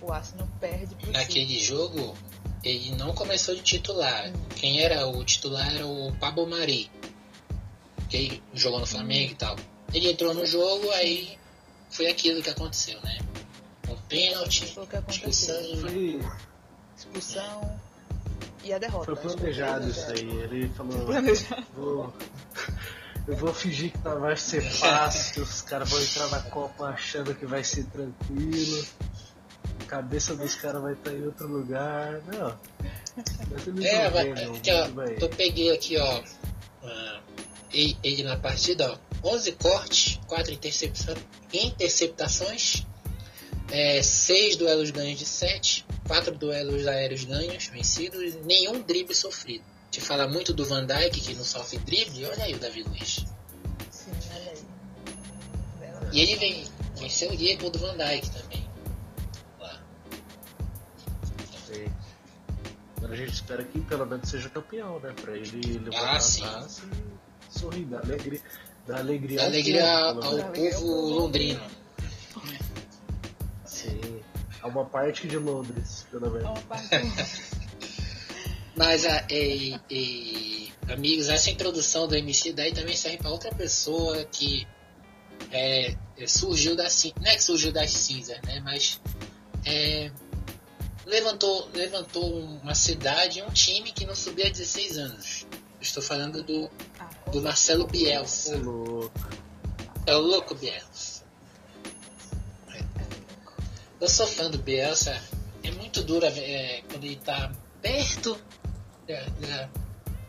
o 0.00 0.12
Arsenal 0.12 0.48
perde 0.60 0.94
pro 0.94 1.06
City. 1.06 1.12
Naquele 1.12 1.58
jogo, 1.60 2.16
ele 2.62 2.92
não 2.96 3.14
começou 3.14 3.54
de 3.54 3.62
titular. 3.62 4.28
Hum. 4.30 4.32
Quem 4.56 4.80
era 4.80 5.06
o 5.06 5.22
titular 5.24 5.74
era 5.74 5.86
o 5.86 6.12
Pablo 6.18 6.46
Mari, 6.46 6.90
que 8.08 8.42
jogou 8.54 8.80
no 8.80 8.86
Flamengo 8.86 9.32
e 9.32 9.34
tal. 9.36 9.56
Ele 9.92 10.10
entrou 10.10 10.34
no 10.34 10.44
jogo, 10.46 10.90
aí 10.92 11.38
foi 11.90 12.06
aquilo 12.08 12.42
que 12.42 12.50
aconteceu, 12.50 13.00
né? 13.02 13.18
Um 13.88 13.96
pênalti, 14.08 14.66
Foi 14.72 14.84
o 14.84 14.86
que 14.86 14.96
aconteceu. 14.96 15.30
expulsão. 15.60 15.80
Foi, 15.80 16.20
Expulsão 16.96 17.80
e 18.64 18.72
a 18.72 18.78
derrota. 18.78 19.14
foi 19.16 19.32
planejado 19.36 19.88
isso 19.88 20.10
aí. 20.10 20.28
Ele 20.42 20.68
falou. 20.70 21.04
Planejado. 21.06 21.64
Vou, 21.76 22.12
eu 23.26 23.36
vou 23.36 23.54
fingir 23.54 23.92
que 23.92 23.98
tá, 23.98 24.14
vai 24.14 24.36
ser 24.36 24.60
fácil, 24.62 25.42
os 25.42 25.62
caras 25.62 25.88
vão 25.90 26.00
entrar 26.00 26.28
na 26.28 26.40
Copa 26.42 26.86
achando 26.86 27.34
que 27.34 27.46
vai 27.46 27.62
ser 27.64 27.84
tranquilo. 27.86 28.84
A 29.80 29.84
cabeça 29.86 30.34
dos 30.36 30.54
caras 30.54 30.82
vai 30.82 30.92
estar 30.94 31.12
em 31.12 31.24
outro 31.24 31.46
lugar. 31.48 32.20
Não. 32.26 32.58
É, 33.82 34.04
não 34.04 34.10
vai- 34.10 34.34
não, 34.44 34.54
aqui, 34.54 34.70
ó, 34.72 35.02
eu 35.20 35.28
peguei 35.28 35.72
aqui, 35.72 35.96
ó, 35.96 36.22
ah, 36.82 37.20
ele, 37.72 37.96
ele 38.02 38.22
na 38.24 38.36
partida, 38.36 38.98
ó, 39.22 39.28
11 39.34 39.52
cortes, 39.52 40.20
4 40.26 40.52
intercepta 40.52 41.16
interceptações, 41.52 42.84
6 44.02 44.56
duelos 44.56 44.90
ganhos 44.90 45.18
de 45.18 45.24
7, 45.26 45.84
4 46.06 46.34
duelos 46.36 46.86
aéreos 46.86 47.24
ganhos, 47.24 47.66
vencidos, 47.66 48.34
nenhum 48.44 48.80
drible 48.82 49.14
sofrido. 49.14 49.64
Te 49.90 50.00
fala 50.00 50.26
muito 50.28 50.52
do 50.52 50.64
Van 50.64 50.84
Dijk, 50.86 51.20
que 51.20 51.34
não 51.34 51.44
sofre 51.44 51.78
drible, 51.78 52.26
olha 52.26 52.44
aí 52.44 52.54
o 52.54 52.58
Davi 52.58 52.82
Luiz. 52.82 53.24
Sim, 53.90 54.10
olha 54.34 54.50
aí. 54.50 54.58
Bela- 55.80 56.10
E 56.12 56.20
ele 56.20 56.36
vem, 56.36 56.64
venceu 56.98 57.30
o 57.30 57.36
Diego 57.36 57.70
do 57.70 57.78
Van 57.78 57.96
Dijk 57.96 58.30
também. 58.30 58.68
Lá. 59.60 59.80
Sei. 61.66 61.88
Agora 62.96 63.12
a 63.12 63.16
gente 63.16 63.32
espera 63.34 63.64
que 63.64 63.80
pelo 63.80 64.04
menos 64.06 64.28
seja 64.28 64.48
campeão, 64.50 64.98
né? 65.00 65.12
Pra 65.20 65.36
ele 65.36 65.60
levantar 65.78 66.00
Ah, 66.14 66.16
a 66.16 66.20
sim. 66.20 66.42
taça 66.42 66.82
e 67.50 67.58
sorrir, 67.58 67.84
dar 67.84 68.00
alegria. 68.04 68.42
Dar 68.86 68.98
alegria, 68.98 69.36
Dá 69.38 69.42
ao 69.44 69.48
alegria 69.48 69.84
ao, 69.86 70.22
ao 70.22 70.52
povo 70.52 71.08
londrino. 71.10 71.60
Sim. 73.90 74.20
A 74.62 74.68
uma 74.68 74.84
parte 74.84 75.28
de 75.28 75.36
Londres, 75.36 76.06
pelo 76.10 76.26
É 76.26 76.30
menos. 76.30 76.48
uma 76.50 76.60
parte 76.62 76.88
Mas, 78.76 79.06
a, 79.06 79.24
e, 79.30 79.78
e, 79.88 80.72
amigos, 80.88 81.28
essa 81.28 81.48
introdução 81.50 82.08
do 82.08 82.16
MC 82.16 82.52
daí 82.52 82.72
também 82.72 82.96
serve 82.96 83.18
para 83.18 83.30
outra 83.30 83.54
pessoa 83.54 84.24
que 84.24 84.66
é, 85.52 85.94
é, 86.16 86.26
surgiu 86.26 86.74
da 86.74 86.88
não 87.20 87.30
é 87.30 87.36
que 87.36 87.42
surgiu 87.42 87.70
das 87.72 87.90
cinzas, 87.92 88.40
né? 88.42 88.60
Mas 88.64 89.00
é, 89.64 90.10
levantou, 91.06 91.68
levantou 91.72 92.40
uma 92.40 92.74
cidade, 92.74 93.42
um 93.42 93.50
time 93.52 93.92
que 93.92 94.04
não 94.04 94.14
subia 94.16 94.46
há 94.48 94.50
16 94.50 94.98
anos. 94.98 95.46
Estou 95.80 96.02
falando 96.02 96.42
do, 96.42 96.68
Ah, 96.98 97.10
do 97.30 97.40
Marcelo 97.42 97.86
Bielsa. 97.86 98.56
É 100.06 100.16
o 100.16 100.20
louco 100.20 100.54
Bielsa. 100.56 101.13
É. 104.00 104.04
Eu 104.04 104.08
sou 104.08 104.26
fã 104.26 104.50
do 104.50 104.58
Bielsa. 104.58 105.20
É 105.62 105.70
muito 105.72 106.02
duro 106.02 106.26
é, 106.26 106.82
quando 106.90 107.04
ele 107.04 107.16
tá 107.16 107.50
perto 107.80 108.38
da, 109.08 109.20
da, 109.46 109.68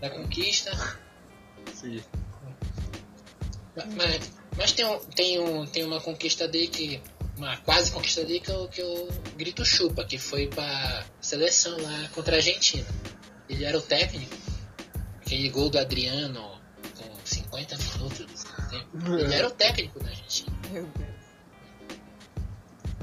da 0.02 0.10
conquista. 0.12 0.72
Sim. 1.74 2.02
Ma- 3.76 3.86
Mas, 3.98 4.32
mas 4.58 4.72
tem, 4.72 4.86
um, 4.86 5.00
tem, 5.00 5.40
um, 5.40 5.66
tem 5.66 5.84
uma 5.84 6.00
conquista 6.02 6.48
dele 6.48 6.68
que. 6.68 7.02
Uma 7.38 7.58
quase 7.58 7.92
conquista 7.92 8.24
dele 8.24 8.40
que 8.40 8.50
eu, 8.50 8.68
que 8.70 8.82
eu 8.82 9.10
grito 9.36 9.66
chupa, 9.66 10.06
que 10.06 10.18
foi 10.18 10.48
pra 10.48 11.06
seleção 11.20 11.76
lá 11.82 12.08
contra 12.14 12.36
a 12.36 12.38
Argentina. 12.38 12.86
Ele 13.50 13.66
era 13.66 13.78
o 13.78 13.82
técnico. 13.82 14.34
Aquele 15.20 15.50
gol 15.50 15.70
do 15.70 15.78
Adriano 15.78 16.62
com 16.98 17.26
50 17.26 17.78
minutos 17.78 18.20
do 18.26 18.38
segundo 18.38 18.70
tempo. 18.70 19.14
Ele 19.20 19.36
era 19.36 19.48
o 19.50 19.52
técnico 19.52 20.00
da 20.00 20.08
Argentina. 20.10 20.56
Meu 20.72 20.86
Deus. 20.98 21.15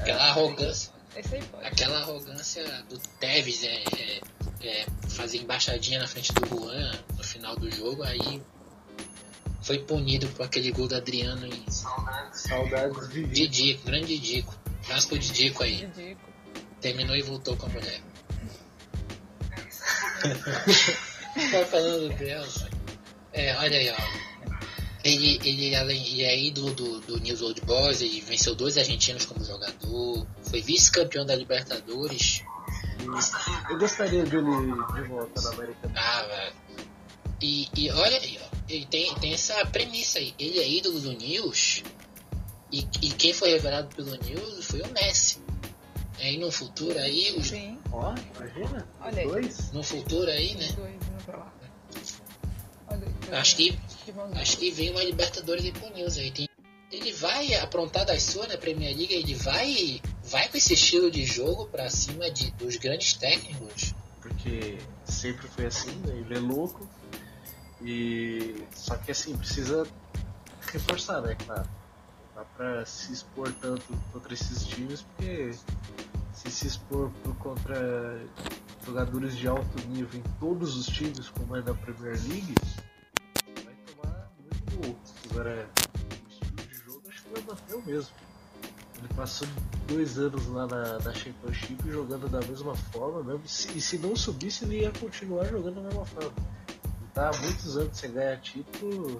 Aquela 0.03 0.24
arrogância. 0.24 0.92
Esse 1.16 1.34
aí 1.36 1.42
pode. 1.44 1.66
Aquela 1.66 1.98
arrogância 2.00 2.82
do 2.88 2.98
Tevez 3.20 3.62
é, 3.62 3.84
é, 3.96 4.20
é 4.66 4.86
fazer 5.11 5.38
embaixadinha 5.38 6.00
na 6.00 6.09
frente 6.09 6.32
do 6.32 6.46
Juan 6.46 6.92
no 7.16 7.22
final 7.22 7.57
do 7.57 7.70
jogo, 7.70 8.03
aí 8.03 8.42
foi 9.62 9.78
punido 9.78 10.26
por 10.30 10.46
aquele 10.46 10.72
gol 10.72 10.88
do 10.88 10.96
Adriano 10.96 11.46
e 11.46 11.64
Saudades 12.32 13.09
de 13.11 13.20
vida. 13.20 13.34
Didico, 13.34 13.84
grande 13.84 14.18
Didico. 14.18 14.59
Abraço 14.84 15.09
pro 15.09 15.18
Didico 15.18 15.62
aí. 15.62 15.86
Ridículo. 15.86 16.32
Terminou 16.80 17.14
e 17.14 17.22
voltou 17.22 17.57
com 17.57 17.66
a 17.66 17.68
mulher. 17.68 18.00
Vai 21.53 21.64
falando 21.70 22.09
do 22.09 22.14
Bielsa. 22.16 22.68
É, 23.32 23.57
olha 23.57 23.78
aí, 23.78 23.90
ó. 23.90 24.22
Ele, 25.05 25.40
ele, 25.44 25.74
além, 25.74 26.07
ele 26.07 26.22
é 26.22 26.38
ídolo 26.38 26.72
do, 26.74 27.00
do 27.00 27.18
News 27.18 27.42
Old 27.42 27.61
Boys, 27.62 28.00
ele 28.00 28.20
venceu 28.20 28.55
dois 28.55 28.78
argentinos 28.78 29.24
como 29.24 29.44
jogador, 29.44 30.26
foi 30.44 30.62
vice-campeão 30.62 31.26
da 31.26 31.34
Libertadores. 31.34 32.42
Eu 33.68 33.78
gostaria 33.78 34.24
dele 34.24 34.44
de 34.94 35.03
volta 35.09 35.40
na 35.42 35.50
América 35.50 35.88
do 35.88 35.98
Ah, 35.98 36.22
velho. 36.22 36.53
E, 37.40 37.68
e 37.76 37.90
olha 37.90 38.18
aí, 38.18 38.38
ó. 38.40 38.57
Ele 38.68 38.86
tem, 38.86 39.12
tem 39.16 39.34
essa 39.34 39.66
premissa 39.66 40.20
aí. 40.20 40.32
Ele 40.38 40.61
é 40.61 40.68
ídolo 40.68 41.00
do 41.00 41.12
News. 41.12 41.82
E, 42.70 42.86
e 43.03 43.11
quem 43.11 43.34
foi 43.34 43.50
revelado 43.50 43.94
pelo 43.94 44.14
News 44.16 44.66
foi 44.66 44.80
o 44.80 44.92
Messi. 44.92 45.40
Aí 46.20 46.38
no 46.38 46.53
futuro 46.53 46.96
aí, 46.98 47.34
os, 47.36 47.48
Sim. 47.48 47.78
Ó, 47.90 48.14
imagina? 48.36 48.86
Olha 49.00 49.22
aí. 49.22 49.26
Dois? 49.26 49.72
no 49.72 49.82
futuro 49.82 50.30
aí, 50.30 50.55
né? 50.55 50.68
Dois 50.76 50.94
indo 50.94 51.24
pra 51.24 51.36
lá. 51.38 51.53
Olha 52.88 53.09
aí. 53.09 53.34
Acho 53.34 53.57
que, 53.57 53.78
acho 54.40 54.57
que 54.59 54.70
vem 54.70 54.90
uma 54.90 55.03
Libertadores 55.03 55.64
aí 55.64 55.72
pro 55.72 55.92
News 55.94 56.16
aí. 56.16 56.30
Tem, 56.30 56.48
ele 56.90 57.12
vai 57.14 57.55
aprontar 57.55 58.05
das 58.05 58.22
suas 58.22 58.48
na 58.48 58.59
Premier 58.59 58.96
League, 58.96 59.14
ele 59.14 59.34
vai, 59.34 60.00
vai 60.24 60.48
com 60.48 60.57
esse 60.57 60.74
estilo 60.74 61.11
de 61.11 61.24
jogo 61.24 61.66
pra 61.66 61.88
cima 61.88 62.30
de, 62.30 62.50
dos 62.53 62.76
grandes 62.76 63.14
técnicos. 63.14 63.94
Porque 64.20 64.78
sempre 65.05 65.48
foi 65.48 65.66
assim, 65.66 65.90
né? 66.07 66.14
Ele 66.18 66.34
é 66.34 66.38
louco. 66.38 66.88
E 67.80 68.62
só 68.74 68.96
que 68.96 69.11
assim, 69.11 69.36
precisa 69.36 69.86
reforçar, 70.61 71.20
né, 71.22 71.34
claro. 71.34 71.68
Não 72.34 72.42
dá 72.42 72.44
pra 72.57 72.86
se 72.86 73.12
expor 73.12 73.53
tanto 73.61 73.84
contra 74.12 74.34
esses 74.34 74.64
times, 74.64 75.03
porque 75.03 75.53
se 76.34 76.50
se 76.50 76.66
expor 76.66 77.11
por 77.22 77.34
contra 77.36 78.20
jogadores 78.84 79.36
de 79.36 79.48
alto 79.48 79.88
nível 79.88 80.20
em 80.20 80.22
todos 80.38 80.76
os 80.76 80.86
times, 80.86 81.28
como 81.30 81.57
é 81.57 81.62
na 81.62 81.74
Premier 81.74 82.20
League, 82.28 82.55
Agora, 85.33 85.66
de 86.68 86.74
jogo 86.74 87.03
acho 87.09 87.22
que 87.22 87.30
vai 87.30 87.43
manter 87.43 87.74
o 87.74 87.83
mesmo. 87.83 88.14
Ele 88.99 89.09
passou 89.14 89.49
dois 89.89 90.18
anos 90.18 90.47
lá 90.49 90.66
na, 90.66 90.99
na 90.99 91.14
Championship 91.14 91.91
jogando 91.91 92.28
da 92.28 92.41
mesma 92.41 92.76
forma 92.76 93.22
mesmo. 93.22 93.43
E 93.74 93.80
se 93.80 93.97
não 93.97 94.14
subisse, 94.14 94.66
ele 94.66 94.80
ia 94.80 94.93
continuar 94.93 95.47
jogando 95.47 95.76
da 95.76 95.80
mesma 95.83 96.05
forma. 96.05 96.33
Ele 96.76 97.11
tá 97.14 97.30
há 97.30 97.39
muitos 97.39 97.78
anos 97.78 97.97
sem 97.97 98.12
ganhar 98.12 98.39
título 98.43 99.18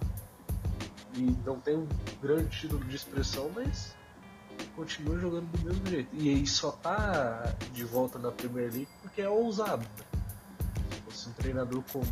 e 1.15 1.35
não 1.47 1.59
tem 1.59 1.79
um 1.79 1.89
grande 2.21 2.61
título 2.61 2.85
de 2.85 2.95
expressão, 2.95 3.51
mas 3.55 3.95
continua 4.77 5.19
jogando 5.19 5.51
do 5.51 5.65
mesmo 5.65 5.87
jeito. 5.87 6.11
E 6.13 6.29
aí 6.29 6.47
só 6.47 6.73
tá 6.73 7.55
de 7.73 7.85
volta 7.85 8.19
na 8.19 8.31
Premier 8.31 8.71
League 8.71 8.89
porque 9.01 9.23
é 9.23 9.29
ousado. 9.31 9.83
Né? 9.83 10.21
Se 10.91 11.01
fosse 11.01 11.29
um 11.31 11.33
treinador 11.33 11.83
comum, 11.91 12.05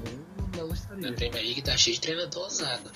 não 0.56 0.72
estaria. 0.72 1.10
Na 1.10 1.14
Premier 1.14 1.44
League 1.44 1.62
tá 1.62 1.76
cheio 1.76 1.96
de 1.96 2.00
treinador 2.00 2.44
ousado. 2.44 2.90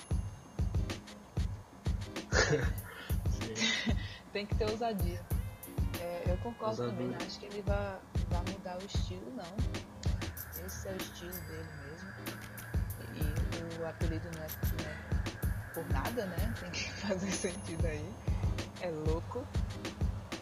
Tem 4.33 4.47
que 4.47 4.55
ter 4.55 4.69
ousadia. 4.71 5.21
É, 6.01 6.25
eu 6.27 6.37
concordo 6.39 6.83
Ousadia. 6.83 6.93
também, 6.93 7.09
não 7.09 7.27
acho 7.27 7.39
que 7.39 7.47
ele 7.47 7.63
vai, 7.63 7.99
vai 8.29 8.43
mudar 8.53 8.77
o 8.77 8.85
estilo, 8.85 9.33
não. 9.35 10.65
Esse 10.67 10.89
é 10.89 10.93
o 10.93 10.97
estilo 10.97 11.33
dele 11.33 11.69
mesmo. 11.87 12.09
E 13.15 13.83
o 13.83 13.87
apelido 13.87 14.29
não 14.37 14.43
é, 14.43 14.49
não 14.49 14.91
é 14.91 15.15
por 15.73 15.89
nada, 15.91 16.27
né? 16.27 16.55
Tem 16.61 16.71
que 16.71 16.91
fazer 16.93 17.31
sentido 17.31 17.87
aí. 17.87 18.15
É 18.81 18.91
louco. 18.91 19.47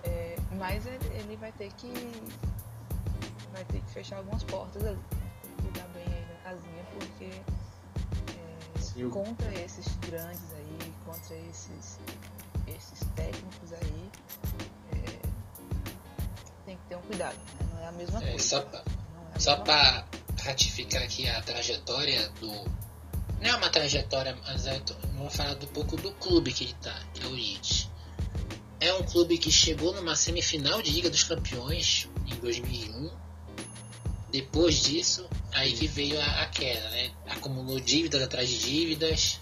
É, 0.05 0.37
mas 0.59 0.87
ele, 0.87 1.07
ele 1.15 1.37
vai 1.37 1.53
ter 1.53 1.73
que. 1.75 1.93
Vai 3.53 3.65
ter 3.67 3.81
que 3.81 3.91
fechar 3.91 4.17
algumas 4.17 4.43
portas 4.45 4.85
ali. 4.85 4.97
Né? 4.97 5.03
Cuidar 5.61 5.89
bem 5.89 6.05
aí 6.07 6.25
da 6.25 6.51
casinha, 6.51 6.85
porque 6.99 7.43
é, 8.97 9.05
o- 9.05 9.11
contra 9.11 9.53
esses 9.61 9.87
grandes 9.99 10.53
aí, 10.55 10.93
contra 11.05 11.37
esses, 11.37 11.99
esses 12.67 13.01
técnicos 13.15 13.73
aí, 13.73 14.11
é, 14.93 15.19
tem 16.67 16.77
que 16.77 16.83
ter 16.89 16.97
um 16.97 17.03
cuidado, 17.03 17.37
né? 17.37 17.67
Não 17.73 17.79
é 17.83 17.87
a 17.89 17.93
mesma 17.93 18.23
É, 18.23 18.31
coisa. 18.31 18.45
só 18.49 18.61
pra, 18.63 18.83
Não 19.15 19.35
é 19.35 19.39
só 19.39 19.57
pra 19.57 20.07
ratificar 20.43 21.03
aqui 21.03 21.29
a 21.29 21.41
trajetória 21.43 22.29
do. 22.41 22.49
Não 23.41 23.49
é 23.51 23.57
uma 23.57 23.71
trajetória, 23.71 24.37
mas 24.45 24.67
é, 24.67 24.81
vamos 25.15 25.35
falar 25.35 25.53
um 25.55 25.67
pouco 25.67 25.97
do 25.97 26.13
clube 26.15 26.53
que 26.53 26.65
ele 26.65 26.75
tá, 26.75 26.95
que 27.15 27.23
é 27.23 27.27
o 27.27 27.31
Leeds. 27.31 27.91
É 28.81 28.93
um 28.95 29.03
clube 29.05 29.39
que 29.39 29.51
chegou 29.51 29.93
numa 29.95 30.15
semifinal 30.17 30.83
de 30.83 30.91
Liga 30.91 31.09
dos 31.11 31.23
Campeões 31.25 32.09
em 32.27 32.35
2001. 32.37 33.11
Depois 34.33 34.77
disso, 34.77 35.29
aí 35.53 35.75
que 35.75 35.87
veio 35.87 36.19
a, 36.19 36.43
a 36.43 36.47
queda, 36.47 36.89
né? 36.89 37.11
Acumulou 37.27 37.79
dívidas 37.79 38.23
atrás 38.23 38.49
de 38.49 38.59
dívidas, 38.59 39.39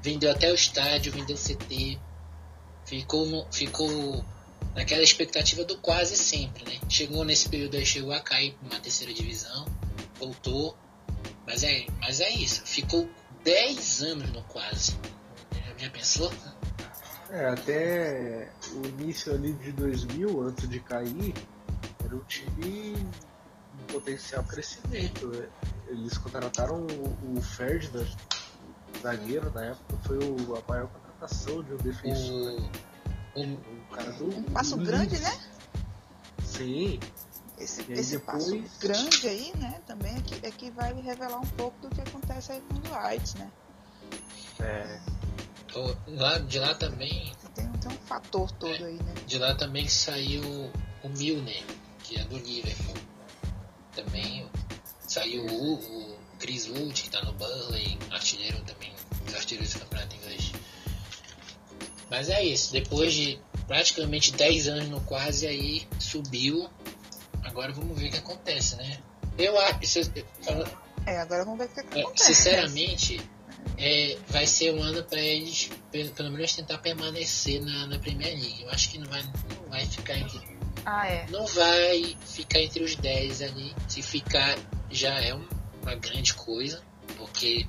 vendeu 0.00 0.30
até 0.30 0.52
o 0.52 0.54
estádio, 0.54 1.12
vendeu 1.12 1.36
CT, 1.36 1.98
ficou, 2.86 3.26
no, 3.26 3.44
ficou 3.50 4.24
naquela 4.76 5.02
expectativa 5.02 5.64
do 5.64 5.76
quase 5.78 6.16
sempre, 6.16 6.64
né? 6.64 6.78
Chegou 6.88 7.24
nesse 7.24 7.48
período 7.48 7.76
aí, 7.76 7.84
chegou 7.84 8.12
a 8.12 8.20
cair 8.20 8.54
para 8.54 8.68
uma 8.68 8.80
terceira 8.80 9.12
divisão, 9.12 9.66
voltou, 10.16 10.76
mas 11.44 11.64
é, 11.64 11.86
mas 12.00 12.20
é 12.20 12.30
isso, 12.30 12.62
ficou 12.64 13.10
10 13.42 14.02
anos 14.02 14.30
no 14.30 14.44
quase. 14.44 14.96
Já 15.76 15.90
pensou? 15.90 16.32
É, 17.30 17.46
até 17.46 18.52
o 18.74 18.86
início 19.00 19.32
ali 19.32 19.54
de 19.54 19.72
2000, 19.72 20.42
antes 20.42 20.68
de 20.68 20.78
cair, 20.78 21.34
era 22.04 22.14
um 22.14 22.24
time 22.24 22.94
potencial 23.90 24.42
crescimento. 24.44 25.26
né? 25.28 25.48
Eles 25.88 26.16
contrataram 26.18 26.86
o, 26.86 27.36
o 27.38 27.42
Ferdinand, 27.42 28.06
zagueiro 29.02 29.50
na 29.52 29.66
época, 29.66 29.96
foi 30.06 30.18
o- 30.18 30.56
a 30.56 30.62
maior 30.70 30.88
contratação 30.88 31.62
de 31.62 31.74
um 31.74 31.76
defensor. 31.78 32.60
né? 32.60 32.70
O 33.36 33.94
cara 33.94 34.10
do, 34.12 34.26
Um 34.36 34.42
passo 34.44 34.76
do 34.76 34.84
grande, 34.84 35.16
Leeds. 35.16 35.22
né? 35.22 35.40
Sim, 36.44 37.00
Esse, 37.58 37.80
aí 37.82 37.92
esse 37.92 38.16
depois- 38.18 38.44
passo 38.44 38.78
grande 38.80 39.28
aí, 39.28 39.52
né, 39.56 39.80
também 39.86 40.16
é 40.16 40.20
que, 40.20 40.46
é 40.46 40.50
que 40.50 40.70
vai 40.70 40.92
revelar 41.00 41.38
um 41.38 41.46
pouco 41.46 41.78
do 41.80 41.88
que 41.94 42.00
acontece 42.00 42.52
aí 42.52 42.60
com 42.62 42.74
o 42.74 42.78
Dwight, 42.80 43.38
né? 43.38 43.50
é, 44.60 45.00
lá, 46.08 46.38
de 46.38 46.58
lá 46.58 46.74
também, 46.74 47.32
Tem, 47.54 47.70
tem 47.72 47.90
um 47.92 47.96
fator 48.06 48.50
todo 48.52 48.84
aí, 48.84 48.94
né? 49.02 49.14
de 49.26 49.38
lá 49.38 49.54
também 49.54 49.88
saiu 49.88 50.42
o 51.04 51.08
Milner, 51.08 51.64
que 52.02 52.18
é 52.18 52.24
do 52.24 52.36
Liverpool. 52.36 52.94
Também 53.94 54.46
saiu 55.06 55.44
o, 55.46 55.74
o 55.74 56.18
Chris 56.38 56.68
Wood, 56.68 57.02
que 57.02 57.10
tá 57.10 57.22
no 57.24 57.32
Burnley, 57.32 57.98
artilheiro 58.10 58.60
também, 58.62 58.92
dos 59.24 59.34
artilheiros 59.34 59.72
do 59.74 59.80
campeonato 59.80 60.16
inglês. 60.16 60.52
Mas 62.10 62.28
é 62.28 62.42
isso, 62.42 62.72
depois 62.72 63.12
de 63.14 63.38
praticamente 63.66 64.32
10 64.32 64.68
anos 64.68 64.88
no 64.88 65.00
quase 65.02 65.46
aí, 65.46 65.86
subiu. 65.98 66.68
Agora 67.44 67.72
vamos 67.72 67.98
ver 67.98 68.08
o 68.08 68.10
que 68.10 68.18
acontece, 68.18 68.76
né? 68.76 68.98
Eu 69.38 69.58
acho, 69.58 70.00
É, 71.06 71.18
agora 71.18 71.44
vamos 71.44 71.58
ver 71.58 71.66
o 71.66 71.68
que, 71.88 71.98
é, 71.98 72.02
acontece. 72.02 72.34
sinceramente, 72.34 73.20
é, 73.78 74.18
vai 74.28 74.46
ser 74.46 74.74
um 74.74 74.82
ano 74.82 75.02
para 75.04 75.20
eles, 75.20 75.70
pelo, 75.90 76.10
pelo 76.10 76.30
menos, 76.30 76.52
tentar 76.52 76.78
permanecer 76.78 77.62
na, 77.62 77.86
na 77.86 77.98
Premier 77.98 78.32
League. 78.34 78.62
Eu 78.62 78.70
acho 78.70 78.90
que 78.90 78.98
não 78.98 79.08
vai, 79.08 79.22
não 79.22 79.68
vai 79.70 79.86
ficar 79.86 80.18
entre, 80.18 80.40
Ah, 80.86 81.06
é. 81.06 81.26
não 81.30 81.46
vai 81.46 82.16
ficar 82.26 82.58
entre 82.60 82.82
os 82.82 82.94
10 82.96 83.42
ali. 83.42 83.74
Se 83.88 84.02
ficar, 84.02 84.56
já 84.90 85.14
é 85.20 85.34
um- 85.34 85.46
uma 85.82 85.94
grande 85.94 86.34
coisa, 86.34 86.82
porque 87.16 87.66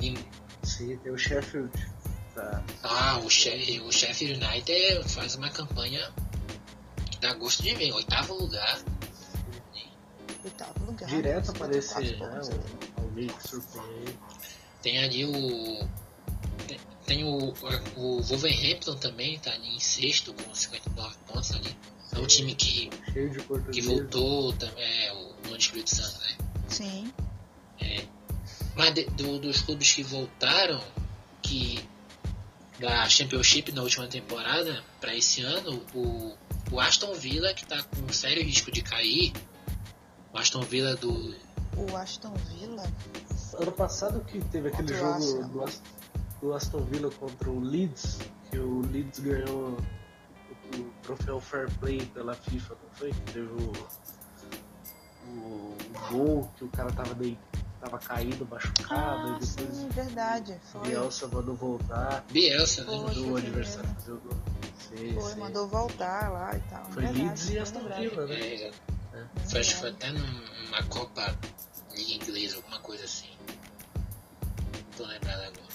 em- 0.00 0.16
sim, 0.62 0.96
tem 0.98 1.12
o 1.12 1.18
Sheffield. 1.18 1.70
Tá. 2.34 2.62
ah, 2.84 3.18
o, 3.24 3.28
Sheffield, 3.28 3.80
o 3.80 3.92
Sheffield 3.92 4.42
United 4.44 5.08
faz 5.08 5.34
uma 5.34 5.50
campanha 5.50 6.12
que 7.10 7.18
dá 7.18 7.34
gosto 7.34 7.62
de 7.62 7.74
ver, 7.74 7.92
oitavo 7.92 8.34
lugar. 8.34 8.78
Oitavo 10.44 10.84
lugar. 10.86 11.08
Direto 11.08 11.46
54 11.46 11.64
aparecer 11.64 12.18
né, 12.18 12.90
alguém 12.96 13.26
que 13.26 13.48
surpreende. 13.48 14.18
Tem 14.82 14.98
ali 15.04 15.24
o. 15.26 15.88
tem- 16.66 16.80
Tem 17.06 17.24
o, 17.24 17.52
o 17.96 18.22
Wolverhampton 18.22 18.94
também, 18.96 19.38
tá 19.40 19.50
ali 19.50 19.74
em 19.76 19.80
sexto 19.80 20.32
com 20.32 20.54
59 20.54 21.16
pontos 21.26 21.50
ali. 21.52 21.76
É 22.12 22.18
um 22.18 22.26
time 22.26 22.54
que, 22.54 22.90
que 23.72 23.80
voltou 23.82 24.52
também, 24.54 24.84
é, 25.06 25.12
o 25.48 25.56
Espírito 25.56 25.94
Santo, 25.94 26.18
né? 26.20 26.36
Sim. 26.68 27.12
Mas 28.76 28.94
de- 28.94 29.04
do- 29.10 29.38
dos 29.38 29.60
clubes 29.60 29.92
que 29.92 30.02
voltaram, 30.02 30.80
que 31.42 31.82
da 32.78 33.06
Championship 33.08 33.72
na 33.72 33.82
última 33.82 34.06
temporada 34.06 34.82
para 35.00 35.14
esse 35.14 35.42
ano, 35.42 35.82
o, 35.94 36.34
o 36.70 36.80
Aston 36.80 37.12
Villa, 37.14 37.52
que 37.52 37.66
tá 37.66 37.82
com 37.82 38.10
sério 38.12 38.42
risco 38.42 38.70
de 38.72 38.80
cair, 38.82 39.32
o 40.32 40.38
Aston 40.38 40.62
Villa 40.62 40.96
do. 40.96 41.34
O 41.76 41.96
Aston 41.96 42.32
Villa. 42.48 42.84
Ano 43.60 43.72
passado 43.72 44.24
que 44.24 44.40
teve 44.46 44.68
aquele 44.68 44.94
jogo 44.96 45.48
do, 45.48 45.70
do 46.40 46.54
Aston 46.54 46.84
Villa 46.84 47.10
contra 47.10 47.50
o 47.50 47.60
Leeds, 47.60 48.18
que 48.50 48.58
o 48.58 48.80
Leeds 48.90 49.18
ganhou 49.20 49.76
o, 50.78 50.90
troféu 51.02 51.40
Fair 51.40 51.70
Play 51.78 52.04
pela 52.06 52.34
FIFA, 52.34 52.74
não 52.82 52.90
foi? 52.90 53.10
Que 53.12 53.20
teve 53.32 53.52
o, 53.52 53.72
o, 55.28 55.30
o 55.30 55.76
gol 56.10 56.50
que 56.56 56.64
o 56.64 56.68
cara 56.68 56.90
tava, 56.92 57.14
dei, 57.14 57.38
tava 57.80 57.98
caído, 57.98 58.46
machucado, 58.50 59.28
Ah, 59.28 59.38
e 59.40 59.44
depois 59.46 59.76
sim, 59.76 59.88
verdade. 59.90 60.60
Foi. 60.72 60.82
Bielsa 60.88 61.28
mandou 61.28 61.54
voltar, 61.54 62.24
Bielsa, 62.30 62.84
né? 62.84 62.96
Mandou 62.96 63.30
o 63.32 63.36
adversário 63.36 63.88
fazer 63.94 64.12
o 64.12 64.18
gol. 64.20 64.36
Sim, 64.88 65.14
Foi, 65.14 65.32
sim. 65.32 65.38
mandou 65.40 65.68
voltar 65.68 66.30
lá 66.32 66.56
e 66.56 66.60
tal. 66.70 66.84
Foi 66.86 67.02
Verdade, 67.02 67.22
Leeds 67.24 67.50
e 67.50 67.58
Aston. 67.58 67.80
Villa, 67.80 68.26
né? 68.26 68.34
É, 68.40 68.68
É. 68.68 69.24
foi, 69.48 69.60
acho 69.60 69.74
que 69.74 69.80
foi 69.80 69.90
até 69.90 70.10
numa 70.10 70.82
Copa 70.88 71.36
Liga 71.94 72.12
Inglesa, 72.24 72.56
alguma 72.56 72.78
coisa 72.80 73.04
assim. 73.04 73.30
Não 74.74 74.96
tô 74.96 75.04
lembrado 75.06 75.40
agora. 75.40 75.70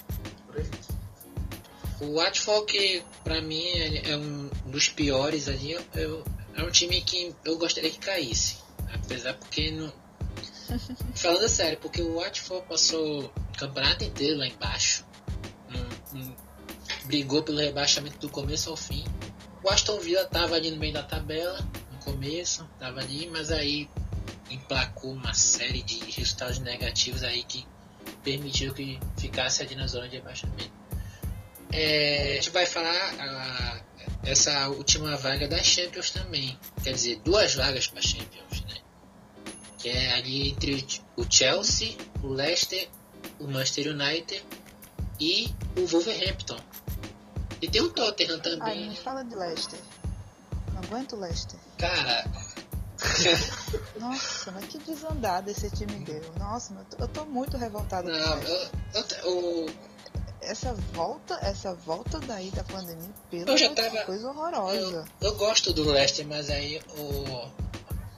O 2.02 2.16
Watford, 2.16 2.66
que 2.72 3.04
pra 3.24 3.42
mim 3.42 3.66
é 4.04 4.16
um 4.18 4.50
dos 4.66 4.90
piores 4.90 5.48
ali, 5.48 5.72
eu- 5.72 5.86
eu- 5.96 6.24
é 6.56 6.64
um 6.64 6.70
time 6.72 7.02
que 7.02 7.34
eu 7.46 7.58
gostaria 7.58 7.90
que 7.90 8.00
caísse. 8.00 8.58
Apesar 8.94 9.34
porque 9.36 9.72
não. 9.72 9.92
Falando 11.16 11.48
sério, 11.48 11.78
porque 11.80 12.02
o 12.02 12.16
Watford 12.16 12.68
passou 12.68 13.26
o 13.26 13.30
campeonato 13.58 14.04
inteiro 14.04 14.38
lá 14.40 14.48
embaixo. 14.48 15.06
Não- 15.70 16.20
não- 16.22 16.36
brigou 17.06 17.44
pelo 17.44 17.60
rebaixamento 17.60 18.18
do 18.20 18.30
começo 18.30 18.70
ao 18.70 18.76
fim. 18.78 19.06
O 19.64 19.70
Aston 19.70 20.00
Villa 20.00 20.26
tava 20.26 20.56
ali 20.56 20.72
no 20.72 20.78
meio 20.78 20.94
da 20.94 21.04
tabela, 21.04 21.60
no 21.92 21.98
começo, 22.00 22.68
tava 22.80 23.00
ali, 23.00 23.28
mas 23.28 23.52
aí 23.52 23.90
emplacou 24.50 25.12
uma 25.12 25.34
série 25.34 25.82
de 25.84 26.00
resultados 26.12 26.60
negativos 26.60 27.24
aí 27.24 27.44
que 27.44 27.66
permitiu 28.24 28.74
que 28.74 29.00
ficasse 29.18 29.62
ali 29.64 29.76
na 29.76 29.88
zona 29.88 30.08
de 30.10 30.16
rebaixamento. 30.18 30.72
É, 31.76 32.32
a 32.32 32.36
gente 32.36 32.50
vai 32.52 32.66
falar 32.66 33.14
a- 33.20 33.82
essa 34.26 34.70
última 34.70 35.16
vaga 35.18 35.48
da 35.48 35.62
Champions 35.64 36.10
também. 36.12 36.58
Quer 36.84 36.94
dizer, 36.94 37.20
duas 37.24 37.54
vagas 37.56 37.88
para 37.88 38.02
Champions, 38.02 38.62
né? 38.68 38.78
Que 39.78 39.90
é 39.90 40.14
ali 40.14 40.50
entre 40.50 40.86
o 41.16 41.26
Chelsea, 41.30 41.96
o 42.24 42.28
Leicester, 42.28 42.88
o 43.40 43.48
Manchester 43.48 43.94
United 43.94 44.44
e 45.20 45.54
o 45.78 45.86
Wolverhampton. 45.86 46.58
E 47.62 47.68
tem 47.70 47.82
o 47.82 47.90
Tottenham 47.90 48.36
Ai, 48.36 48.42
também. 48.42 48.90
me 48.90 48.96
fala 48.96 49.24
de 49.24 49.36
Leicester. 49.36 49.80
Não 50.74 50.82
aguento 50.84 51.14
o 51.16 51.20
Leicester. 51.20 51.60
Cara, 51.78 52.26
Nossa, 54.00 54.52
mas 54.52 54.66
que 54.66 54.78
desandada 54.80 55.52
esse 55.52 55.70
time 55.70 56.00
deu. 56.04 56.22
Nossa, 56.40 56.74
eu 56.74 56.86
tô- 56.86 57.04
eu 57.04 57.08
tô 57.08 57.26
muito 57.26 57.58
revoltada 57.58 58.10
com 58.12 58.18
não, 58.18 58.32
o 58.34 58.40
Leicester. 58.40 58.70
eu, 58.94 59.02
eu, 59.24 59.66
o- 59.68 59.95
Essa 60.46 60.74
volta, 60.94 61.34
essa 61.42 61.74
volta 61.74 62.20
daí 62.20 62.50
da 62.52 62.64
pandemia, 62.64 63.10
pelo 63.30 63.50
Eu 63.50 63.58
já 63.58 63.68
Deus, 63.74 63.76
tava- 63.92 64.06
coisa 64.06 64.30
horrorosa. 64.30 65.06
eu, 65.22 65.28
eu 65.30 65.36
gosto 65.36 65.74
do 65.74 65.84
Leicester, 65.84 66.26
mas 66.28 66.50
aí 66.50 66.82
o. 66.98 67.50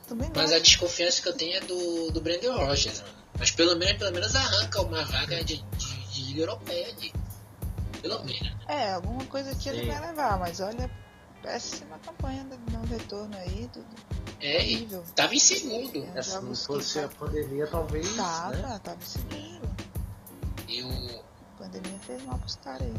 Também 0.08 0.30
Mas 0.34 0.46
gosto. 0.52 0.56
a 0.56 0.60
desconfiança 0.60 1.22
que 1.22 1.28
eu 1.30 1.34
tenho 1.36 1.58
é 1.58 1.60
do, 1.62 2.12
do 2.12 2.22
Brandon 2.22 2.56
Rogers, 2.56 3.02
mano. 3.02 3.14
Mas 3.38 3.52
pelo 3.52 3.76
menos, 3.76 3.98
pelo 3.98 4.12
menos 4.14 4.36
arranca 4.36 4.82
uma 4.82 5.04
vaga 5.04 5.44
de, 5.44 5.58
de, 5.58 6.08
de 6.14 6.22
Liga 6.24 6.42
Europeia 6.42 6.88
ali. 6.88 7.14
Pelo 8.02 8.24
menos. 8.24 8.56
É, 8.68 8.94
alguma 8.94 9.26
coisa 9.26 9.54
que 9.56 9.68
ele 9.68 9.86
vai 9.86 10.00
levar, 10.00 10.40
mas 10.40 10.60
olha, 10.62 10.90
péssima 11.42 12.00
campanha 12.00 12.46
do 12.46 12.58
não 12.72 12.84
retorno 12.86 13.36
aí, 13.38 13.70
tudo 13.74 13.86
É, 14.40 14.62
e 14.66 14.76
horrível. 14.76 15.04
tava 15.16 15.36
em 15.36 15.40
segundo. 15.40 16.04
É, 16.16 16.20
É, 16.20 16.22
se 16.22 16.36
não 16.40 16.56
fosse 16.56 17.00
a 17.00 17.10
fa- 17.10 17.26
pandemia, 17.26 17.68
talvez. 17.68 18.16
Tava, 18.16 18.56
Né? 18.56 18.80
tava 18.84 19.02
seguro. 19.02 19.70
E, 20.70 20.84
o, 20.84 21.22
A 21.60 21.64
pandemia 21.64 22.00
fez 22.06 22.24
mal 22.24 22.38
pros 22.38 22.56
caras 22.58 22.84
aí. 22.84 22.94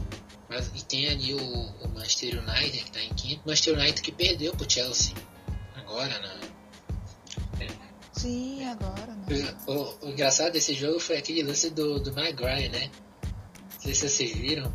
mas, 0.48 0.66
e 0.74 0.84
tem 0.84 1.08
ali 1.08 1.32
o, 1.34 1.38
o 1.38 1.88
Manchester 1.94 2.42
United 2.42 2.84
que 2.84 2.90
tá 2.90 3.00
em 3.00 3.14
quinto. 3.14 3.42
O 3.44 3.48
Manchester 3.48 3.74
United 3.78 4.02
que 4.02 4.10
perdeu 4.12 4.52
pro 4.54 4.68
Chelsea. 4.70 5.14
Agora, 5.76 6.18
né? 6.18 6.40
Sim, 8.12 8.64
agora, 8.68 9.14
né? 9.14 9.56
O, 9.68 9.72
o- 9.72 9.98
o 10.06 10.08
engraçado 10.10 10.52
desse 10.52 10.74
jogo 10.74 10.98
foi 10.98 11.18
aquele 11.18 11.42
lance 11.44 11.70
do, 11.70 12.00
do 12.00 12.12
Maguire, 12.12 12.68
né? 12.68 12.90
Não 13.74 13.80
sei 13.80 13.94
se 13.94 14.08
vocês 14.08 14.32
viram. 14.36 14.72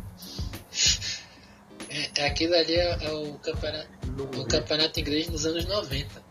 É, 1.90 2.22
é 2.22 2.26
aquilo 2.26 2.54
ali 2.54 2.74
é, 2.74 3.04
é 3.04 3.12
o 3.12 3.34
campeonato. 3.38 3.88
O 4.40 4.46
campeonato 4.46 4.98
inglês 4.98 5.28
nos 5.28 5.44
anos 5.44 5.66
90. 5.66 6.24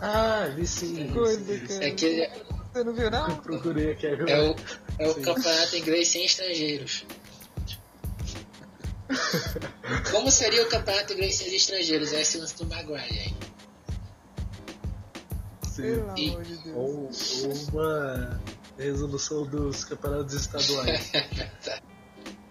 Ah, 0.00 0.48
vi 0.54 0.66
sim. 0.66 1.08
Coisa, 1.08 1.58
cara. 1.66 1.84
É, 1.84 1.88
aquele, 1.88 2.30
Você 2.76 2.84
não 2.84 2.92
viu, 2.92 3.10
não? 3.10 3.26
Eu 3.30 3.36
procurei 3.38 3.92
aqui 3.92 4.06
agora. 4.06 4.30
é 4.30 4.50
o, 4.50 4.56
é 4.98 5.08
o 5.08 5.14
Sim. 5.14 5.22
campeonato 5.22 5.76
inglês 5.76 6.08
sem 6.08 6.26
estrangeiros. 6.26 7.06
Como 10.12 10.30
seria 10.30 10.62
o 10.62 10.68
campeonato 10.68 11.14
inglês 11.14 11.36
sem 11.36 11.54
estrangeiros? 11.56 12.12
É 12.12 12.20
esse 12.20 12.36
lance 12.36 12.54
do 12.58 12.66
Maguire 12.66 13.00
aí. 13.00 13.34
Sim. 15.70 15.82
Pelo 15.82 16.18
E- 16.18 16.28
amor 16.28 16.42
de 16.44 16.56
Deus. 16.58 16.76
Ou, 16.76 17.10
ou 17.48 17.54
uma 17.72 18.40
resolução 18.76 19.46
dos 19.46 19.82
campeonatos 19.84 20.34
estaduais. 20.34 21.10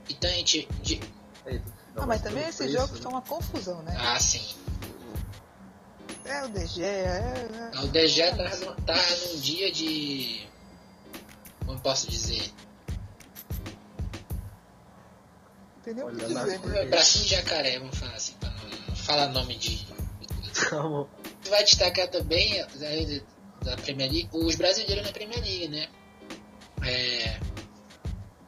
Então 0.09 0.29
a 0.29 0.33
gente. 0.33 0.67
de- 0.81 1.01
Aí, 1.45 1.61
não, 1.95 2.03
Ah, 2.03 2.05
mas 2.07 2.21
também 2.21 2.47
esse 2.47 2.59
preço, 2.59 2.73
jogo 2.73 2.93
né? 2.93 2.99
foi 3.01 3.11
uma 3.11 3.21
confusão, 3.21 3.81
né? 3.83 3.95
Ah, 3.99 4.19
sim. 4.19 4.55
É 6.25 6.43
o 6.43 6.49
DG, 6.49 6.81
é, 6.83 7.47
é- 7.73 7.79
O 7.81 7.87
DG 7.87 8.31
tá, 8.31 8.55
no- 8.57 8.75
tá 8.81 8.95
num 9.27 9.39
dia 9.39 9.71
de. 9.71 10.47
Como 11.65 11.79
posso 11.79 12.09
dizer? 12.09 12.51
entendeu? 15.79 16.07
Lá, 16.07 16.43
dizer, 16.43 16.59
né? 16.61 16.85
Bracinho 16.85 17.25
de 17.25 17.31
jacaré, 17.31 17.79
vamos 17.79 17.97
falar 17.97 18.15
assim, 18.15 18.33
pra 18.39 18.49
não, 18.49 18.95
falar 18.95 19.27
nome 19.29 19.55
de. 19.55 19.85
Tu 21.43 21.49
vai 21.49 21.63
destacar 21.63 22.07
também 22.07 22.59
aí, 22.81 23.23
da 23.61 23.75
Premier 23.77 24.11
League, 24.11 24.29
os 24.33 24.55
brasileiros 24.55 25.05
na 25.05 25.11
Premier 25.11 25.39
League, 25.41 25.67
né? 25.67 25.87
É, 26.83 27.39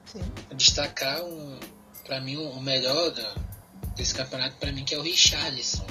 Sim. 0.06 0.22
destacar 0.56 1.24
um, 1.24 1.60
pra 2.06 2.20
mim 2.22 2.38
o 2.38 2.60
melhor 2.60 3.14
desse 3.96 4.14
campeonato 4.16 4.56
pra 4.58 4.72
mim 4.72 4.84
que 4.86 4.94
é 4.96 4.98
o 4.98 5.02
Richarlison 5.02 5.86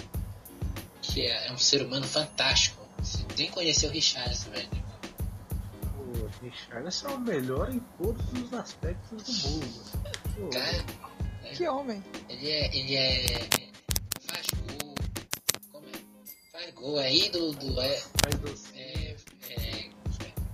que 1.16 1.22
é, 1.22 1.46
é 1.46 1.52
um 1.52 1.56
ser 1.56 1.80
humano 1.80 2.06
fantástico. 2.06 2.86
Você 2.98 3.24
tem 3.34 3.46
que 3.46 3.52
conhecer 3.52 3.86
o 3.86 3.90
Richarlison 3.90 4.50
velho. 4.50 4.68
O 5.98 6.44
Richarlison 6.44 7.08
é 7.08 7.12
o 7.14 7.20
melhor 7.20 7.70
em 7.72 7.78
todos 7.96 8.22
os 8.34 8.52
aspectos 8.52 9.22
do 9.24 9.48
mundo. 9.48 10.50
Cara 10.52 10.84
Que 11.54 11.66
homem. 11.66 12.04
ele 12.28 12.50
é 12.50 12.76
ele 12.76 12.96
é 12.96 13.38
faz 14.26 14.46
gol. 14.68 14.94
Como 15.72 15.86
é? 15.86 16.52
faz 16.52 16.74
gol 16.74 17.00
é 17.00 17.14
ídolo 17.14 17.54
do 17.54 17.80
é, 17.80 18.02
é, 18.74 19.16
é, 19.48 19.90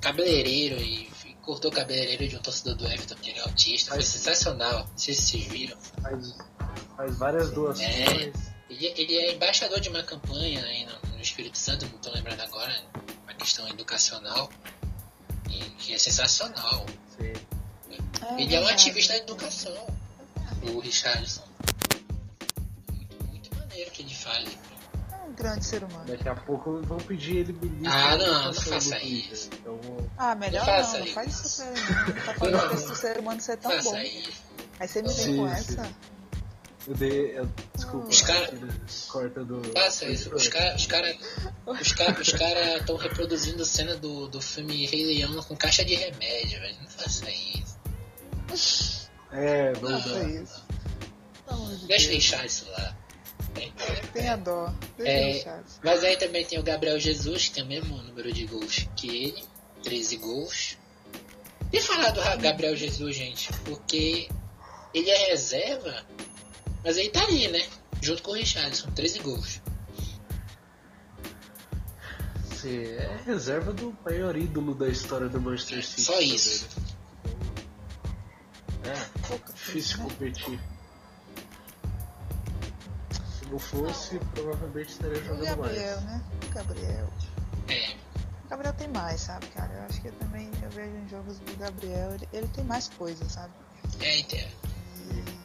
cabeleireiro 0.00 0.80
e 0.80 1.10
cortou 1.42 1.72
o 1.72 1.74
cabeleireiro 1.74 2.28
de 2.28 2.36
um 2.36 2.40
torcedor 2.40 2.76
do 2.76 2.86
Everton 2.86 3.16
que 3.16 3.30
ele 3.30 3.40
é 3.40 3.42
autista. 3.42 3.94
Foi 3.94 4.02
sensacional. 4.02 4.86
Não 4.86 4.96
sei 4.96 5.12
se 5.12 5.22
vocês 5.22 5.44
viram. 5.46 5.76
Faz, 6.00 6.36
faz 6.96 7.18
várias 7.18 7.50
doações. 7.50 8.51
Ele, 8.72 8.86
ele 8.96 9.16
é 9.18 9.34
embaixador 9.34 9.80
de 9.80 9.88
uma 9.88 10.02
campanha 10.02 10.64
aí 10.64 10.86
no, 10.86 11.14
no 11.16 11.20
Espírito 11.20 11.58
Santo, 11.58 11.86
não 11.86 11.96
estou 11.96 12.12
lembrando 12.12 12.40
agora, 12.40 12.74
uma 13.24 13.34
questão 13.34 13.68
educacional, 13.68 14.50
e 15.50 15.58
que 15.78 15.92
é 15.94 15.98
sensacional. 15.98 16.86
Sim. 17.16 17.32
ele 18.38 18.54
é 18.54 18.60
um 18.60 18.66
ativista 18.66 19.12
da 19.12 19.18
educação, 19.18 19.86
o 20.62 20.78
Richardson. 20.80 21.44
Muito, 22.96 23.26
muito 23.26 23.54
maneiro 23.58 23.90
que 23.90 24.02
ele 24.02 24.14
fale. 24.14 24.58
É 25.12 25.16
um 25.28 25.32
grande 25.34 25.64
ser 25.66 25.84
humano. 25.84 26.06
Daqui 26.06 26.28
a 26.28 26.34
pouco 26.34 26.80
vão 26.82 26.98
pedir 26.98 27.36
ele 27.38 27.52
ministro 27.52 27.90
Ah, 27.92 28.16
não, 28.16 28.44
não 28.44 28.54
faça 28.54 28.98
isso. 29.02 29.50
Então, 29.52 29.76
vou- 29.82 30.10
Ah, 30.16 30.34
melhor 30.34 30.64
Não 30.66 30.72
não, 30.72 30.82
faça 30.82 30.98
não, 30.98 31.04
isso. 31.04 31.14
faz 31.14 31.40
isso 31.44 31.62
pra 31.62 31.70
ele. 31.72 31.80
Não 32.14 32.24
tá 32.24 32.34
falando 32.34 32.70
desse 32.70 32.96
ser 32.96 33.18
humano 33.18 33.40
ser 33.40 33.56
tão 33.58 33.70
Faça 33.70 33.90
bom. 33.90 33.98
isso. 33.98 34.42
Aí 34.80 34.88
você 34.88 35.02
me 35.02 35.08
vem 35.12 35.16
Sim, 35.26 35.36
com 35.36 35.48
sim. 35.48 35.54
essa. 35.54 35.94
Eu 36.86 36.94
dei. 36.94 37.38
eu- 37.38 37.48
desculpa, 37.74 38.08
Os 38.08 38.22
cara- 38.22 38.52
corta 39.08 39.44
do. 39.44 39.62
Faça 39.72 40.06
isso. 40.06 40.34
Os 40.34 40.48
caras 40.48 40.80
os 40.80 40.86
cara, 40.86 41.16
os 41.80 41.92
cara, 41.92 42.20
os 42.20 42.32
cara 42.32 42.76
estão 42.78 42.96
reproduzindo 42.96 43.64
cena 43.64 43.96
do, 43.96 44.28
do 44.28 44.40
filme 44.40 44.86
Rei 44.86 45.04
Leão 45.06 45.42
com 45.44 45.56
caixa 45.56 45.84
de 45.84 45.94
remédio, 45.94 46.60
velho. 46.60 46.76
Não 46.80 46.88
faça 46.90 47.30
isso. 47.30 49.10
É, 49.30 49.72
não 49.80 50.00
Faça 50.00 50.22
isso. 50.28 50.62
De 51.78 51.86
Deixa 51.86 52.08
Deus. 52.08 52.22
Richardson 52.22 52.70
lá. 52.70 52.96
Tenha 54.12 54.36
dó. 54.36 54.72
Deixa 54.96 55.12
É, 55.12 55.42
chato. 55.42 55.80
Mas 55.84 56.02
aí 56.04 56.16
também 56.16 56.44
tem 56.44 56.58
o 56.58 56.62
Gabriel 56.62 56.98
Jesus, 56.98 57.48
que 57.48 57.54
tem 57.54 57.62
o 57.64 57.66
mesmo 57.66 57.96
número 58.02 58.32
de 58.32 58.46
gols 58.46 58.86
que 58.96 59.24
ele, 59.24 59.44
13 59.82 60.16
gols. 60.16 60.78
E 61.72 61.80
falar 61.80 62.10
do 62.10 62.20
Gabriel 62.40 62.74
Jesus, 62.76 63.14
gente, 63.14 63.50
porque 63.64 64.28
ele 64.94 65.10
é 65.10 65.30
reserva, 65.30 66.04
mas 66.84 66.96
ele 66.96 67.10
tá 67.10 67.22
ali, 67.22 67.48
né? 67.48 67.66
Junto 68.00 68.22
com 68.22 68.32
o 68.32 68.34
Richardson, 68.34 68.90
13 68.90 69.18
gols. 69.20 69.60
Você 72.44 72.96
é 72.98 73.20
reserva 73.24 73.72
do 73.72 73.96
maior 74.04 74.36
ídolo 74.36 74.74
da 74.74 74.88
história 74.88 75.28
do 75.28 75.40
Manchester 75.40 75.84
City. 75.84 76.02
Só 76.02 76.20
isso. 76.20 76.68
É, 78.84 78.92
difícil 79.52 79.98
coisa, 79.98 79.98
né? 79.98 80.04
competir. 80.08 80.60
Se 83.38 83.46
não 83.50 83.58
fosse, 83.58 84.18
provavelmente 84.34 84.90
estaria 84.90 85.18
O 85.18 85.24
jogando 85.24 85.44
Gabriel, 85.44 86.00
mais. 86.00 86.04
né? 86.06 86.22
O 86.46 86.54
Gabriel. 86.54 87.08
É, 87.68 87.94
O 88.44 88.48
Gabriel 88.48 88.74
tem 88.74 88.88
mais, 88.88 89.20
sabe, 89.20 89.46
cara? 89.48 89.72
Eu 89.74 89.82
acho 89.84 90.00
que 90.00 90.08
eu 90.08 90.12
também 90.14 90.50
eu 90.62 90.70
vejo 90.70 90.96
em 90.96 91.08
jogos 91.08 91.38
do 91.38 91.56
Gabriel, 91.58 92.12
ele, 92.14 92.28
ele 92.32 92.48
tem 92.48 92.64
mais 92.64 92.88
coisas, 92.88 93.30
sabe? 93.32 93.52
é, 94.00 94.18
então. 94.20 94.38
E, 94.38 95.41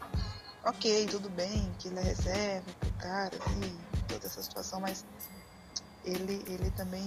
ok, 0.70 1.08
tudo 1.08 1.30
bem, 1.30 1.72
que 1.80 1.88
ele 1.88 2.00
é 2.00 2.04
reserva 2.04 2.72
pro 2.80 2.92
cara 2.94 3.36
e 3.36 4.04
toda 4.08 4.26
essa 4.26 4.42
situação, 4.42 4.80
mas 4.80 5.06
ele, 6.04 6.44
ele 6.48 6.70
também, 6.72 7.06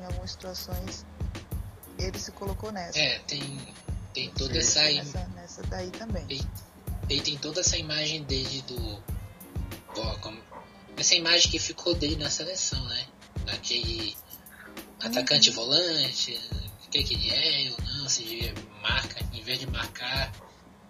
em 0.00 0.04
algumas 0.04 0.30
situações, 0.32 1.04
ele 1.98 2.18
se 2.18 2.32
colocou 2.32 2.70
nessa. 2.72 2.98
É, 2.98 3.18
tem, 3.20 3.74
tem 4.14 4.30
toda 4.32 4.54
Sim. 4.54 4.58
essa, 4.60 4.82
Nessa, 4.82 5.28
nessa 5.34 5.62
daí 5.64 5.90
também. 5.90 6.26
ele 7.08 7.20
tem 7.22 7.36
toda 7.38 7.60
essa 7.60 7.76
imagem 7.76 8.22
dele 8.24 8.62
do. 8.62 9.02
Ó, 9.96 10.14
como- 10.20 10.40
essa 10.96 11.14
imagem 11.14 11.50
que 11.50 11.58
ficou 11.58 11.94
dele 11.94 12.16
na 12.16 12.28
seleção, 12.30 12.82
né? 12.86 13.06
Aquele 13.52 14.16
atacante 15.00 15.50
volante, 15.50 16.38
o 16.86 16.90
que, 16.90 17.02
que 17.04 17.14
ele 17.14 17.30
é, 17.30 17.70
ou 17.72 17.84
não, 17.84 18.08
se 18.08 18.22
ele 18.24 18.54
marca, 18.82 19.24
em 19.32 19.42
vez 19.42 19.60
de 19.60 19.66
marcar, 19.68 20.32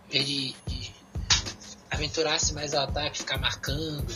em 0.09 0.11
vez 0.13 0.27
de, 0.27 0.57
de 0.67 0.95
aventurar-se 1.91 2.53
mais 2.53 2.75
ao 2.75 2.85
ataque, 2.85 3.19
ficar 3.19 3.39
marcando. 3.39 4.15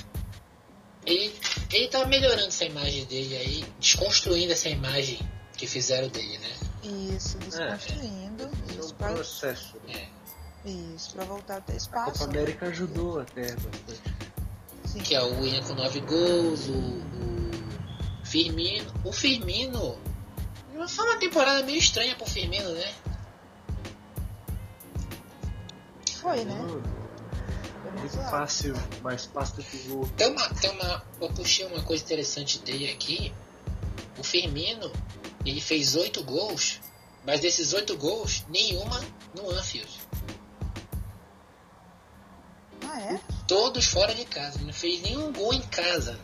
Ele, 1.05 1.35
ele 1.73 1.89
tá 1.89 2.05
melhorando 2.07 2.49
essa 2.49 2.64
imagem 2.64 3.05
dele 3.07 3.37
aí, 3.37 3.64
desconstruindo 3.81 4.53
essa 4.53 4.68
imagem 4.68 5.18
que 5.57 5.66
fizeram 5.66 6.09
dele, 6.09 6.39
né? 6.39 6.51
Isso, 6.83 7.39
desconstruindo. 7.39 8.45
Esse 8.45 8.77
é 8.77 8.81
isso, 8.81 8.93
um 8.93 8.97
pra, 8.97 9.12
processo. 9.12 9.77
É, 9.89 10.09
isso, 10.64 11.14
pra 11.14 11.25
voltar 11.25 11.57
a 11.57 11.61
ter 11.61 11.73
A 11.73 11.77
espaço. 11.77 12.12
Copa 12.12 12.25
América 12.25 12.66
ajudou 12.66 13.20
até 13.20 13.55
bastante. 13.55 14.03
Sim. 14.85 15.01
que 15.01 15.14
é 15.14 15.23
o 15.23 15.41
William 15.41 15.62
com 15.62 15.75
9 15.75 16.01
gols, 16.01 16.68
o, 16.68 16.73
o 16.73 18.27
Firmino. 18.27 18.93
O 19.05 19.12
Firmino. 19.12 19.99
Foi 20.89 21.05
uma 21.05 21.16
temporada 21.16 21.62
meio 21.62 21.79
estranha 21.79 22.14
pro 22.16 22.27
Firmino, 22.27 22.73
né? 22.73 22.93
Foi, 26.20 26.45
né? 26.45 26.55
Muito 27.99 28.16
fácil, 28.30 28.74
mais 29.03 29.26
fácil 29.26 29.62
que 29.62 29.78
gol. 29.88 30.09
Tem 30.16 30.30
uma, 30.30 30.49
tem 30.55 30.70
uma. 30.70 31.05
Eu 31.20 31.28
puxei 31.30 31.66
uma 31.66 31.82
coisa 31.82 32.03
interessante 32.03 32.59
dele 32.61 32.90
aqui. 32.90 33.32
O 34.18 34.24
Firmino, 34.24 34.90
ele 35.45 35.61
fez 35.61 35.95
8 35.95 36.22
gols, 36.24 36.80
mas 37.26 37.40
desses 37.40 37.72
8 37.72 37.97
gols, 37.97 38.45
nenhuma 38.49 39.01
no 39.34 39.51
Anfield. 39.51 39.90
Ah, 42.84 43.01
é? 43.01 43.20
Todos 43.47 43.86
fora 43.86 44.14
de 44.14 44.24
casa. 44.24 44.59
Não 44.61 44.72
fez 44.72 45.01
nenhum 45.03 45.32
gol 45.32 45.53
em 45.53 45.62
casa. 45.62 46.18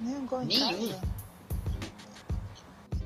Nenhum 0.00 0.26
gol 0.26 0.42
em 0.42 0.46
Nenhum. 0.46 0.88
casa. 0.88 1.02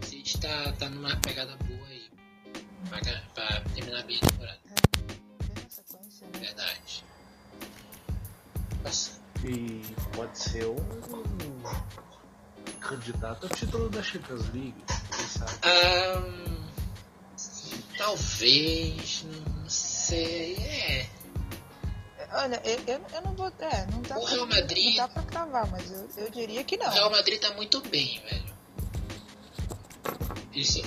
O 0.00 0.06
City 0.06 0.38
tá, 0.38 0.72
tá 0.78 0.88
numa 0.88 1.16
pegada 1.16 1.56
boa 1.56 1.86
aí. 1.88 2.08
Pra, 2.88 3.00
pra 3.34 3.60
terminar 3.74 4.04
bem 4.04 4.16
a 4.22 4.26
temporada. 4.26 4.60
Bem 4.64 5.64
na 5.64 5.70
sequência, 5.70 6.26
né? 6.28 6.38
Verdade. 6.38 6.80
E 9.44 9.82
pode 10.14 10.38
ser 10.38 10.66
um 10.66 11.62
candidato 12.80 13.44
ao 13.46 13.50
título 13.56 13.88
da 13.90 14.02
Champions 14.02 14.42
League. 14.52 14.74
Quem 15.16 15.26
sabe? 15.26 15.52
Ahn, 15.62 16.66
talvez. 17.96 19.24
Não 19.24 19.68
sei. 19.68 20.56
É. 20.56 21.08
Olha, 22.32 22.60
eu, 22.64 22.78
eu, 22.86 23.00
eu 23.12 23.22
não 23.22 23.34
vou. 23.34 23.52
É, 23.58 23.86
não 23.90 24.02
dá, 24.02 24.18
O 24.18 24.22
pra, 24.24 24.30
Real 24.34 24.46
Madrid- 24.46 24.96
não 24.96 25.06
dá 25.06 25.08
pra 25.08 25.22
cravar, 25.22 25.70
mas 25.70 25.90
eu, 25.90 26.08
eu 26.24 26.30
diria 26.30 26.64
que 26.64 26.76
O 26.76 26.78
não. 26.78 26.90
Real 26.90 27.10
Madrid 27.10 27.40
tá 27.40 27.52
muito 27.54 27.80
bem, 27.88 28.20
velho. 28.28 28.54
Isso. 30.52 30.78
eu 30.80 30.84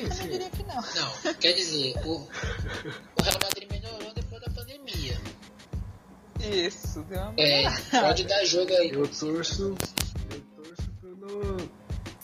Sim, 0.00 0.08
também 0.08 0.12
sim. 0.18 0.28
diria 0.28 0.50
que 0.50 0.62
não. 0.64 0.74
Não, 0.76 1.34
quer 1.34 1.52
dizer, 1.54 1.94
o, 2.06 2.16
o 2.18 3.22
Real 3.22 3.38
Madrid 3.42 3.70
melhorou 3.70 4.12
depois 4.14 4.40
da 4.42 4.50
pandemia. 4.50 5.20
Isso, 6.42 7.00
deu 7.02 7.20
uma 7.20 7.34
É, 7.36 7.64
pode 8.00 8.24
dar 8.24 8.44
jogo 8.44 8.72
aí. 8.74 8.90
Eu 8.90 9.06
torço, 9.08 9.76
eu 10.30 10.40
torço 10.56 10.90
pelo 11.00 11.68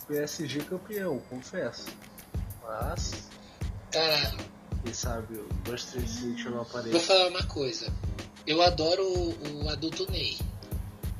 PSG 0.06 0.60
campeão, 0.60 1.18
confesso. 1.30 1.86
Mas, 2.62 3.28
Cara, 3.90 4.34
quem 4.84 4.92
sabe 4.92 5.34
o 5.36 5.48
Manchester 5.66 6.08
City 6.08 6.44
não 6.44 6.52
vou 6.52 6.60
aparece. 6.62 6.98
falar 7.00 7.28
uma 7.28 7.44
coisa. 7.44 7.92
Eu 8.46 8.60
adoro 8.62 9.02
o, 9.02 9.64
o 9.64 9.68
adulto 9.68 10.10
Ney. 10.10 10.38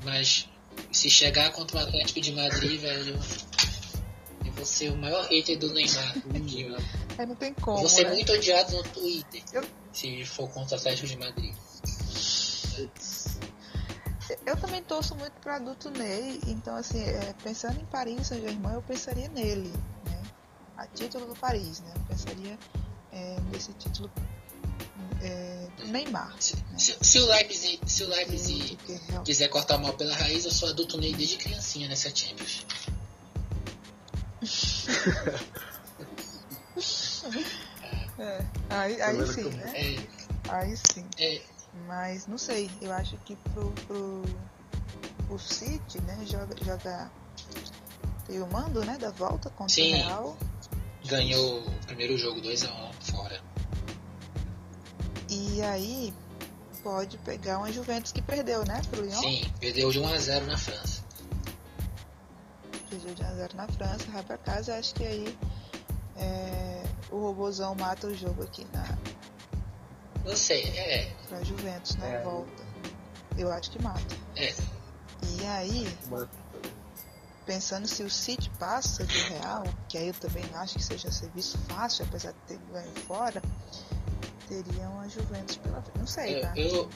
Mas 0.04 0.48
se 0.92 1.08
chegar 1.10 1.50
contra 1.52 1.76
o 1.76 1.80
Atlético 1.80 2.20
de 2.20 2.32
Madrid, 2.32 2.80
velho. 2.80 3.18
Eu 4.44 4.52
vou 4.52 4.64
ser 4.64 4.90
o 4.90 4.96
maior 4.96 5.26
hater 5.28 5.58
do 5.58 5.72
Neymar 5.72 6.16
aqui, 6.34 6.64
velho. 6.64 6.84
Aí 7.18 7.26
não 7.26 7.34
tem 7.34 7.50
Eu 7.50 7.54
como. 7.62 7.78
vou 7.78 7.88
ser 7.88 8.04
né? 8.04 8.14
muito 8.14 8.32
odiado 8.32 8.76
no 8.76 8.82
Twitter. 8.84 9.42
Eu- 9.52 9.64
Se 9.92 10.24
for 10.24 10.48
contra 10.50 10.76
o 10.76 10.78
Atlético 10.78 11.06
de 11.08 11.16
Madrid. 11.16 11.54
Eu 14.44 14.56
também 14.58 14.82
torço 14.82 15.14
muito 15.16 15.32
para 15.40 15.56
adulto 15.56 15.90
Ney, 15.90 16.38
então 16.46 16.76
assim, 16.76 17.00
é, 17.02 17.34
pensando 17.42 17.80
em 17.80 17.84
Paris 17.86 18.26
Saint-Germain, 18.26 18.74
eu 18.74 18.82
pensaria 18.82 19.28
nele, 19.28 19.72
né? 20.04 20.22
A 20.76 20.86
título 20.86 21.26
do 21.26 21.34
Paris, 21.36 21.80
né? 21.80 21.92
Eu 21.96 22.02
pensaria 22.02 22.58
é, 23.10 23.36
nesse 23.50 23.72
título 23.72 24.10
é, 25.22 25.66
do 25.78 25.86
Neymar. 25.86 26.34
Se, 26.38 26.56
né? 26.56 26.62
se- 26.78 26.96
se 27.00 27.18
o 27.18 27.26
Leipzig, 27.26 27.80
se 27.86 28.04
o 28.04 28.08
Leipzig 28.08 28.76
que 28.76 28.98
quiser 29.24 29.48
cortar 29.48 29.78
mal 29.78 29.94
pela 29.94 30.14
raiz, 30.14 30.44
eu 30.44 30.50
sou 30.52 30.68
adulto 30.68 30.98
Ney 30.98 31.14
desde 31.14 31.38
criancinha 31.38 31.88
nessa 31.88 32.14
Champions. 32.14 32.66
É, 38.18 38.44
aí, 38.70 39.00
aí 39.00 39.16
vendo 39.16 39.32
sim, 39.32 39.48
né? 39.50 39.72
É, 39.74 40.08
Aí 40.48 40.76
sim. 40.76 41.06
Mas 41.86 42.26
não 42.26 42.38
sei, 42.38 42.70
eu 42.80 42.92
acho 42.92 43.16
que 43.18 43.36
pro, 43.36 43.70
pro 43.86 44.22
o 45.30 45.38
City, 45.38 46.00
né, 46.02 46.18
joga, 46.26 46.54
joga 46.64 47.10
tem 48.26 48.40
o 48.42 48.46
mando, 48.46 48.84
né, 48.84 48.96
da 48.98 49.10
volta 49.10 49.48
contra 49.50 49.74
Sim. 49.74 49.94
o 49.94 49.96
Real. 49.96 50.36
ganhou 51.06 51.60
o 51.60 51.86
primeiro 51.86 52.16
jogo 52.18 52.40
2x1 52.40 52.92
fora. 53.00 53.40
E 55.30 55.62
aí 55.62 56.14
pode 56.82 57.18
pegar 57.18 57.58
uma 57.58 57.72
Juventus 57.72 58.12
que 58.12 58.22
perdeu, 58.22 58.64
né, 58.64 58.80
pro 58.90 59.02
Lyon. 59.02 59.20
Sim, 59.20 59.50
perdeu 59.60 59.90
de 59.90 60.00
1x0 60.00 60.46
na 60.46 60.58
França. 60.58 61.02
Perdeu 62.90 63.14
de 63.14 63.22
1x0 63.22 63.54
na 63.54 63.68
França, 63.68 64.04
vai 64.10 64.22
pra 64.22 64.38
casa, 64.38 64.78
acho 64.78 64.94
que 64.94 65.04
aí 65.04 65.38
é, 66.16 66.82
o 67.10 67.18
robozão 67.18 67.74
mata 67.74 68.06
o 68.06 68.14
jogo 68.14 68.42
aqui 68.42 68.66
na 68.72 68.98
Não 70.28 70.36
sei, 70.36 70.62
é, 70.76 71.10
pra 71.28 71.42
Juventus 71.42 71.96
na 71.96 72.06
É. 72.06 72.22
volta. 72.22 72.62
Eu 73.36 73.50
acho 73.52 73.70
que 73.70 73.82
mata. 73.82 74.00
é. 74.36 74.54
E 75.40 75.46
aí, 75.46 75.98
uma- 76.06 76.28
pensando 77.46 77.86
se 77.88 78.02
o 78.02 78.10
City 78.10 78.50
passa 78.58 79.04
do 79.04 79.12
Real, 79.12 79.64
que 79.88 79.96
aí 79.98 80.08
eu 80.08 80.14
também 80.14 80.44
acho 80.54 80.74
que 80.74 80.82
seja 80.82 81.10
serviço 81.10 81.56
fácil, 81.68 82.04
apesar 82.04 82.32
de 82.32 82.38
ter 82.46 82.58
ganho 82.72 82.94
fora, 83.06 83.42
teria 84.48 84.88
uma 84.90 85.08
Juventus 85.08 85.56
pela 85.56 85.80
frente. 85.82 85.98
Não 85.98 86.06
sei, 86.06 86.36
Eu, 86.36 86.40
tá? 86.42 86.52
eu- 86.56 86.90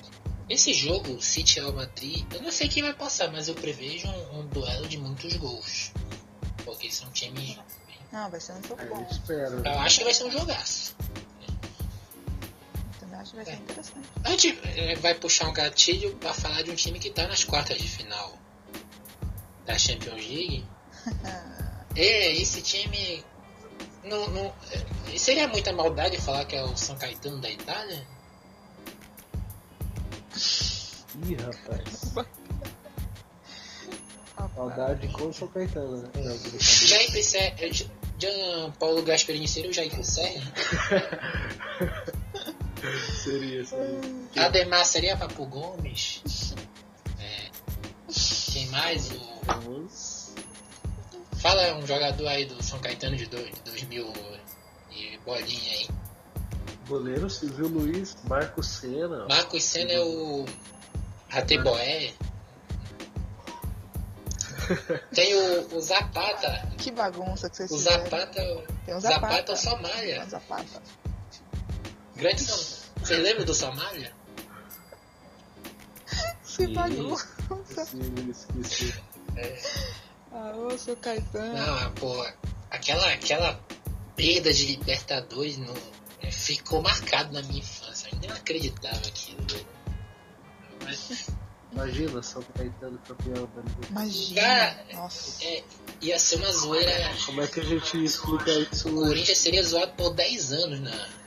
esse 0.49 0.74
jogo, 0.74 1.20
City 1.22 1.59
Real 1.61 1.72
Madrid, 1.72 2.24
eu 2.35 2.43
não 2.43 2.53
sei 2.53 2.68
quem 2.68 2.83
vai 2.83 2.93
passar, 2.95 3.33
mas 3.33 3.49
eu 3.49 3.55
prevejo 3.55 4.07
um, 4.09 4.41
um 4.41 4.47
duelo 4.47 4.87
de 4.89 4.99
muitos 4.99 5.35
gols. 5.37 5.91
Porque 6.64 6.91
são 6.93 7.11
times. 7.11 7.59
Não, 8.12 8.30
vai 8.30 8.39
ser 8.41 8.53
um 8.53 8.62
jogo 8.62 8.85
bom. 8.87 9.01
eu 9.01 9.07
espero. 9.11 9.62
Eu 9.66 9.78
acho 9.80 9.99
que 9.99 10.05
vai 10.05 10.14
ser 10.14 10.24
um 10.24 10.30
jogaço. 10.30 10.95
Acho 13.22 13.30
que 13.30 13.36
vai 13.36 13.44
ser 13.44 13.52
É. 13.52 13.54
interessante. 13.54 14.08
A 14.24 14.30
gente 14.30 14.58
eh, 14.64 14.96
vai 14.96 15.14
puxar 15.14 15.48
um 15.48 15.52
gatilho 15.52 16.14
pra 16.16 16.34
falar 16.34 16.62
de 16.62 16.70
um 16.72 16.74
time 16.74 16.98
que 16.98 17.08
tá 17.10 17.28
nas 17.28 17.44
quartas 17.44 17.78
de 17.78 17.88
final 17.88 18.36
da 19.64 19.78
Champions 19.78 20.26
League. 20.26 20.66
É, 21.94 22.32
esse 22.32 22.62
time. 22.62 23.22
Não, 24.02 24.26
não, 24.30 24.46
eh, 24.72 25.18
seria 25.18 25.46
muita 25.46 25.74
maldade 25.74 26.16
falar 26.18 26.46
que 26.46 26.56
é 26.56 26.64
o 26.64 26.74
São 26.74 26.96
Caetano 26.96 27.38
da 27.38 27.50
Itália? 27.50 28.08
Ih, 31.26 31.34
rapaz. 31.34 32.14
Saudade 34.54 35.08
com 35.08 35.28
o 35.28 35.32
São 35.34 35.48
Caetano, 35.48 35.98
né? 35.98 36.08
Brincadeira. 36.14 36.58
Jair 38.18 38.72
Paulo 38.78 39.02
Gasperini 39.02 39.46
seria 39.46 39.70
o 39.70 39.72
Jair 39.74 39.94
Pisserni? 39.94 40.42
seria, 43.22 43.64
seria. 43.64 44.47
Ademar 44.47 44.85
seria 44.85 45.16
Papo 45.16 45.47
Gomes? 45.47 46.55
É, 47.18 47.51
quem 48.53 48.66
mais? 48.68 49.11
O, 49.12 49.89
fala 51.37 51.74
um 51.76 51.87
jogador 51.87 52.26
aí 52.28 52.45
do 52.45 52.62
São 52.62 52.78
Caetano 52.78 53.16
de, 53.16 53.26
dois, 53.26 53.47
de 53.47 53.61
2000 53.62 54.12
e 54.93 55.18
bolinha 55.24 55.72
aí. 55.72 55.89
Goleiro 56.87 57.30
Silvio 57.30 57.68
Luiz, 57.68 58.16
Marco 58.24 58.62
Senna. 58.62 59.26
Marcos 59.28 59.62
Senna 59.62 59.93
é 59.93 60.01
o 60.01 60.45
Rateboé. 61.28 62.12
Tem 65.14 65.35
o, 65.35 65.76
o 65.76 65.80
Zapata. 65.80 66.68
Que 66.78 66.91
bagunça 66.91 67.49
que 67.49 67.57
vocês 67.57 67.70
O 67.70 67.76
fizeram. 67.78 68.05
Zapata, 68.05 68.64
Tem 68.85 68.95
um 68.95 69.01
Zapata 69.01 69.20
Zapata. 69.20 69.53
é 69.53 69.55
o 69.55 69.57
Somália. 69.57 70.24
Um 70.24 70.28
Zapata. 70.30 70.83
Grande. 72.22 72.44
Você 72.44 73.16
lembra 73.16 73.44
do? 73.44 73.52
Que 73.52 74.12
Sim. 76.44 76.72
bagunça. 76.72 77.26
Esqueci, 78.30 78.60
esqueci. 78.60 78.94
Ah, 80.30 80.52
ô, 80.56 80.78
seu 80.78 80.96
Caetano. 80.96 81.54
Não, 81.54 81.92
pô, 81.94 82.24
aquela, 82.70 83.12
aquela 83.12 83.60
perda 84.14 84.52
de 84.52 84.66
Libertadores 84.66 85.56
no, 85.56 85.74
é, 86.20 86.30
ficou 86.30 86.80
marcado 86.80 87.32
na 87.32 87.42
minha 87.42 87.58
infância. 87.58 88.06
Eu 88.06 88.12
ainda 88.14 88.28
não 88.28 88.36
acreditava 88.36 88.98
aquilo. 88.98 89.44
Mas, 90.84 91.28
Imagina, 91.72 92.22
São 92.22 92.42
Caetano 92.54 92.98
campeão 92.98 93.34
da 93.34 93.62
Libertadores. 93.62 93.90
Imagina. 93.90 94.40
Cara, 94.42 94.86
Nossa. 94.92 95.44
é, 95.44 95.64
ia 96.00 96.18
ser 96.20 96.36
uma 96.36 96.52
zoeira. 96.52 97.16
Como 97.26 97.42
é 97.42 97.46
que 97.48 97.58
a 97.60 97.64
gente 97.64 98.04
explica 98.04 98.50
isso 98.52 98.88
O? 98.90 99.06
Corinthians 99.06 99.38
seria 99.38 99.62
zoado 99.64 99.92
por 99.94 100.14
10 100.14 100.52
anos 100.52 100.80
na. 100.80 101.21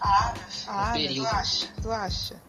Ah, 0.00 0.92
período. 0.94 1.28
tu 1.28 1.34
acha? 1.36 1.66
Tu 1.82 1.90
acha? 1.90 2.42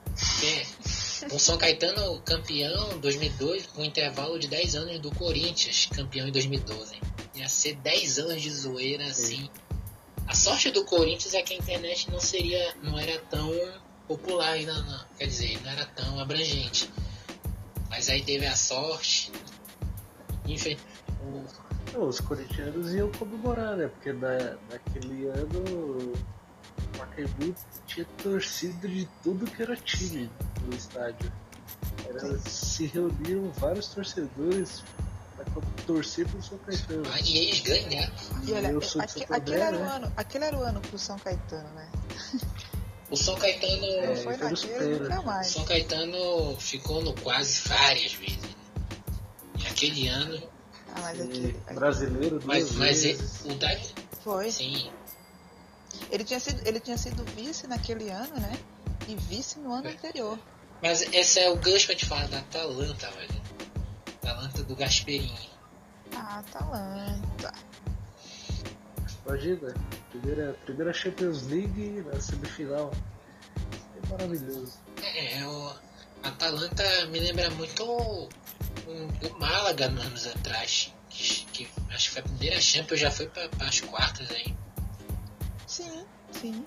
é, 0.44 1.26
o 1.34 1.40
São 1.40 1.58
Caetano 1.58 2.20
campeão 2.22 2.92
em 2.94 3.00
2002 3.00 3.68
com 3.68 3.82
um 3.82 3.86
intervalo 3.86 4.38
de 4.38 4.48
10 4.48 4.76
anos 4.76 5.00
do 5.00 5.12
Corinthians 5.16 5.88
campeão 5.94 6.28
em 6.28 6.32
2012. 6.32 7.00
Ia 7.36 7.48
ser 7.48 7.76
10 7.76 8.20
anos 8.20 8.42
de 8.42 8.52
zoeira 8.52 9.06
assim 9.06 9.50
A 10.28 10.34
sorte 10.36 10.72
do 10.72 10.84
Corinthians 10.86 11.34
é 11.34 11.42
que 11.42 11.54
a 11.54 11.58
internet 11.58 12.12
não 12.12 12.20
seria, 12.20 12.76
não 12.84 13.00
era 13.00 13.18
tão 13.30 13.50
popular 14.08 14.50
ainda, 14.54 14.74
não. 14.82 15.06
quer 15.18 15.26
dizer, 15.28 15.60
não 15.64 15.72
era 15.72 15.86
tão 15.86 16.20
abrangente. 16.20 16.92
Mas 17.90 18.10
aí 18.10 18.22
teve 18.24 18.46
a 18.46 18.56
sorte. 18.56 19.32
Enfim, 20.46 20.78
o- 21.96 22.02
os 22.08 22.20
corintianos 22.20 22.94
iam 22.94 23.10
comemorar, 23.12 23.76
né? 23.78 23.88
Porque 23.88 24.12
na, 24.14 24.58
naquele 24.70 25.28
ano 25.28 26.14
o 27.24 27.28
Pacaembu 27.28 27.56
tinha 27.88 28.06
torcida 28.24 28.88
de 28.88 29.08
tudo 29.24 29.46
que 29.46 29.62
era 29.62 29.76
time 29.76 30.30
no 30.66 30.76
estádio. 30.76 31.32
Era, 32.08 32.38
se 32.40 32.86
reuniram 32.88 33.52
vários 33.52 33.88
torcedores 33.90 34.84
pra 35.36 35.46
torcer 35.86 36.28
pro 36.28 36.42
São 36.42 36.58
Caetano. 36.60 37.04
Ah, 37.14 37.20
e 37.22 37.38
eles 37.38 37.60
ganharam. 37.62 38.14
E 38.46 38.54
olha, 38.54 38.68
eu 38.70 38.82
sou 38.82 39.02
Santo 39.08 39.34
aquele, 39.34 39.60
era 39.62 39.78
o 39.78 39.80
né? 39.80 39.88
ano, 39.96 40.14
aquele 40.18 40.46
era 40.46 40.58
o 40.58 40.62
ano 40.64 40.82
pro 40.82 40.98
São 41.00 41.18
Caetano, 41.20 41.70
né? 41.74 41.90
O 43.12 43.18
São 43.18 43.36
Caetano, 43.36 43.86
É, 43.86 44.08
Não 44.08 44.16
foi 44.18 44.36
então 44.36 44.50
naquele, 44.52 45.00
nunca 45.00 45.20
o 45.20 45.26
mais. 45.26 45.48
São 45.48 45.66
Caetano 45.66 46.56
ficou 46.60 47.02
no 47.04 47.14
quase 47.16 47.68
várias 47.68 48.14
vezes. 48.14 48.40
E 49.60 49.68
aquele 49.68 50.08
ano, 50.08 50.44
Ah, 50.96 51.02
mas 51.02 51.22
aquele, 51.22 51.52
brasileiro 51.74 52.40
mas, 52.46 52.72
mas 52.74 53.04
vezes. 53.04 53.42
o 53.46 53.56
da, 53.56 53.76
foi. 54.24 54.52
sim, 54.52 54.92
Ele 56.12 56.24
tinha, 56.24 56.40
sido, 56.40 56.68
ele 56.68 56.80
tinha 56.80 56.98
sido 56.98 57.24
vice 57.36 57.68
naquele 57.68 58.10
ano, 58.10 58.36
né? 58.40 58.58
E 59.08 59.16
vice 59.16 59.60
no 59.60 59.74
ano 59.74 59.88
É. 59.88 59.92
anterior. 59.92 60.38
mas 60.82 61.02
esse 61.14 61.40
é 61.40 61.50
o 61.50 61.56
gancho 61.58 61.88
pra 61.88 61.96
te 61.96 62.06
falar 62.06 62.28
da 62.28 62.40
Atalanta, 62.40 63.10
velho. 63.12 63.42
Atalanta 64.22 64.64
do 64.64 64.76
Gasperini. 64.76 65.50
Ah, 66.16 66.40
Atalanta. 66.40 67.52
Imagina, 69.26 69.74
primeira, 70.10 70.54
primeira 70.66 70.94
Champions 70.94 71.44
League 71.48 72.04
na 72.12 72.20
semifinal. 72.20 72.92
É 74.04 74.08
maravilhoso. 74.10 74.80
É, 75.04 75.46
o 75.46 75.74
Atalanta 76.24 76.84
me 77.08 77.20
lembra 77.20 77.50
muito 77.52 77.84
o, 77.84 78.28
o 78.88 79.40
Málaga 79.40 79.90
nos 79.90 80.06
anos 80.06 80.28
atrás. 80.28 80.94
Que, 81.10 81.46
que 81.46 81.68
acho 81.94 82.06
que 82.08 82.12
foi 82.12 82.22
a 82.22 82.26
primeira 82.26 82.62
Champions, 82.62 83.00
já 83.00 83.12
foi 83.12 83.28
para 83.28 83.50
as 83.68 83.80
quartas 83.82 84.30
aí. 84.32 84.56
Sim, 85.84 86.06
sim. 86.34 86.66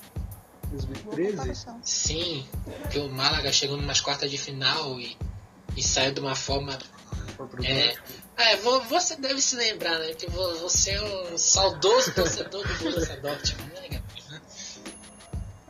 Boa 1.04 1.16
2013, 1.16 1.36
comparação. 1.36 1.80
Sim, 1.84 2.46
porque 2.82 2.98
o 2.98 3.08
Málaga 3.10 3.52
chegou 3.52 3.76
numas 3.76 4.00
quartas 4.00 4.30
de 4.30 4.38
final 4.38 4.98
e, 4.98 5.16
e 5.76 5.82
saiu 5.82 6.14
de 6.14 6.20
uma 6.20 6.34
forma. 6.34 6.78
É. 7.62 7.94
É, 8.38 8.56
vo- 8.56 8.80
você 8.84 9.16
deve 9.16 9.40
se 9.42 9.54
lembrar, 9.56 9.98
né? 9.98 10.14
Que 10.14 10.26
vo- 10.30 10.54
você 10.60 10.92
é 10.92 11.02
um 11.02 11.36
saudoso 11.36 12.12
torcedor 12.14 12.66
do 12.66 12.74
Borussia 12.78 13.16
Dortmund, 13.20 13.72
né, 13.74 13.88
Gabriel? 13.88 14.40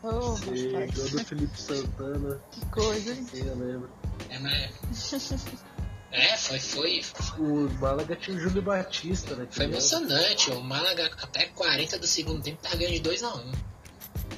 Oh, 0.05 0.36
E 0.55 0.93
gol 0.93 1.09
do 1.11 1.24
Felipe 1.24 1.61
Santana, 1.61 2.40
Que 2.53 2.66
coisa, 2.66 3.12
hein? 3.12 3.26
sim, 3.30 3.47
eu 3.47 3.57
lembro. 3.57 3.90
É, 4.30 4.38
mas... 4.38 4.70
é 6.13 6.37
foi, 6.37 6.61
foi, 6.61 7.03
O 7.39 7.71
Málaga 7.81 8.15
tinha 8.15 8.37
o 8.37 8.41
Júlio 8.41 8.61
Batista, 8.61 9.35
né? 9.35 9.49
foi 9.51 9.65
emocionante. 9.65 10.51
O 10.51 10.61
Málaga 10.61 11.11
até 11.23 11.47
40 11.47 11.99
do 11.99 12.07
segundo 12.07 12.43
tempo 12.43 12.61
tá 12.63 12.77
ganhando 12.77 13.01
de 13.03 13.11
2x1. 13.11 13.55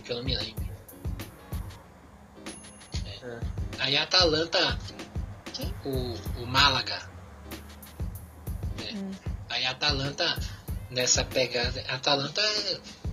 Que 0.05 0.13
eu 0.13 0.17
não 0.19 0.25
me 0.25 0.37
lembro. 0.37 0.65
É. 3.25 3.41
Aí 3.81 3.97
a 3.97 4.05
Atalanta, 4.05 4.79
Quem? 5.53 5.75
o, 5.85 6.43
o 6.43 6.47
Málaga. 6.47 7.11
É. 8.79 8.95
Hum. 8.95 9.11
Aí 9.49 9.65
a 9.67 9.73
Atalanta, 9.73 10.39
nessa 10.91 11.25
pegada, 11.25 11.85
a 11.89 11.95
Atalanta 11.97 12.43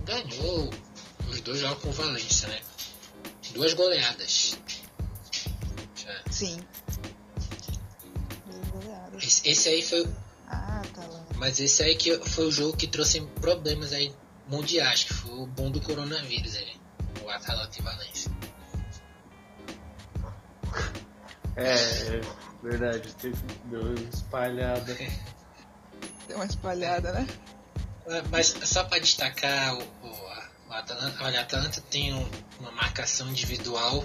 ganhou 0.04 0.70
os 1.28 1.40
dois 1.40 1.58
jogos 1.58 1.82
com 1.82 1.88
o 1.88 1.92
Valência, 1.92 2.46
né? 2.46 2.60
Duas 3.54 3.74
goleadas. 3.74 4.56
Sim. 6.30 6.64
Esse, 9.20 9.68
aí 9.68 9.82
foi. 9.82 10.06
Ah, 10.48 10.80
Atalanta. 10.84 11.34
Mas 11.36 11.58
esse 11.60 11.82
aí 11.82 11.94
que 11.96 12.16
foi 12.28 12.46
o 12.46 12.50
jogo 12.52 12.76
que 12.76 12.86
trouxe 12.86 13.20
problemas 13.40 13.92
aí 13.92 14.14
mundiais, 14.48 15.04
que 15.04 15.14
foi 15.14 15.32
o 15.34 15.46
bom 15.46 15.70
do 15.70 15.80
coronavírus 15.80 16.54
aí. 16.56 16.76
O 17.24 17.28
Atalanta 17.30 17.78
e 17.78 17.82
Valência. 17.82 18.30
É, 21.56 21.72
é 22.16 22.20
verdade, 22.62 23.12
teve 23.14 23.36
deu 23.66 23.80
uma 23.82 23.94
espalhada. 24.12 24.96
Deu 26.28 26.36
uma 26.36 26.46
espalhada, 26.46 27.12
né? 27.12 27.26
Ah, 28.08 28.22
Mas 28.30 28.54
só 28.64 28.84
para 28.84 29.00
destacar, 29.00 29.74
o, 29.74 29.82
o, 29.82 30.68
o 30.68 30.72
Atalanta, 30.72 31.22
olha, 31.24 31.40
a 31.40 31.42
Atalanta 31.42 31.80
tem 31.90 32.14
um- 32.14 32.30
uma 32.60 32.70
marcação 32.70 33.28
individual 33.28 34.02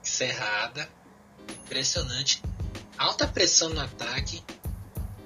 cerrada, 0.00 0.88
impressionante, 1.64 2.40
alta 2.98 3.26
pressão 3.26 3.68
no 3.70 3.80
ataque. 3.80 4.42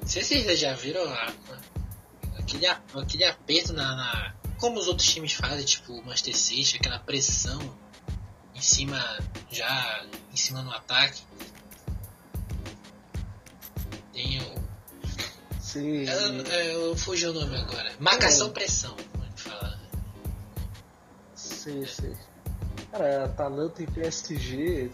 Não 0.01 0.09
sei 0.09 0.23
se 0.23 0.43
vocês 0.43 0.59
já 0.61 0.75
viram 0.75 1.03
a- 1.13 1.33
aquele, 2.39 2.67
aquele 2.67 3.25
aperto 3.25 3.73
na, 3.73 3.97
na- 3.97 4.35
Como 4.59 4.79
os 4.79 4.87
outros 4.87 5.09
times 5.09 5.33
fazem, 5.33 5.65
tipo 5.65 5.93
o 5.93 6.05
Manchester 6.05 6.37
City, 6.37 6.77
aquela 6.77 6.99
pressão 7.01 7.61
em 8.55 8.61
cima, 8.61 8.99
já 9.51 10.05
em 10.33 10.37
cima 10.37 10.63
no 10.63 10.71
ataque. 10.73 11.21
Tem 14.13 14.41
o. 14.41 14.63
Sim, 15.61 16.05
Eu, 16.07 16.45
eu 16.91 16.97
fugi 16.97 17.27
o 17.27 17.33
nome 17.33 17.57
agora. 17.57 17.93
Marcação-pressão, 17.99 18.95
vamos 19.15 19.41
falar. 19.41 19.81
sim, 21.35 21.85
sim. 21.87 22.15
Cara, 22.91 23.25
Atalanta 23.25 23.83
e 23.83 23.87
PSG, 23.87 24.91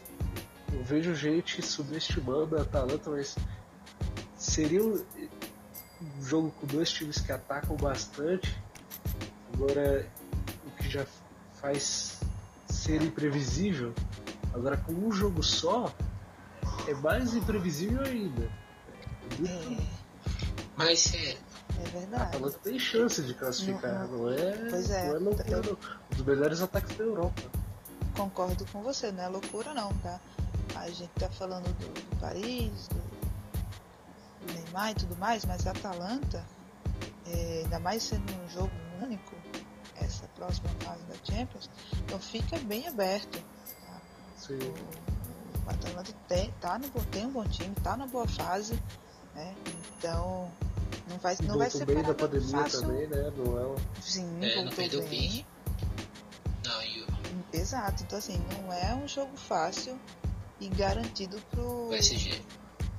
eu 0.72 0.82
vejo 0.84 1.14
gente 1.14 1.60
subestimando 1.62 2.56
a 2.56 2.62
Atalanta, 2.62 3.10
mas 3.10 3.36
seria 4.36 4.82
um 4.82 5.02
um 6.00 6.22
jogo 6.24 6.52
com 6.52 6.66
dois 6.68 6.92
times 6.92 7.18
que 7.20 7.32
atacam 7.32 7.76
bastante. 7.76 8.56
Agora, 9.52 10.06
o 10.64 10.70
que 10.80 10.88
já 10.88 11.04
faz 11.54 12.20
ser 12.68 13.02
imprevisível, 13.02 13.92
agora 14.54 14.76
com 14.76 14.92
um 14.92 15.10
jogo 15.10 15.42
só, 15.42 15.92
é 16.86 16.94
mais 16.94 17.34
imprevisível 17.34 18.00
ainda. 18.02 18.44
É 18.44 19.34
muito- 19.40 19.82
É, 19.82 19.86
Mas 20.76 21.12
é, 21.12 21.30
é 21.32 21.36
A 21.84 21.88
verdade. 21.98 22.22
Atalanta 22.36 22.58
tem 22.62 22.78
chance 22.78 23.20
de 23.20 23.34
classificar, 23.34 24.06
Não, 24.06 24.18
não, 24.18 24.30
é? 24.32 24.52
Pois 24.70 24.90
é, 24.90 25.08
não 25.08 25.16
é 25.16 25.18
loucura, 25.18 25.50
eu- 25.50 25.62
não. 25.64 25.72
Um 25.72 26.14
dos 26.16 26.24
melhores 26.24 26.60
ataques 26.60 26.96
da 26.96 27.02
Europa. 27.02 27.42
Concordo 28.16 28.64
com 28.66 28.82
você, 28.84 29.10
não 29.10 29.24
é 29.24 29.28
loucura 29.28 29.74
não, 29.74 29.92
tá? 29.94 30.20
A 30.78 30.90
gente 30.90 31.10
tá 31.18 31.28
falando 31.28 31.64
do, 31.78 31.88
do 31.92 32.16
Paris, 32.16 32.88
do, 32.88 34.46
do 34.46 34.52
Neymar 34.54 34.90
e 34.92 34.94
tudo 34.94 35.16
mais, 35.16 35.44
mas 35.44 35.66
a 35.66 35.70
Atalanta, 35.72 36.44
é, 37.26 37.60
ainda 37.64 37.78
mais 37.80 38.02
sendo 38.02 38.32
um 38.32 38.48
jogo 38.48 38.70
único, 39.02 39.34
essa 39.96 40.26
próxima 40.28 40.68
fase 40.80 41.02
da 41.04 41.14
Champions, 41.24 41.68
então 42.04 42.18
fica 42.18 42.58
bem 42.60 42.86
aberto. 42.88 43.38
Tá? 43.86 44.00
Sim. 44.36 44.58
O, 44.58 45.66
o 45.66 45.70
Atalanta 45.70 46.12
tem, 46.28 46.50
tá 46.60 46.78
no, 46.78 46.88
bom- 46.88 47.04
tem 47.10 47.26
um 47.26 47.32
bom 47.32 47.44
time, 47.44 47.74
tá 47.82 47.96
na 47.96 48.06
boa 48.06 48.26
fase, 48.28 48.80
né? 49.34 49.54
Então 49.98 50.50
não 51.08 51.18
vai, 51.18 51.36
E 51.38 51.42
não 51.44 51.58
vai 51.58 51.70
ser 51.70 51.84
bem 51.84 52.02
da 52.02 52.14
pandemia 52.14 52.48
fácil. 52.62 52.80
também, 52.82 53.06
né? 53.08 53.32
Não 53.36 53.58
é 53.58 53.66
um... 53.66 53.76
Sim, 54.00 54.38
é, 54.44 54.64
não 54.64 54.72
perdeu 54.72 55.02
bem. 55.08 55.44
Não, 56.64 57.08
Exato, 57.52 58.02
então 58.02 58.18
assim, 58.18 58.38
não 58.52 58.72
é 58.72 58.94
um 58.94 59.08
jogo 59.08 59.36
fácil 59.36 59.98
e 60.60 60.68
garantido 60.68 61.40
pro, 61.50 61.88
PSG. 61.90 62.40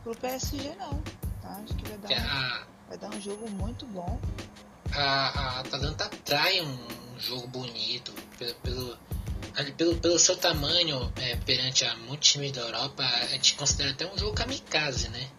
pro 0.03 0.15
PSG 0.15 0.75
não. 0.77 1.01
Tá? 1.41 1.61
Acho 1.63 1.75
que 1.75 1.89
vai 1.89 1.97
dar, 1.97 2.09
um, 2.09 2.65
vai 2.87 2.97
dar 2.97 3.09
um 3.09 3.21
jogo 3.21 3.49
muito 3.49 3.85
bom. 3.87 4.19
a, 4.93 5.01
a 5.01 5.59
Atalanta 5.61 6.05
atrai 6.05 6.61
um, 6.61 6.87
um 7.15 7.19
jogo 7.19 7.47
bonito 7.47 8.13
pelo, 8.37 8.55
pelo, 8.55 8.97
pelo, 9.77 9.95
pelo 9.97 10.19
seu 10.19 10.37
tamanho 10.37 11.11
é, 11.17 11.35
perante 11.37 11.85
a 11.85 11.95
muitos 11.95 12.31
times 12.31 12.51
da 12.51 12.61
Europa. 12.61 13.03
A 13.03 13.25
gente 13.27 13.55
considera 13.55 13.91
até 13.91 14.05
um 14.05 14.17
jogo 14.17 14.33
kamikaze, 14.33 15.09
né? 15.09 15.29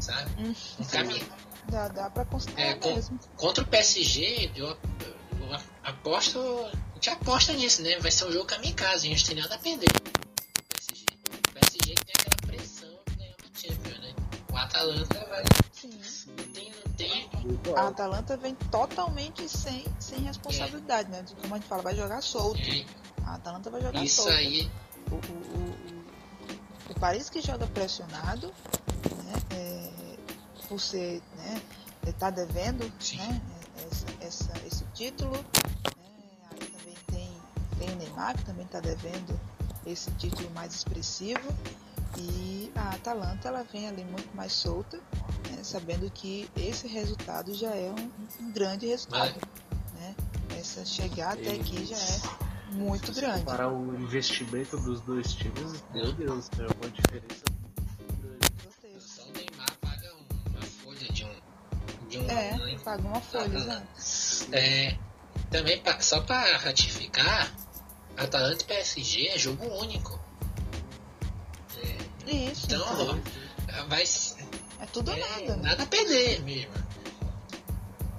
Sabe? 0.00 0.30
Hum. 0.42 0.54
Um 0.80 0.84
kami, 0.84 1.22
Dá, 1.68 1.88
dá 1.88 2.10
pra 2.10 2.24
considerar 2.24 2.70
É. 2.70 2.78
Contra 3.36 3.62
o 3.62 3.66
PSG, 3.66 4.50
eu, 4.56 4.66
eu 4.66 4.76
aposto. 5.84 6.38
A 6.40 6.94
gente 6.94 7.10
aposta 7.10 7.52
nisso, 7.52 7.82
né? 7.82 7.98
Vai 8.00 8.10
ser 8.10 8.26
um 8.26 8.32
jogo 8.32 8.44
kamikaze, 8.44 9.06
a 9.06 9.10
gente 9.10 9.24
tem 9.24 9.36
nada 9.36 9.54
a 9.54 9.58
perder. 9.58 9.88
O 14.52 14.56
Atalanta 14.56 15.26
vai. 15.28 15.42
Sim. 15.72 15.90
Não 16.28 16.44
tem, 16.52 16.72
não 17.44 17.56
tem. 17.56 17.74
A. 17.76 17.88
Atalanta 17.88 18.36
vem 18.36 18.54
totalmente 18.70 19.48
sem, 19.48 19.84
sem 19.98 20.20
responsabilidade, 20.20 21.10
né? 21.10 21.22
De 21.22 21.34
Como 21.36 21.54
a 21.54 21.58
gente 21.58 21.66
fala, 21.68 21.82
vai 21.82 21.96
jogar 21.96 22.20
solto. 22.22 22.60
é, 22.60 22.84
A 23.24 23.34
Atalanta 23.36 23.70
vai 23.70 23.80
jogar 23.80 24.04
Isso 24.04 24.16
solto. 24.22 24.30
aí. 24.32 24.70
O, 25.10 25.14
o, 25.14 25.18
o, 25.18 26.92
o 26.92 27.00
Paris 27.00 27.28
que 27.30 27.40
joga 27.40 27.66
pressionado, 27.68 28.48
né? 28.48 29.32
É, 29.56 29.90
por 30.68 30.78
ser, 30.80 31.22
né? 31.36 31.60
Tá 32.18 32.30
devendo, 32.30 32.92
Sim. 33.00 33.16
né? 33.18 33.40
É, 33.78 33.84
essa, 33.86 34.06
essa- 34.52 34.66
esse 34.66 34.84
título. 34.94 35.32
né? 35.32 36.10
Aí 36.50 36.66
também 36.68 36.94
tem, 37.06 37.30
tem 37.78 37.90
o 37.94 37.96
Neymar, 37.96 38.36
que 38.36 38.44
também 38.44 38.66
está 38.66 38.80
devendo 38.80 39.38
esse 39.86 40.10
título 40.12 40.50
mais 40.50 40.74
expressivo. 40.74 41.40
E 42.18 42.70
a 42.74 42.90
Atalanta 42.90 43.48
ela 43.48 43.62
vem 43.64 43.88
ali 43.88 44.04
muito 44.04 44.34
mais 44.36 44.52
solta, 44.52 44.98
né? 45.50 45.62
sabendo 45.62 46.10
que 46.10 46.48
esse 46.56 46.86
resultado 46.86 47.54
já 47.54 47.70
é 47.74 47.90
um, 47.92 48.44
um 48.44 48.50
grande 48.52 48.86
resultado. 48.86 49.34
Né? 49.94 50.14
Essa 50.58 50.84
chegada 50.84 51.34
até 51.40 51.52
aqui 51.52 51.84
já 51.86 51.96
é 51.96 52.72
muito 52.74 53.12
grande. 53.12 53.44
Para 53.44 53.68
o 53.72 53.94
investimento 53.96 54.76
dos 54.78 55.00
dois 55.00 55.32
times, 55.34 55.82
meu 55.92 56.12
Deus, 56.12 56.50
é 56.58 56.62
uma 56.62 56.90
diferença 56.92 57.42
um- 60.14 60.50
uma 60.50 60.62
folha 60.62 61.08
de 61.12 61.24
um. 61.24 61.34
De 62.08 62.18
um 62.18 62.30
É, 62.30 62.78
paga 62.84 63.02
uma 63.08 63.20
folha, 63.20 63.48
né? 63.64 63.86
É, 64.52 64.98
também 65.50 65.80
pa- 65.82 66.00
só 66.00 66.20
para 66.20 66.56
ratificar, 66.58 67.52
Atalanta 68.16 68.62
e 68.62 68.66
PSG 68.66 69.28
é 69.28 69.38
jogo 69.38 69.64
único. 69.78 70.20
Isso, 72.26 72.66
Então, 72.66 73.20
então, 73.62 73.88
vai 73.88 74.02
é 74.02 74.86
tudo 74.86 75.10
é, 75.12 75.18
nada. 75.18 75.56
né? 75.56 75.62
nada 75.62 75.82
a 75.82 75.86
perder 75.86 76.42
mesmo. 76.42 76.72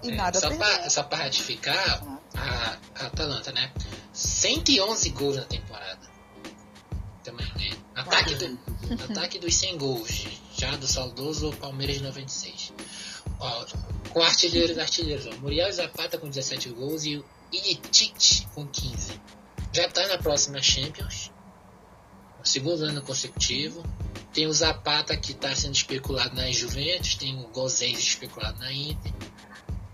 E 0.04 0.10
É, 0.10 0.16
nada 0.16 0.38
a 0.38 0.42
só 0.42 0.50
perder. 0.50 0.66
para 0.66 0.90
só 0.90 1.04
pra 1.04 1.18
ratificar, 1.20 2.04
a, 2.36 2.78
a 2.96 3.06
Atalanta, 3.08 3.52
né? 3.52 3.72
111 4.14 5.10
gols 5.12 5.36
na 5.38 5.44
temporada. 5.44 6.00
Também, 7.24 7.48
né? 7.56 7.72
Ataque, 7.96 8.36
do, 8.36 8.60
ataque 9.12 9.40
dos 9.40 9.56
100 9.56 9.78
gols, 9.78 10.26
já 10.58 10.76
do 10.76 10.88
saudoso 10.88 11.52
Palmeiras 11.54 11.98
de 11.98 12.04
96. 12.04 12.74
Ó, 13.40 13.66
com 14.10 14.22
artilheiros 14.22 14.78
artilheiros, 14.78 15.26
ó, 15.28 15.36
Muriel 15.38 15.72
Zapata 15.72 16.18
com 16.18 16.28
17 16.30 16.70
gols 16.70 17.06
e 17.06 17.18
o 17.18 17.26
Initic 17.52 18.46
com 18.54 18.68
15. 18.68 19.20
Já 19.72 19.88
tá 19.90 20.08
na 20.08 20.18
próxima 20.18 20.62
Champions, 20.62 21.32
segundo 22.44 22.84
ano 22.84 23.02
consecutivo. 23.02 23.84
Tem 24.34 24.48
o 24.48 24.54
Zapata 24.54 25.16
que 25.16 25.32
está 25.32 25.56
sendo 25.56 25.76
especulado 25.76 26.36
na 26.36 26.50
Juventus, 26.52 27.16
tem 27.16 27.40
o 27.40 27.48
Gozens 27.50 28.00
especulado 28.00 28.60
na 28.60 28.72
Inter. 28.74 29.14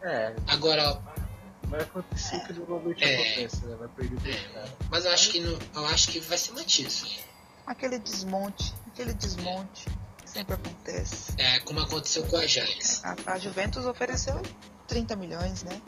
É, 0.02 0.34
Agora, 0.48 1.02
vai 1.64 1.82
acontecer 1.82 2.38
o 2.38 2.46
que 2.46 2.54
normalmente 2.54 3.04
É. 3.04 3.16
acontece, 3.16 3.66
né? 3.66 3.76
Vai 3.76 3.88
perder 3.90 4.54
cara. 4.54 4.74
Mas 4.90 5.04
eu 5.06 5.12
acho 5.12 5.30
que 5.32 5.40
não, 5.42 5.60
eu 5.76 5.86
acho 5.88 6.08
que 6.10 6.20
vai 6.22 6.38
ser 6.38 6.54
mantido. 6.54 6.90
Aquele 7.68 8.00
desmonte, 8.00 8.74
aquele 8.88 9.14
desmonte 9.14 9.86
que 10.24 10.30
sempre 10.30 10.54
acontece. 10.56 11.34
É, 11.38 11.60
como 11.60 11.82
aconteceu 11.82 12.24
com 12.28 12.38
a 12.38 12.40
Ajax. 12.40 13.04
A, 13.04 13.16
a 13.34 13.38
Juventus 13.38 13.86
ofereceu 13.86 14.42
30 14.88 15.16
milhões, 15.18 15.64
né? 15.64 15.82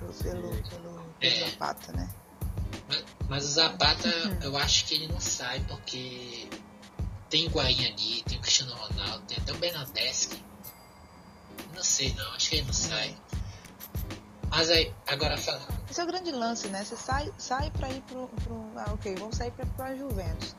Pelo, 0.00 0.12
pelo, 0.14 0.42
pelo, 0.50 0.62
pelo 0.68 1.04
É. 1.20 1.48
Zapata, 1.50 1.92
né? 1.92 2.10
Mas, 2.92 3.04
mas 3.28 3.44
o 3.44 3.48
Zapata, 3.48 4.08
eu 4.42 4.56
acho 4.58 4.84
que 4.84 4.94
ele 4.94 5.08
não 5.08 5.20
sai 5.20 5.60
porque 5.60 6.48
tem 7.30 7.46
o 7.46 7.50
Guain 7.50 7.86
ali, 7.86 8.22
tem 8.24 8.38
o 8.38 8.40
Cristiano 8.42 8.74
Ronaldo, 8.74 9.24
tem 9.26 9.38
até 9.38 9.52
o 9.52 9.56
Bernadeschi. 9.56 10.44
Não 11.74 11.82
sei 11.82 12.12
não, 12.14 12.34
acho 12.34 12.50
que 12.50 12.56
ele 12.56 12.66
não 12.66 12.74
sai. 12.74 13.16
Mas 14.50 14.68
aí, 14.68 14.92
agora 15.06 15.38
fala. 15.38 15.66
Esse 15.90 16.00
é 16.00 16.04
o 16.04 16.06
grande 16.06 16.30
lance, 16.30 16.68
né? 16.68 16.84
Você 16.84 16.94
sai, 16.94 17.32
sai 17.38 17.70
pra 17.70 17.88
ir 17.88 18.02
pro, 18.02 18.28
pro. 18.28 18.70
Ah, 18.76 18.92
ok, 18.92 19.14
vamos 19.16 19.36
sair 19.36 19.50
pra, 19.52 19.64
pra 19.64 19.96
Juventus. 19.96 20.54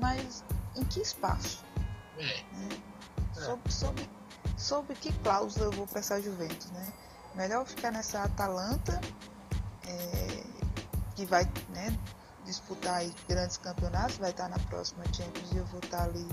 Mas 0.00 0.44
em 0.76 0.84
que 0.84 1.00
espaço? 1.00 1.64
É, 2.18 2.44
Sob, 3.34 3.72
sob, 3.72 4.10
sob 4.56 4.94
que 4.94 5.12
cláusula 5.14 5.66
eu 5.66 5.72
vou 5.72 5.86
pra 5.86 5.98
essa 5.98 6.20
Juventus, 6.22 6.70
né? 6.70 6.92
Melhor 7.34 7.66
ficar 7.66 7.90
nessa 7.90 8.22
Atalanta, 8.22 9.00
é, 9.84 10.44
que 11.22 11.26
vai 11.26 11.44
né, 11.68 11.96
disputar 12.44 13.04
grandes 13.28 13.56
campeonatos, 13.56 14.16
vai 14.18 14.30
estar 14.30 14.48
na 14.48 14.58
próxima 14.58 15.04
Champions 15.14 15.52
e 15.52 15.56
eu 15.56 15.64
vou 15.66 15.78
estar 15.78 16.02
ali 16.02 16.26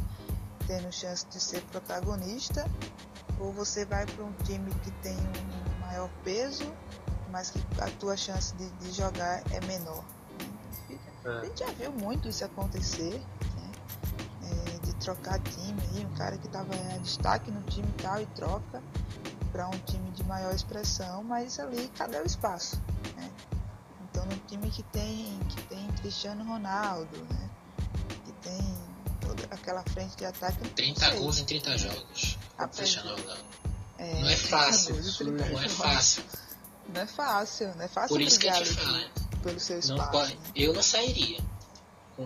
tendo 0.66 0.92
chance 0.92 1.26
de 1.28 1.40
ser 1.40 1.62
protagonista. 1.66 2.66
Ou 3.40 3.54
você 3.54 3.86
vai 3.86 4.06
para 4.08 4.24
um 4.26 4.34
time 4.44 4.72
que 4.84 4.90
tem 5.04 5.16
um 5.16 5.80
maior 5.80 6.10
peso, 6.24 6.74
mas 7.32 7.52
que 7.52 7.60
a 7.80 7.86
tua 8.00 8.18
chance 8.18 8.54
de, 8.56 8.68
de 8.72 8.92
jogar 8.92 9.44
é 9.54 9.64
menor. 9.68 10.04
Fica- 10.88 11.30
A 11.30 11.34
É. 11.34 11.46
gente 11.46 11.60
já 11.60 11.72
viu 11.74 11.92
muito 11.92 12.28
isso 12.28 12.44
acontecer, 12.44 13.22
né? 13.56 13.72
É, 14.44 14.80
de 14.86 14.94
trocar 14.96 15.40
time 15.40 15.80
aí, 15.94 16.04
um 16.06 16.14
cara 16.16 16.36
que 16.38 16.48
estava 16.48 16.76
em 16.76 17.02
destaque 17.02 17.52
no 17.52 17.62
time 17.64 17.88
e 17.88 18.02
tal 18.02 18.20
e 18.20 18.26
troca 18.28 18.82
para 19.52 19.68
um 19.68 19.80
time 19.86 20.10
de 20.12 20.24
maior 20.24 20.54
expressão, 20.54 21.24
mas 21.24 21.60
ali 21.60 21.88
cadê 21.90 22.18
o 22.20 22.26
espaço? 22.26 22.82
Né? 23.16 23.30
Num 24.30 24.38
time 24.48 24.70
que 24.70 24.84
tem, 24.84 25.40
que 25.50 25.62
tem 25.64 25.88
Cristiano 26.02 26.44
Ronaldo, 26.46 27.18
né? 27.30 27.50
Que 28.26 28.32
tem 28.34 28.78
toda 29.22 29.44
aquela 29.54 29.84
frente 29.84 30.16
de 30.18 30.26
ataque. 30.26 30.62
não 30.64 30.70
30 30.72 31.00
sei. 31.10 31.20
gols 31.20 31.40
em 31.40 31.46
30 31.46 31.78
jogos. 31.78 32.38
Cristiano 32.76 33.10
Ronaldo. 33.16 33.46
É, 33.98 34.22
Não 34.22 34.30
é 34.30 34.38
fácil, 34.38 34.94
30 34.96 35.02
gols, 35.02 35.18
30 35.18 35.50
Não 35.50 35.62
é 35.62 35.70
fácil. 35.70 36.24
Não 36.94 37.02
é 37.02 37.06
fácil, 37.06 37.76
não 37.76 37.82
é 37.84 37.88
fácil 37.88 38.10
Por 38.10 38.22
isso 38.22 38.40
que 38.40 38.50
a 38.50 38.54
gente 38.64 38.74
fala. 38.76 39.10
pelo 39.44 39.60
seu 39.60 39.76
Não 39.76 39.82
espaço. 39.96 40.12
pode, 40.12 40.36
né? 40.36 40.42
eu 40.56 40.74
não 40.74 40.82
sairia. 40.84 41.40
Com 42.16 42.24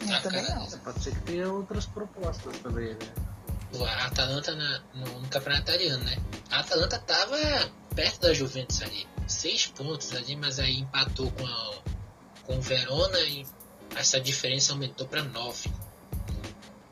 Eu 0.00 0.22
também 0.22 0.44
cara 0.44 0.54
não. 0.60 0.66
Pode 0.78 1.02
ser 1.02 1.12
que 1.14 1.20
tenha 1.20 1.52
outras 1.52 1.86
propostas 1.86 2.56
também, 2.58 2.94
né? 2.94 3.12
A 3.86 4.06
Atalanta 4.06 4.54
na- 4.54 4.82
no, 4.94 5.20
no 5.20 5.28
campeonato 5.28 5.62
italiano, 5.62 6.04
né? 6.04 6.16
A 6.50 6.60
Atalanta 6.60 6.98
tava 6.98 7.36
perto 7.94 8.20
da 8.20 8.34
Juventus 8.34 8.82
ali. 8.82 9.06
Seis 9.26 9.66
pontos 9.66 10.12
ali, 10.12 10.36
mas 10.36 10.58
aí 10.58 10.78
empatou 10.80 11.30
com, 11.32 11.46
a, 11.46 11.74
com 12.44 12.58
o 12.58 12.60
Verona 12.60 13.18
e 13.20 13.46
essa 13.96 14.20
diferença 14.20 14.72
aumentou 14.72 15.06
para 15.06 15.22
nove. 15.22 15.70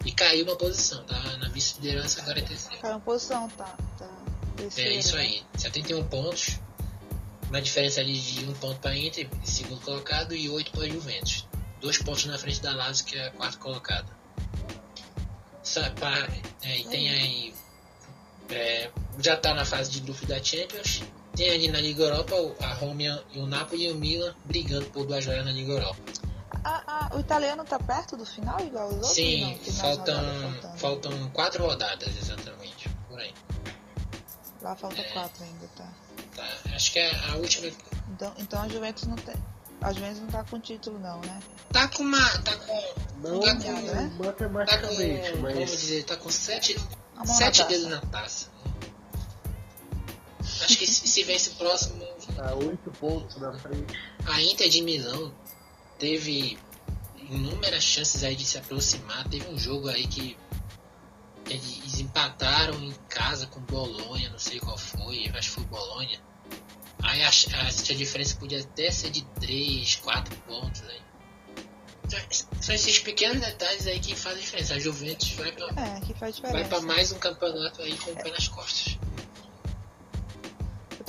E 0.05 0.13
caiu 0.13 0.45
uma 0.47 0.57
posição, 0.57 1.05
tá 1.05 1.19
na 1.39 1.49
vice-liderança, 1.49 2.23
agora 2.23 2.39
é 2.39 2.43
terceiro. 2.43 2.81
Caiu 2.81 2.95
uma 2.95 3.01
posição, 3.01 3.49
tá. 3.51 3.77
tá 3.99 4.09
É 4.77 4.93
isso 4.97 5.15
né? 5.17 5.23
aí, 5.23 5.43
71 5.57 6.07
pontos. 6.09 6.59
Uma 7.49 7.61
diferença 7.61 8.01
ali 8.01 8.19
de 8.19 8.45
um 8.45 8.55
ponto 8.55 8.79
para 8.81 8.97
Inter, 8.97 9.29
segundo 9.45 9.81
colocado, 9.83 10.35
e 10.35 10.49
oito 10.49 10.71
para 10.71 10.89
Juventus. 10.89 11.47
Dois 11.81 11.99
pontos 11.99 12.25
na 12.27 12.39
frente 12.39 12.61
da 12.61 12.73
Lazio, 12.75 13.05
que 13.05 13.17
é 13.17 13.27
a 13.27 13.31
quarta 13.33 13.59
colocada. 13.59 14.07
Sa- 15.63 15.91
pa- 15.91 16.29
é, 16.63 16.79
e 16.79 16.85
tem 16.85 17.11
aí. 17.11 17.55
é, 18.51 18.91
já 19.19 19.35
está 19.35 19.53
na 19.55 19.65
fase 19.65 19.91
de 19.91 20.01
grupo 20.01 20.25
da 20.27 20.43
Champions. 20.43 21.03
Tem 21.37 21.51
ali 21.51 21.69
na 21.69 21.81
Liga 21.81 22.03
Europa 22.05 22.35
a 22.61 22.75
Roma 22.75 23.03
e 23.33 23.39
o 23.39 23.47
Napoli 23.47 23.87
e 23.87 23.93
o 23.93 23.95
Milan 23.95 24.35
brigando 24.45 24.87
por 24.87 25.07
duas 25.07 25.25
vagas 25.25 25.45
na 25.45 25.53
Liga 25.53 25.73
Europa. 25.73 25.97
Ah, 26.65 26.83
ah, 26.87 27.17
o 27.17 27.21
italiano 27.21 27.65
tá 27.65 27.79
perto 27.79 28.17
do 28.17 28.27
final, 28.27 28.61
igual 28.61 28.89
os 28.89 28.95
outros? 28.97 29.13
Sim, 29.13 29.59
não, 29.67 29.73
faltam, 29.75 30.55
faltam 30.77 31.31
quatro 31.31 31.65
rodadas 31.65 32.09
exatamente, 32.17 32.89
por 33.09 33.19
aí. 33.19 33.33
Lá 34.61 34.77
falta 34.77 35.01
É. 35.01 35.05
quatro 35.05 35.43
ainda, 35.43 35.67
tá. 35.77 35.89
Tá? 36.37 36.47
Acho 36.75 36.93
que 36.93 36.99
a, 36.99 37.33
a 37.33 37.37
última 37.37 37.73
Então, 38.11 38.35
então 38.37 38.63
a 38.63 38.69
Juventus 38.69 39.05
não 39.07 39.17
tem. 39.17 39.35
A 39.81 39.93
Juventus 39.93 40.21
não 40.21 40.29
tá 40.29 40.45
com 40.45 40.61
título 40.61 40.99
não, 40.99 41.19
né? 41.21 41.41
tá 41.73 41.89
com 41.89 42.03
uma. 42.03 42.29
tá 42.41 42.55
com. 42.57 42.95
Não 43.23 43.41
Tá 43.41 43.55
com- 43.57 43.73
né? 43.73 44.13
Tá 44.67 44.79
com, 44.79 45.41
mas 45.41 45.71
dizer, 45.71 46.05
tá 46.05 46.17
com 46.17 46.31
sete, 46.31 46.77
sete 47.25 47.65
dedos 47.65 47.87
na 47.87 48.01
taça. 48.03 48.49
Acho 50.63 50.79
que 50.79 50.87
se, 50.87 51.09
se 51.09 51.25
vence 51.25 51.51
o 51.51 51.55
próximo, 51.55 52.05
tá 52.37 52.55
oito 52.55 52.91
pontos 52.93 53.37
na 53.37 53.53
frente. 53.59 53.99
a 54.27 54.43
Inter 54.43 54.69
de 54.69 54.83
Milão 54.83 55.35
teve 55.99 56.59
inúmeras 57.31 57.83
chances 57.83 58.23
aí 58.25 58.35
de 58.35 58.45
se 58.45 58.59
aproximar. 58.59 59.29
Teve 59.29 59.49
um 59.49 59.59
jogo 59.59 59.89
aí 59.89 60.07
que 60.07 60.37
eles 61.49 61.99
empataram 61.99 62.75
em 62.83 62.93
casa 63.09 63.47
com 63.47 63.61
Bolonha, 63.61 64.31
não 64.31 64.39
sei 64.39 64.61
qual 64.61 64.79
foi, 64.79 65.31
acho 65.35 65.49
que 65.49 65.55
foi 65.57 65.65
Bolonha. 65.65 66.21
Aí 67.03 67.23
a, 67.23 67.29
a, 67.29 67.67
a 67.67 67.95
diferença 67.95 68.37
podia 68.37 68.61
até 68.61 68.91
ser 68.91 69.11
de 69.11 69.23
3, 69.41 69.97
4 69.97 70.37
pontos 70.47 70.83
aí. 70.83 71.01
São 72.61 72.75
esses 72.75 72.99
pequenos 72.99 73.41
detalhes 73.41 73.87
aí 73.87 74.01
que 74.01 74.15
fazem 74.17 74.41
diferença. 74.41 74.75
A 74.75 74.79
Juventus 74.79 75.31
vai 75.33 75.53
pra, 75.53 75.67
É, 75.67 76.01
que 76.01 76.13
faz 76.15 76.39
vai 76.41 76.69
pra 76.69 76.81
mais 76.81 77.13
um 77.13 77.19
campeonato 77.19 77.81
aí 77.83 77.97
com 77.99 78.11
o 78.11 78.17
pé 78.17 78.31
nas 78.31 78.49
costas. 78.49 78.99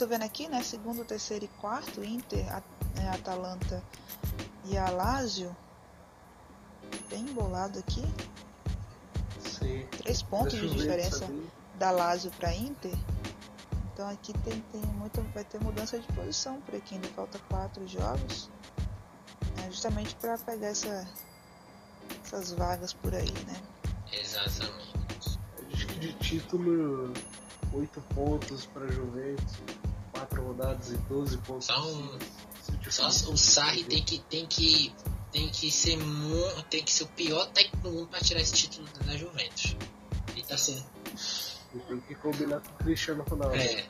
Tô 0.02 0.08
vendo 0.08 0.24
aqui, 0.24 0.48
né? 0.48 0.64
Segundo, 0.64 1.06
terceiro 1.06 1.46
e 1.46 1.48
quarto, 1.48 2.04
Inter, 2.04 2.44
a, 2.52 2.64
né, 3.00 3.08
Atalanta 3.14 3.84
e 4.66 4.76
a 4.76 4.90
Lazio. 4.90 5.56
Bem 7.08 7.20
embolado 7.20 7.78
aqui. 7.78 8.02
Sim. 9.40 9.86
Três 10.00 10.24
pontos 10.24 10.54
de 10.54 10.62
Juventus 10.62 10.82
diferença 10.82 11.30
da 11.76 11.92
Lazio 11.92 12.32
para 12.32 12.52
Inter. 12.52 12.98
Então 13.94 14.10
aqui 14.10 14.34
tem, 14.40 14.60
tem 14.72 14.82
muita, 14.82 15.22
vai 15.22 15.44
ter 15.44 15.62
mudança 15.62 16.00
de 16.00 16.08
posição 16.14 16.60
por 16.62 16.74
aqui, 16.74 16.96
ainda 16.96 17.08
falta 17.10 17.38
quatro 17.48 17.88
jogos. 17.88 18.50
É 19.64 19.70
justamente 19.70 20.16
para 20.16 20.36
pegar 20.40 20.70
essa, 20.70 21.08
essas 22.26 22.54
vagas 22.54 22.92
por 22.92 23.14
aí, 23.14 23.32
né? 23.46 23.62
Exatamente. 24.12 25.40
Acho 25.72 25.86
que 25.86 26.00
de 26.00 26.14
título 26.14 27.14
8 27.74 28.02
pontos 28.16 28.66
para 28.66 28.88
Juventus, 28.88 29.60
4 30.32 30.44
rodadas 30.46 30.92
e 30.92 30.98
12 30.98 31.38
pontos. 31.40 31.66
Só 31.68 31.82
um- 31.88 32.18
te 32.82 32.92
Só 32.94 33.08
o 33.08 33.38
Sarri 33.38 33.84
tem 33.84 34.02
que, 34.04 34.20
tem 34.20 34.46
que, 34.48 34.94
tem 35.32 35.50
que 35.50 35.70
ser 35.72 35.98
mu- 35.98 36.64
tem 36.70 36.84
que 36.84 36.92
ser 36.92 37.04
o 37.04 37.08
pior 37.08 37.46
técnico 37.48 37.78
do 37.78 37.92
mundo 37.92 38.08
para 38.08 38.20
tirar 38.22 38.42
esse 38.42 38.54
título 38.54 38.88
da 39.06 39.16
Juventus. 39.18 39.76
E 40.36 40.44
tá 40.44 40.58
sendo. 40.58 40.84
E 41.76 41.80
tem 41.80 42.00
que 42.02 42.16
combinar 42.16 42.60
com 42.62 42.70
o 42.72 42.78
Cristiano 42.78 43.24
Ronaldo. 43.24 43.56
É, 43.56 43.86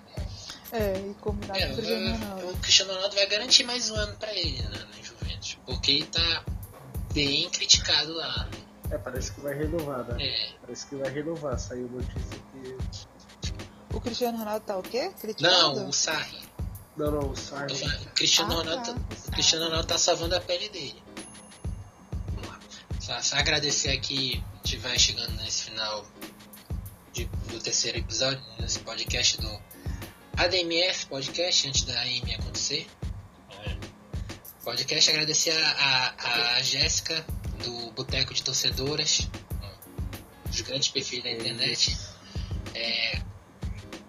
É, 0.74 0.98
e 1.10 1.14
combinar 1.16 1.58
é, 1.58 1.68
com 1.68 1.74
o 1.74 1.76
Cristiano 1.76 2.12
Ronaldo. 2.18 2.46
o, 2.48 2.52
o 2.52 2.58
Cristiano 2.58 2.94
Ronaldo 2.94 3.16
vai 3.16 3.28
garantir 3.28 3.64
mais 3.66 3.90
um 3.90 3.96
ano 3.96 4.16
para 4.18 4.34
ele 4.34 4.62
né, 4.62 4.70
na 4.70 5.04
Juventus, 5.04 5.58
porque 5.66 5.92
ele 5.92 6.06
tá 6.06 6.46
bem 7.14 7.50
criticado 7.50 8.14
lá. 8.14 8.50
É, 8.90 8.98
parece 8.98 9.32
que 9.34 9.42
vai 9.42 9.54
renovar, 9.54 10.04
né? 10.06 10.24
É. 10.26 10.52
Parece 10.62 10.88
que 10.88 10.96
vai 10.96 11.10
renovar. 11.12 11.58
Saiu 11.60 11.88
notícia 11.90 12.40
que. 12.52 12.78
O 14.02 14.04
Cristiano 14.04 14.38
Ronaldo 14.40 14.66
tá 14.66 14.78
o 14.78 14.82
quê? 14.82 15.12
Criticado? 15.22 15.76
Não, 15.76 15.90
o 15.90 15.94
Sarri. 15.94 16.40
Não, 16.98 17.12
não, 17.12 17.30
o 17.32 17.36
Sarri. 17.38 17.72
O 18.08 18.10
Cristiano, 18.16 18.52
Ah, 18.54 18.56
Ronaldo, 18.58 18.84
tá. 18.86 18.94
tá- 18.94 19.16
o 19.28 19.32
Cristiano 19.32 19.66
Ronaldo 19.66 19.88
tá 19.88 19.98
salvando 20.00 20.36
a 20.36 20.42
pele 20.42 20.70
dele. 20.70 21.04
Vamos 22.34 22.48
lá. 22.50 22.60
Só, 23.00 23.22
só 23.22 23.36
agradecer 23.38 23.90
aqui, 23.92 24.44
vai 24.80 24.98
chegando 24.98 25.32
nesse 25.44 25.66
final 25.66 26.04
de- 27.14 27.26
do 27.26 27.60
terceiro 27.60 28.00
episódio, 28.00 28.44
nesse 28.60 28.80
podcast 28.80 29.40
do 29.40 29.62
ADMF 30.38 31.06
Podcast, 31.06 31.68
antes 31.68 31.84
da 31.84 31.94
AM 32.02 32.34
acontecer. 32.36 32.88
É. 33.52 33.78
Podcast, 34.64 35.10
agradecer 35.12 35.52
a, 35.52 36.16
a, 36.18 36.56
a 36.56 36.62
Jéssica, 36.64 37.24
do 37.64 37.92
Boteco 37.92 38.34
de 38.34 38.42
Torcedoras, 38.42 39.28
um 39.62 40.50
dos 40.50 40.62
grandes 40.62 40.88
perfis 40.90 41.24
da 41.24 41.30
internet. 41.32 41.96
É, 42.74 43.22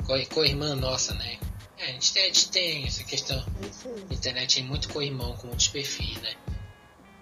co-irmã 0.03 0.75
nossa, 0.75 1.15
né? 1.15 1.39
É, 1.79 1.85
a, 1.87 1.93
gente 1.93 2.13
tem, 2.13 2.23
a 2.23 2.27
gente 2.27 2.51
tem 2.51 2.87
essa 2.87 3.05
questão. 3.05 3.45
Isso. 3.69 3.89
A 4.11 4.15
internet 4.15 4.61
é 4.61 4.63
muito 4.63 4.89
co-irmão 4.89 5.37
com 5.37 5.49
muitos 5.49 5.69
perfis, 5.69 6.21
né? 6.21 6.35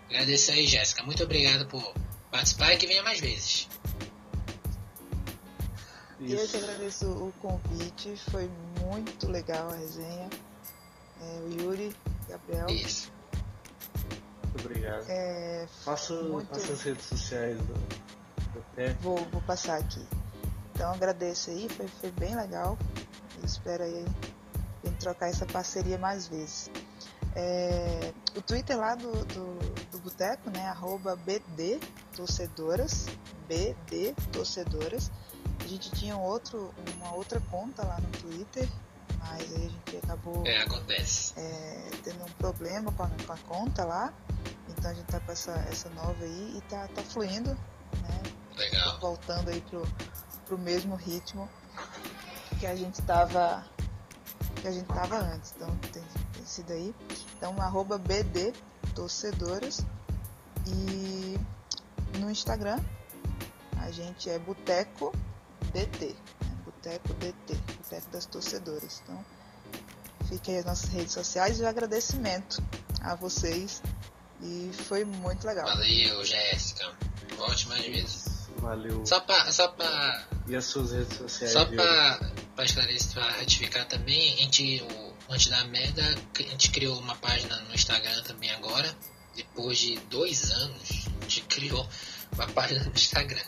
Agradeço 0.08 0.50
aí, 0.50 0.66
Jéssica. 0.66 1.02
Muito 1.02 1.22
obrigado 1.22 1.66
por 1.66 1.94
participar 2.30 2.74
e 2.74 2.76
que 2.76 2.86
venha 2.86 3.02
mais 3.02 3.20
vezes. 3.20 3.68
E 6.18 6.32
eu 6.32 6.44
Isso. 6.44 6.58
que 6.58 6.64
agradeço 6.64 7.06
o 7.06 7.32
convite, 7.40 8.14
foi 8.30 8.50
muito 8.80 9.26
legal 9.30 9.70
a 9.70 9.76
resenha. 9.76 10.28
É, 11.22 11.40
o 11.40 11.60
Yuri, 11.62 11.96
Gabriel, 12.28 12.66
Isso. 12.68 13.10
Muito 14.44 14.66
obrigado. 14.66 15.04
é, 15.08 15.66
Passa, 15.84 16.14
muito- 16.22 16.48
passa 16.48 16.72
as 16.72 16.82
redes 16.82 17.04
sociais 17.06 17.56
do, 17.58 17.72
do 17.74 19.00
vou, 19.00 19.16
vou 19.30 19.40
passar 19.42 19.78
aqui. 19.78 20.04
Então 20.80 20.94
agradeço 20.94 21.50
aí, 21.50 21.68
foi, 21.68 21.86
foi 21.86 22.10
bem 22.12 22.34
legal. 22.34 22.78
Eu 23.36 23.44
espero 23.44 23.82
aí 23.82 24.02
a 24.82 24.86
gente 24.86 24.98
trocar 24.98 25.28
essa 25.28 25.44
parceria 25.44 25.98
mais 25.98 26.26
vezes. 26.26 26.70
É, 27.36 28.14
o 28.34 28.40
Twitter 28.40 28.78
lá 28.78 28.94
do, 28.94 29.12
do, 29.26 29.58
do 29.90 29.98
Boteco, 29.98 30.48
né? 30.48 30.68
Arroba 30.68 31.16
BD 31.16 31.78
Torcedoras. 32.16 33.08
BD 33.46 34.14
Torcedoras. 34.32 35.10
A 35.62 35.68
gente 35.68 35.90
tinha 35.90 36.16
um 36.16 36.22
outro, 36.22 36.74
uma 36.96 37.12
outra 37.12 37.42
conta 37.50 37.84
lá 37.84 38.00
no 38.00 38.08
Twitter, 38.12 38.66
mas 39.18 39.52
aí 39.52 39.66
a 39.66 39.68
gente 39.68 39.96
acabou 40.02 40.46
É, 40.46 40.62
acontece. 40.62 41.34
é, 41.36 41.90
tendo 42.02 42.24
um 42.24 42.32
problema 42.38 42.90
com 42.92 43.02
a, 43.02 43.10
com 43.26 43.32
a 43.34 43.38
conta 43.46 43.84
lá. 43.84 44.14
Então 44.70 44.90
a 44.90 44.94
gente 44.94 45.08
tá 45.08 45.20
com 45.20 45.30
essa, 45.30 45.52
essa 45.70 45.90
nova 45.90 46.24
aí 46.24 46.54
e 46.56 46.60
tá, 46.70 46.88
tá 46.88 47.02
fluindo, 47.02 47.50
né? 47.50 48.22
Legal. 48.56 48.98
voltando 49.00 49.48
aí 49.48 49.60
pro, 49.62 49.86
pro 50.50 50.58
mesmo 50.58 50.96
ritmo 50.96 51.48
que 52.58 52.66
a 52.66 52.74
gente 52.74 53.00
tava 53.02 53.64
que 54.60 54.66
a 54.66 54.72
gente 54.72 54.86
tava 54.86 55.16
antes. 55.16 55.54
Então 55.54 55.74
tem, 55.92 56.02
tem 56.32 56.44
sido 56.44 56.72
aí. 56.72 56.92
Então 57.36 57.54
arroba 57.60 57.96
BD 57.96 58.52
Torcedoras 58.92 59.86
e 60.66 61.38
no 62.18 62.28
Instagram 62.28 62.80
a 63.78 63.92
gente 63.92 64.28
é 64.28 64.40
Boteco 64.40 65.12
DT. 65.72 66.06
Né? 66.06 66.58
Boteco 66.64 67.14
DT, 67.14 67.54
Boteco 67.54 68.10
das 68.10 68.26
Torcedoras. 68.26 69.02
Então 69.04 69.24
fiquem 70.28 70.54
aí 70.54 70.60
as 70.60 70.66
nossas 70.66 70.90
redes 70.90 71.12
sociais 71.12 71.60
e 71.60 71.62
o 71.62 71.68
agradecimento 71.68 72.60
a 73.00 73.14
vocês. 73.14 73.80
E 74.42 74.70
foi 74.72 75.04
muito 75.04 75.46
legal. 75.46 75.66
Valeu, 75.66 76.24
Jéssica. 76.24 76.92
Volte 77.36 77.68
mais 77.68 77.86
vezes. 77.86 78.48
Valeu. 78.56 79.04
Só 79.06 79.20
pra, 79.20 79.52
só 79.52 79.68
pra, 79.68 80.26
E 80.50 80.56
as 80.56 80.64
suas 80.64 80.90
redes 80.90 81.16
sociais? 81.16 81.52
só 81.52 81.64
pra, 81.64 82.32
pra 82.56 82.64
esclarecer, 82.64 83.12
pra 83.12 83.30
ratificar 83.30 83.86
também, 83.86 84.34
a 84.34 84.36
gente, 84.38 84.82
o, 84.82 85.32
antes 85.32 85.46
da 85.46 85.64
merda, 85.66 86.02
a 86.36 86.42
gente 86.42 86.70
criou 86.72 86.98
uma 86.98 87.14
página 87.14 87.56
no 87.60 87.72
Instagram 87.72 88.20
também 88.24 88.50
agora. 88.50 88.92
Depois 89.36 89.78
de 89.78 89.96
dois 90.10 90.50
anos, 90.50 91.06
a 91.20 91.22
gente 91.22 91.42
criou 91.42 91.88
uma 92.32 92.48
página 92.48 92.82
no 92.82 92.90
Instagram. 92.90 93.44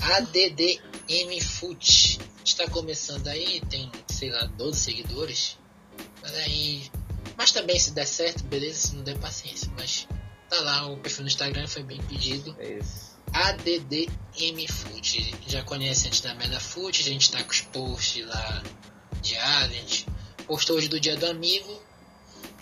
ADDM 0.00 1.40
Foot. 1.40 2.18
A 2.20 2.38
gente 2.38 2.56
tá 2.56 2.68
começando 2.68 3.28
aí, 3.28 3.60
tem, 3.70 3.88
sei 4.08 4.32
lá, 4.32 4.44
12 4.46 4.80
seguidores. 4.80 5.56
Mas 6.20 6.34
aí. 6.34 6.90
Mas 7.36 7.52
também 7.52 7.78
se 7.78 7.92
der 7.92 8.06
certo, 8.06 8.42
beleza, 8.44 8.88
se 8.88 8.96
não 8.96 9.04
der 9.04 9.16
paciência. 9.18 9.70
Mas 9.76 10.08
tá 10.50 10.60
lá, 10.60 10.88
o 10.88 10.96
perfil 10.98 11.22
no 11.22 11.28
Instagram 11.28 11.68
foi 11.68 11.84
bem 11.84 12.02
pedido. 12.02 12.56
É 12.58 12.78
isso. 12.78 13.11
ADDM 13.32 14.66
Food. 14.68 15.34
Já 15.46 15.62
conhece 15.62 16.06
antes 16.08 16.20
da 16.20 16.34
Meda 16.34 16.60
Food, 16.60 17.00
a 17.00 17.04
gente 17.04 17.30
tá 17.30 17.42
com 17.42 17.50
os 17.50 17.60
posts 17.62 18.26
lá 18.26 18.62
diários. 19.20 19.76
A 19.76 19.80
gente 19.80 20.06
postou 20.46 20.76
hoje 20.76 20.88
do 20.88 21.00
Dia 21.00 21.16
do 21.16 21.26
Amigo. 21.26 21.80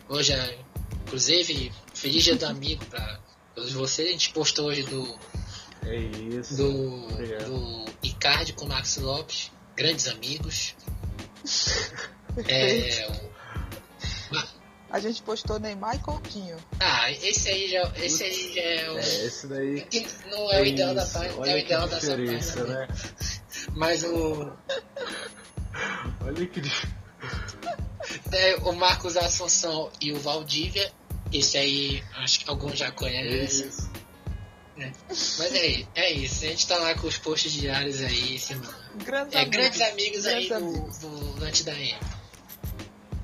Hoje, 0.09 0.33
é, 0.33 0.59
inclusive, 1.07 1.73
feliz 1.95 2.25
Dia 2.25 2.37
do 2.37 2.47
Amigo 2.47 2.85
pra 2.87 3.21
todos 3.55 3.73
vocês. 3.73 4.09
A 4.09 4.13
gente 4.13 4.31
postou 4.33 4.67
hoje 4.67 4.83
do, 4.85 5.19
É 5.87 5.97
isso. 5.97 6.57
do, 6.57 7.05
Obrigado. 7.13 7.45
do 7.47 7.85
Icardi 8.03 8.53
com 8.53 8.65
o 8.65 8.69
Max 8.69 8.97
Lopes. 8.97 9.51
Grandes 9.77 10.09
amigos. 10.09 10.75
É, 12.47 13.09
A 14.91 14.99
gente 14.99 15.23
postou 15.23 15.59
Neymar 15.61 15.95
e 15.95 15.99
Coutinho. 16.01 16.57
ah, 16.81 17.11
esse 17.13 17.49
aí 17.49 17.69
já, 17.71 17.93
esse 17.97 18.25
aí 18.25 18.53
já 18.55 18.61
é 18.63 18.91
o. 18.91 18.99
É, 18.99 19.25
esse 19.27 19.47
daí. 19.47 19.87
Não 20.31 20.51
é 20.53 20.61
o 20.63 20.67
ideal 20.67 20.95
da 20.95 21.07
página, 21.07 21.47
é 21.47 21.55
o 21.55 21.59
ideal 21.59 21.89
dessa 21.89 22.17
diferença, 22.17 22.57
página. 22.59 22.79
né? 22.81 22.89
Mas 23.77 24.03
o. 24.05 24.53
Olha 26.25 26.47
que 26.47 26.61
É, 28.33 28.57
o 28.57 28.73
Marcos 28.73 29.17
Assunção 29.17 29.91
e 30.01 30.13
o 30.13 30.19
Valdívia. 30.19 30.91
Esse 31.33 31.57
aí, 31.59 32.03
acho 32.17 32.41
que 32.41 32.51
alguns 32.51 32.77
já 32.77 32.87
É 32.87 32.91
conhecem. 32.91 33.69
isso. 33.69 33.89
Mas 35.39 35.55
é, 35.55 35.85
é 35.95 36.13
isso. 36.13 36.45
A 36.45 36.49
gente 36.49 36.67
tá 36.67 36.77
lá 36.79 36.95
com 36.97 37.07
os 37.07 37.19
posts 37.19 37.53
diários 37.53 38.01
aí, 38.01 38.37
semana. 38.39 38.75
Grandes 39.05 39.35
É, 39.35 39.39
amigos. 39.43 39.57
grandes 39.57 39.81
amigos 39.83 40.27
aí 40.27 40.49
Grandes 40.49 40.49
do, 40.49 40.77
amigos. 40.79 40.99
do 40.99 41.41
Lante 41.41 41.63
da 41.63 41.75
M. 41.79 41.99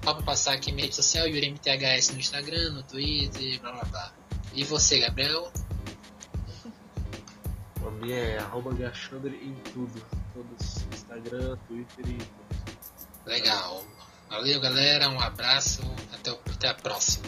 Só 0.07 0.15
pra 0.15 0.23
passar 0.23 0.53
aqui 0.53 0.71
minha 0.71 0.85
rede 0.85 0.95
social, 0.95 1.27
Yuri 1.27 1.49
MTHS 1.49 2.13
no 2.13 2.21
Instagram, 2.21 2.71
no 2.71 2.83
Twitter, 2.85 3.61
blá 3.61 3.73
blá 3.73 3.85
blá. 3.87 4.13
E 4.55 4.63
você, 4.63 5.01
Gabriel? 5.01 5.51
A 7.85 7.91
minha 7.91 8.17
é 8.17 8.39
arroba 8.39 8.73
Gachandre 8.73 9.35
em 9.43 9.53
tudo. 9.73 10.01
Todos. 10.33 10.77
Instagram, 10.93 11.59
Twitter 11.67 12.07
e 12.07 12.19
tudo. 12.19 12.79
Legal. 13.27 13.85
Valeu, 14.31 14.61
galera. 14.61 15.09
Um 15.09 15.19
abraço. 15.19 15.83
Até, 16.15 16.31
até 16.31 16.69
a 16.69 16.75
próxima. 16.75 17.27